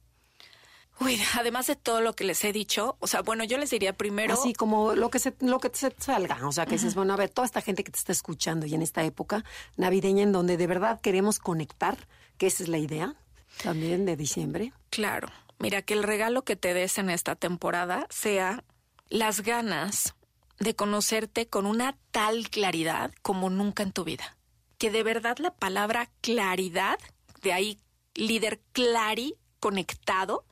Uy, 1.02 1.20
además 1.36 1.66
de 1.66 1.76
todo 1.76 2.00
lo 2.00 2.14
que 2.14 2.24
les 2.24 2.44
he 2.44 2.54
dicho, 2.54 2.96
o 3.00 3.08
sea, 3.08 3.24
bueno, 3.24 3.44
yo 3.44 3.58
les 3.58 3.72
diría 3.72 3.94
primero. 3.94 4.36
Así 4.36 4.54
como 4.54 4.94
lo 4.94 5.10
que 5.10 5.18
se, 5.18 5.34
lo 5.40 5.60
que 5.60 5.72
se 5.74 5.92
salga. 5.98 6.48
O 6.48 6.52
sea, 6.52 6.68
que 6.68 6.74
dices, 6.74 6.94
bueno, 6.94 7.14
a 7.14 7.18
ver, 7.18 7.30
toda 7.30 7.48
esta 7.48 7.62
gente 7.62 7.84
que 7.84 7.92
te 7.92 7.98
está 7.98 8.12
escuchando 8.12 8.68
y 8.68 8.76
en 8.76 8.84
esta 8.84 9.04
época 9.04 9.44
navideña 9.78 10.22
en 10.22 10.32
donde 10.32 10.58
de 10.58 10.68
verdad 10.68 11.02
queremos 11.02 11.40
conectar, 11.40 11.98
que 12.38 12.46
esa 12.46 12.62
es 12.62 12.70
la 12.70 12.78
idea 12.78 13.16
también 13.64 14.06
de 14.06 14.16
diciembre. 14.16 14.74
Claro. 14.92 15.30
Mira, 15.58 15.82
que 15.82 15.96
el 15.96 16.04
regalo 16.04 16.44
que 16.44 16.56
te 16.56 16.74
des 16.76 17.00
en 17.00 17.10
esta 17.10 17.36
temporada 17.36 18.06
sea 18.12 18.64
las 19.10 19.42
ganas 19.42 20.14
de 20.60 20.76
conocerte 20.76 21.48
con 21.48 21.66
una 21.66 21.98
tal 22.12 22.50
claridad 22.52 23.12
como 23.24 23.50
nunca 23.50 23.82
en 23.82 23.92
tu 23.92 24.04
vida. 24.04 24.38
Que 24.78 24.92
de 24.92 25.02
verdad 25.02 25.40
la 25.40 25.56
palabra 25.56 26.12
claridad, 26.22 27.00
de 27.42 27.54
ahí 27.54 27.80
líder 28.14 28.62
clari, 28.72 29.36
conectado, 29.60 30.46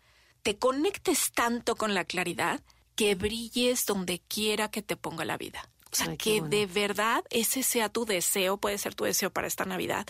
te 0.44 0.58
conectes 0.58 1.32
tanto 1.32 1.76
con 1.76 1.94
la 1.94 2.06
claridad 2.06 2.62
que 2.96 3.16
brilles 3.16 3.86
donde 3.86 4.20
quiera 4.20 4.70
que 4.70 4.82
te 4.82 4.96
ponga 4.96 5.26
la 5.26 5.38
vida. 5.38 5.70
O 5.92 5.96
sea, 5.96 6.16
que 6.18 6.42
de 6.42 6.66
verdad 6.66 7.24
ese 7.30 7.64
sea 7.64 7.90
tu 7.90 8.06
deseo, 8.06 8.58
puede 8.58 8.78
ser 8.78 8.94
tu 8.94 9.06
deseo 9.06 9.32
para 9.32 9.48
esta 9.48 9.66
Navidad, 9.66 10.06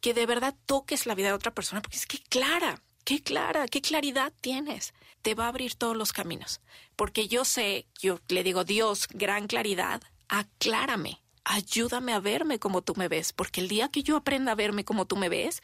que 0.00 0.12
de 0.12 0.26
verdad 0.26 0.54
toques 0.66 1.06
la 1.06 1.14
vida 1.14 1.28
de 1.28 1.34
otra 1.34 1.54
persona, 1.54 1.80
porque 1.80 1.96
es 1.96 2.06
que 2.06 2.18
clara, 2.18 2.82
qué 3.04 3.22
clara, 3.22 3.66
qué 3.68 3.80
claridad 3.80 4.32
tienes. 4.40 4.92
Te 5.22 5.34
va 5.34 5.46
a 5.46 5.48
abrir 5.48 5.76
todos 5.76 5.96
los 5.96 6.12
caminos. 6.12 6.60
Porque 6.96 7.26
yo 7.28 7.46
sé, 7.46 7.86
yo 7.98 8.20
le 8.28 8.42
digo, 8.42 8.64
Dios, 8.64 9.08
gran 9.08 9.46
claridad, 9.46 10.02
aclárame, 10.28 11.22
ayúdame 11.44 12.12
a 12.12 12.20
verme 12.20 12.58
como 12.58 12.82
tú 12.82 12.94
me 12.96 13.08
ves, 13.08 13.32
porque 13.32 13.60
el 13.62 13.68
día 13.68 13.88
que 13.88 14.02
yo 14.02 14.16
aprenda 14.16 14.52
a 14.52 14.56
verme 14.56 14.84
como 14.84 15.06
tú 15.06 15.16
me 15.16 15.30
ves, 15.30 15.62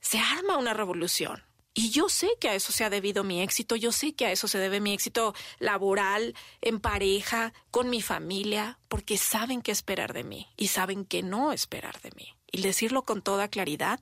se 0.00 0.18
arma 0.18 0.56
una 0.56 0.72
revolución. 0.72 1.42
Y 1.76 1.90
yo 1.90 2.08
sé 2.08 2.28
que 2.40 2.48
a 2.48 2.54
eso 2.54 2.72
se 2.72 2.84
ha 2.84 2.90
debido 2.90 3.24
mi 3.24 3.42
éxito, 3.42 3.74
yo 3.74 3.90
sé 3.90 4.12
que 4.14 4.26
a 4.26 4.32
eso 4.32 4.46
se 4.46 4.58
debe 4.58 4.80
mi 4.80 4.92
éxito 4.92 5.34
laboral, 5.58 6.36
en 6.60 6.78
pareja, 6.78 7.52
con 7.72 7.90
mi 7.90 8.00
familia, 8.00 8.78
porque 8.88 9.18
saben 9.18 9.60
qué 9.60 9.72
esperar 9.72 10.12
de 10.12 10.22
mí 10.22 10.46
y 10.56 10.68
saben 10.68 11.04
que 11.04 11.24
no 11.24 11.52
esperar 11.52 12.00
de 12.00 12.12
mí. 12.12 12.34
Y 12.52 12.62
decirlo 12.62 13.02
con 13.02 13.22
toda 13.22 13.48
claridad 13.48 14.00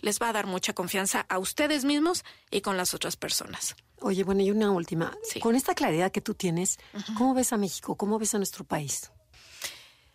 les 0.00 0.20
va 0.20 0.28
a 0.28 0.32
dar 0.32 0.46
mucha 0.46 0.74
confianza 0.74 1.26
a 1.28 1.38
ustedes 1.38 1.84
mismos 1.84 2.24
y 2.52 2.60
con 2.60 2.76
las 2.76 2.94
otras 2.94 3.16
personas. 3.16 3.74
Oye, 4.00 4.22
bueno, 4.22 4.42
y 4.42 4.52
una 4.52 4.70
última. 4.70 5.12
Con 5.40 5.56
esta 5.56 5.74
claridad 5.74 6.12
que 6.12 6.20
tú 6.20 6.34
tienes, 6.34 6.78
¿cómo 7.16 7.34
ves 7.34 7.52
a 7.52 7.56
México? 7.56 7.96
¿Cómo 7.96 8.20
ves 8.20 8.32
a 8.34 8.38
nuestro 8.38 8.62
país? 8.62 9.10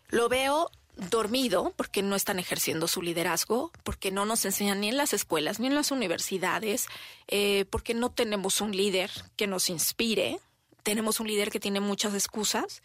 Lo 0.07 0.29
veo 0.29 0.69
dormido 0.95 1.73
porque 1.75 2.01
no 2.01 2.15
están 2.15 2.39
ejerciendo 2.39 2.87
su 2.87 3.01
liderazgo, 3.01 3.71
porque 3.83 4.11
no 4.11 4.25
nos 4.25 4.45
enseñan 4.45 4.81
ni 4.81 4.89
en 4.89 4.97
las 4.97 5.13
escuelas 5.13 5.59
ni 5.59 5.67
en 5.67 5.75
las 5.75 5.91
universidades, 5.91 6.87
eh, 7.27 7.65
porque 7.69 7.93
no 7.93 8.11
tenemos 8.11 8.61
un 8.61 8.75
líder 8.75 9.11
que 9.35 9.47
nos 9.47 9.69
inspire, 9.69 10.39
tenemos 10.83 11.19
un 11.19 11.27
líder 11.27 11.49
que 11.49 11.59
tiene 11.59 11.79
muchas 11.79 12.13
excusas, 12.13 12.81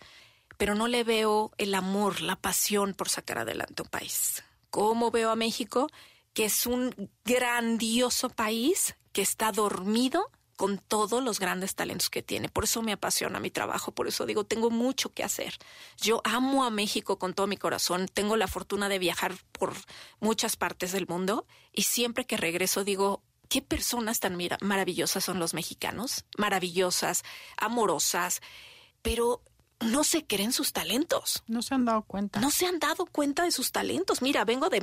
pero 0.56 0.74
no 0.74 0.88
le 0.88 1.04
veo 1.04 1.52
el 1.58 1.74
amor, 1.74 2.20
la 2.20 2.36
pasión 2.36 2.94
por 2.94 3.08
sacar 3.08 3.38
adelante 3.38 3.82
un 3.82 3.88
país. 3.88 4.42
¿Cómo 4.70 5.10
veo 5.10 5.30
a 5.30 5.36
México? 5.36 5.88
Que 6.34 6.46
es 6.46 6.66
un 6.66 7.10
grandioso 7.24 8.28
país 8.28 8.96
que 9.12 9.22
está 9.22 9.52
dormido 9.52 10.30
con 10.58 10.78
todos 10.78 11.22
los 11.22 11.38
grandes 11.38 11.76
talentos 11.76 12.10
que 12.10 12.20
tiene. 12.20 12.48
Por 12.48 12.64
eso 12.64 12.82
me 12.82 12.90
apasiona 12.90 13.38
mi 13.38 13.48
trabajo, 13.48 13.92
por 13.92 14.08
eso 14.08 14.26
digo, 14.26 14.42
tengo 14.42 14.70
mucho 14.70 15.14
que 15.14 15.22
hacer. 15.22 15.54
Yo 15.98 16.20
amo 16.24 16.64
a 16.64 16.70
México 16.70 17.16
con 17.16 17.32
todo 17.32 17.46
mi 17.46 17.56
corazón, 17.56 18.08
tengo 18.12 18.36
la 18.36 18.48
fortuna 18.48 18.88
de 18.88 18.98
viajar 18.98 19.36
por 19.52 19.72
muchas 20.18 20.56
partes 20.56 20.90
del 20.90 21.06
mundo 21.06 21.46
y 21.72 21.84
siempre 21.84 22.26
que 22.26 22.36
regreso 22.36 22.82
digo, 22.82 23.22
qué 23.48 23.62
personas 23.62 24.18
tan 24.18 24.36
maravillosas 24.60 25.22
son 25.22 25.38
los 25.38 25.54
mexicanos, 25.54 26.24
maravillosas, 26.36 27.22
amorosas, 27.56 28.42
pero 29.00 29.42
no 29.80 30.04
se 30.04 30.26
creen 30.26 30.52
sus 30.52 30.72
talentos. 30.72 31.42
No 31.46 31.62
se 31.62 31.74
han 31.74 31.84
dado 31.84 32.02
cuenta. 32.02 32.40
No 32.40 32.50
se 32.50 32.66
han 32.66 32.78
dado 32.78 33.06
cuenta 33.06 33.44
de 33.44 33.52
sus 33.52 33.72
talentos. 33.72 34.22
Mira, 34.22 34.44
vengo 34.44 34.68
de, 34.68 34.80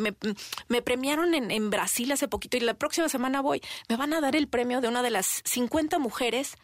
me, 0.67 0.81
premiaron 0.81 1.33
en, 1.33 1.51
en, 1.51 1.69
Brasil 1.69 2.11
hace 2.11 2.27
poquito 2.27 2.57
y 2.57 2.61
la 2.61 2.75
próxima 2.75 3.09
semana 3.09 3.41
voy. 3.41 3.61
Me 3.89 3.97
van 3.97 4.13
a 4.13 4.21
dar 4.21 4.35
el 4.35 4.47
premio 4.47 4.81
de 4.81 4.87
una 4.87 5.03
de 5.03 5.11
las 5.11 5.41
50 5.45 5.99
mujeres 5.99 6.55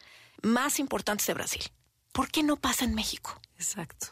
más 0.42 0.78
importantes 0.78 1.26
de 1.26 1.34
Brasil. 1.34 1.62
¿Por 2.12 2.30
qué 2.30 2.42
no 2.42 2.56
pasa 2.56 2.84
en 2.84 2.94
México? 2.94 3.40
Exacto. 3.56 4.08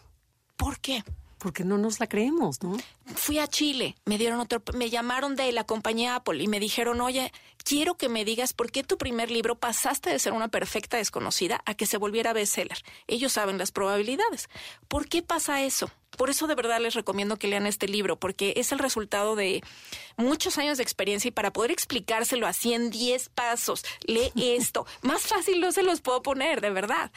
¿Por 0.56 0.80
qué? 0.80 1.02
Porque 1.40 1.64
no 1.64 1.78
nos 1.78 1.98
la 2.00 2.06
creemos, 2.06 2.62
¿no? 2.62 2.76
Fui 3.16 3.38
a 3.38 3.48
Chile, 3.48 3.96
me 4.04 4.18
dieron 4.18 4.38
otro, 4.38 4.62
me 4.74 4.90
llamaron 4.90 5.36
de 5.36 5.50
la 5.52 5.64
compañía 5.64 6.14
Apple 6.14 6.42
y 6.42 6.46
me 6.48 6.60
dijeron, 6.60 7.00
oye, 7.00 7.32
quiero 7.64 7.96
que 7.96 8.10
me 8.10 8.24
digas 8.24 8.52
por 8.52 8.70
qué 8.70 8.84
tu 8.84 8.98
primer 8.98 9.30
libro 9.30 9.58
pasaste 9.58 10.10
de 10.10 10.18
ser 10.18 10.34
una 10.34 10.48
perfecta 10.48 10.98
desconocida 10.98 11.62
a 11.64 11.74
que 11.74 11.86
se 11.86 11.96
volviera 11.96 12.34
bestseller. 12.34 12.84
Ellos 13.08 13.32
saben 13.32 13.58
las 13.58 13.72
probabilidades. 13.72 14.48
¿Por 14.86 15.08
qué 15.08 15.22
pasa 15.22 15.62
eso? 15.62 15.90
Por 16.16 16.28
eso 16.28 16.46
de 16.46 16.54
verdad 16.54 16.80
les 16.80 16.94
recomiendo 16.94 17.38
que 17.38 17.48
lean 17.48 17.66
este 17.66 17.88
libro, 17.88 18.18
porque 18.18 18.52
es 18.56 18.72
el 18.72 18.78
resultado 18.78 19.34
de 19.34 19.62
muchos 20.18 20.58
años 20.58 20.76
de 20.76 20.82
experiencia 20.82 21.28
y 21.28 21.32
para 21.32 21.52
poder 21.52 21.70
explicárselo 21.70 22.46
así 22.46 22.74
en 22.74 22.90
10 22.90 23.30
pasos, 23.30 23.84
lee 24.04 24.30
esto. 24.36 24.86
Más 25.00 25.22
fácil 25.22 25.60
no 25.60 25.72
se 25.72 25.82
los 25.82 26.02
puedo 26.02 26.22
poner, 26.22 26.60
de 26.60 26.70
verdad. 26.70 27.10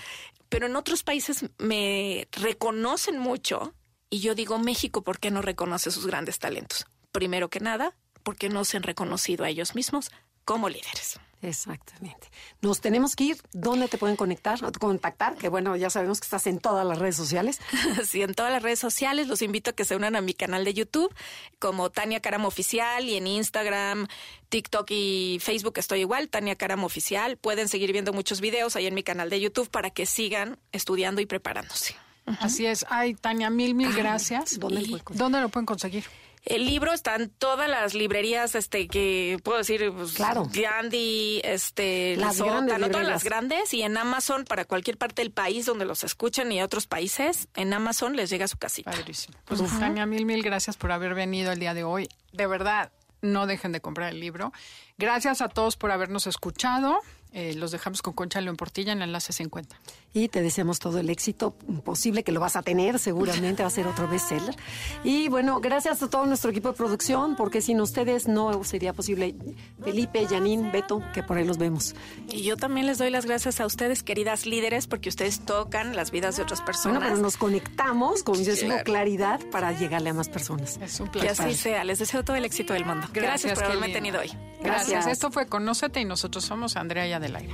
Pero 0.48 0.68
en 0.68 0.76
otros 0.76 1.04
países 1.04 1.46
me 1.58 2.28
reconocen 2.32 3.18
mucho 3.18 3.74
y 4.14 4.20
yo 4.20 4.36
digo, 4.36 4.60
México, 4.60 5.02
¿por 5.02 5.18
qué 5.18 5.32
no 5.32 5.42
reconoce 5.42 5.90
sus 5.90 6.06
grandes 6.06 6.38
talentos? 6.38 6.86
Primero 7.12 7.50
que 7.50 7.60
nada, 7.60 7.96
porque 8.22 8.48
no 8.48 8.64
se 8.64 8.78
han 8.78 8.84
reconocido 8.84 9.44
a 9.44 9.50
ellos 9.50 9.74
mismos 9.74 10.12
como 10.46 10.70
líderes. 10.70 11.20
Exactamente. 11.42 12.30
Nos 12.62 12.80
tenemos 12.80 13.16
que 13.16 13.24
ir. 13.24 13.38
¿Dónde 13.54 13.88
te 13.88 13.98
pueden 13.98 14.16
conectar 14.16 14.60
contactar? 14.80 15.36
Que 15.36 15.50
bueno, 15.50 15.76
ya 15.78 15.90
sabemos 15.90 16.20
que 16.20 16.26
estás 16.26 16.46
en 16.46 16.60
todas 16.60 16.86
las 16.86 17.00
redes 17.00 17.16
sociales. 17.16 17.60
sí, 18.08 18.22
en 18.22 18.36
todas 18.36 18.52
las 18.52 18.62
redes 18.62 18.78
sociales. 18.78 19.28
Los 19.28 19.42
invito 19.42 19.72
a 19.72 19.74
que 19.74 19.84
se 19.84 19.96
unan 19.96 20.16
a 20.16 20.22
mi 20.22 20.36
canal 20.36 20.64
de 20.64 20.76
YouTube 20.76 21.12
como 21.58 21.90
Tania 21.90 22.20
Caram 22.20 22.46
Oficial 22.46 23.10
y 23.10 23.16
en 23.16 23.26
Instagram, 23.26 24.06
TikTok 24.50 24.92
y 24.92 25.40
Facebook 25.42 25.74
estoy 25.78 26.02
igual, 26.02 26.30
Tania 26.30 26.56
Caram 26.56 26.84
Oficial. 26.84 27.38
Pueden 27.38 27.68
seguir 27.68 27.92
viendo 27.94 28.14
muchos 28.14 28.42
videos 28.42 28.76
ahí 28.76 28.86
en 28.86 28.94
mi 28.94 29.02
canal 29.02 29.32
de 29.32 29.42
YouTube 29.42 29.72
para 29.72 29.90
que 29.90 30.06
sigan 30.06 30.60
estudiando 30.72 31.20
y 31.20 31.26
preparándose. 31.26 31.96
Así 32.26 32.66
es. 32.66 32.86
Ay, 32.90 33.16
Tania, 33.16 33.50
mil, 33.50 33.76
mil 33.76 33.94
gracias. 33.94 34.60
¿Dónde, 34.60 35.02
¿Dónde 35.12 35.42
lo 35.42 35.50
pueden 35.50 35.66
conseguir? 35.66 36.06
El 36.46 36.66
libro 36.66 36.92
está 36.92 37.16
en 37.16 37.30
todas 37.30 37.70
las 37.70 37.94
librerías, 37.94 38.54
este, 38.56 38.90
que 38.90 39.40
puedo 39.44 39.60
decir, 39.60 39.94
pues, 39.96 40.12
claro. 40.12 40.50
Gandhi, 40.52 41.40
este, 41.44 42.18
las 42.18 42.42
grandes 42.42 42.80
no 42.80 42.90
todas 42.90 43.08
las 43.08 43.24
grandes, 43.24 43.74
y 43.74 43.84
en 43.84 43.96
Amazon 43.96 44.44
para 44.44 44.66
cualquier 44.66 44.98
parte 44.98 45.22
del 45.22 45.32
país 45.32 45.66
donde 45.66 45.86
los 45.86 46.04
escuchen 46.04 46.52
y 46.52 46.62
otros 46.62 46.86
países, 46.86 47.48
en 47.56 47.74
Amazon 47.74 48.18
les 48.18 48.30
llega 48.30 48.44
a 48.44 48.50
su 48.50 48.58
casita. 48.58 48.92
Padrísimo. 48.92 49.38
Pues 49.46 49.62
Tania, 49.80 50.06
mil, 50.06 50.26
mil 50.26 50.44
gracias 50.44 50.76
por 50.76 50.92
haber 50.92 51.16
venido 51.16 51.54
el 51.54 51.60
día 51.60 51.74
de 51.74 51.86
hoy. 51.86 52.10
De 52.34 52.46
verdad, 52.46 52.92
no 53.22 53.48
dejen 53.48 53.72
de 53.72 53.80
comprar 53.80 54.10
el 54.12 54.20
libro. 54.20 54.52
Gracias 54.98 55.42
a 55.42 55.48
todos 55.48 55.78
por 55.78 55.92
habernos 55.92 56.28
escuchado. 56.28 57.00
Eh, 57.32 57.56
los 57.56 57.72
dejamos 57.72 58.02
con 58.02 58.14
Concha 58.14 58.42
León 58.42 58.58
Portilla 58.58 58.92
en 58.92 59.02
el 59.02 59.10
enlace 59.10 59.32
50. 59.32 59.80
Y 60.16 60.28
te 60.28 60.44
deseamos 60.44 60.78
todo 60.78 61.00
el 61.00 61.10
éxito 61.10 61.56
posible 61.84 62.24
que 62.24 62.32
lo 62.32 62.40
vas 62.40 62.56
a 62.56 62.62
tener, 62.62 63.00
seguramente 63.00 63.64
va 63.64 63.68
a 63.68 63.72
ser 63.72 63.88
otro 63.88 64.08
bestseller. 64.08 64.56
Y 65.04 65.28
bueno, 65.28 65.60
gracias 65.60 66.04
a 66.04 66.10
todo 66.10 66.28
nuestro 66.28 66.52
equipo 66.52 66.70
de 66.70 66.76
producción, 66.76 67.36
porque 67.36 67.62
sin 67.62 67.82
ustedes 67.82 68.28
no 68.28 68.64
sería 68.64 68.94
posible. 68.94 69.36
Felipe, 69.84 70.28
Janine, 70.28 70.72
Beto, 70.72 71.02
que 71.14 71.24
por 71.24 71.38
ahí 71.38 71.46
los 71.46 71.58
vemos. 71.58 71.96
Y 72.30 72.44
yo 72.44 72.58
también 72.58 72.86
les 72.86 73.00
doy 73.00 73.10
las 73.10 73.26
gracias 73.26 73.60
a 73.60 73.66
ustedes, 73.66 74.04
queridas 74.04 74.46
líderes, 74.46 74.86
porque 74.86 75.10
ustedes 75.10 75.40
tocan 75.40 75.96
las 75.96 76.12
vidas 76.12 76.36
de 76.38 76.44
otras 76.44 76.62
personas. 76.62 77.00
Bueno, 77.00 77.14
pero 77.14 77.22
nos 77.22 77.38
conectamos 77.38 78.22
con 78.22 78.38
claridad 78.84 79.40
para 79.52 79.72
llegarle 79.72 80.12
a 80.12 80.14
más 80.14 80.30
personas. 80.30 80.78
Es 80.82 81.00
un 81.00 81.08
placer. 81.08 81.36
Que 81.36 81.44
así 81.44 81.56
sea. 81.56 81.84
Les 81.84 81.98
deseo 81.98 82.24
todo 82.24 82.36
el 82.36 82.46
éxito 82.46 82.74
del 82.74 82.86
mundo. 82.86 83.08
Gracias, 83.14 83.54
por 83.56 83.64
haberme 83.64 83.90
tenido 83.90 84.20
hoy. 84.20 84.32
Gracias. 84.62 85.08
Esto 85.08 85.32
fue 85.32 85.48
Conócete 85.48 86.02
y 86.02 86.06
nosotros 86.06 86.46
somos 86.46 86.78
Andrea 86.78 87.08
y 87.08 87.20
del 87.20 87.36
aire. 87.36 87.54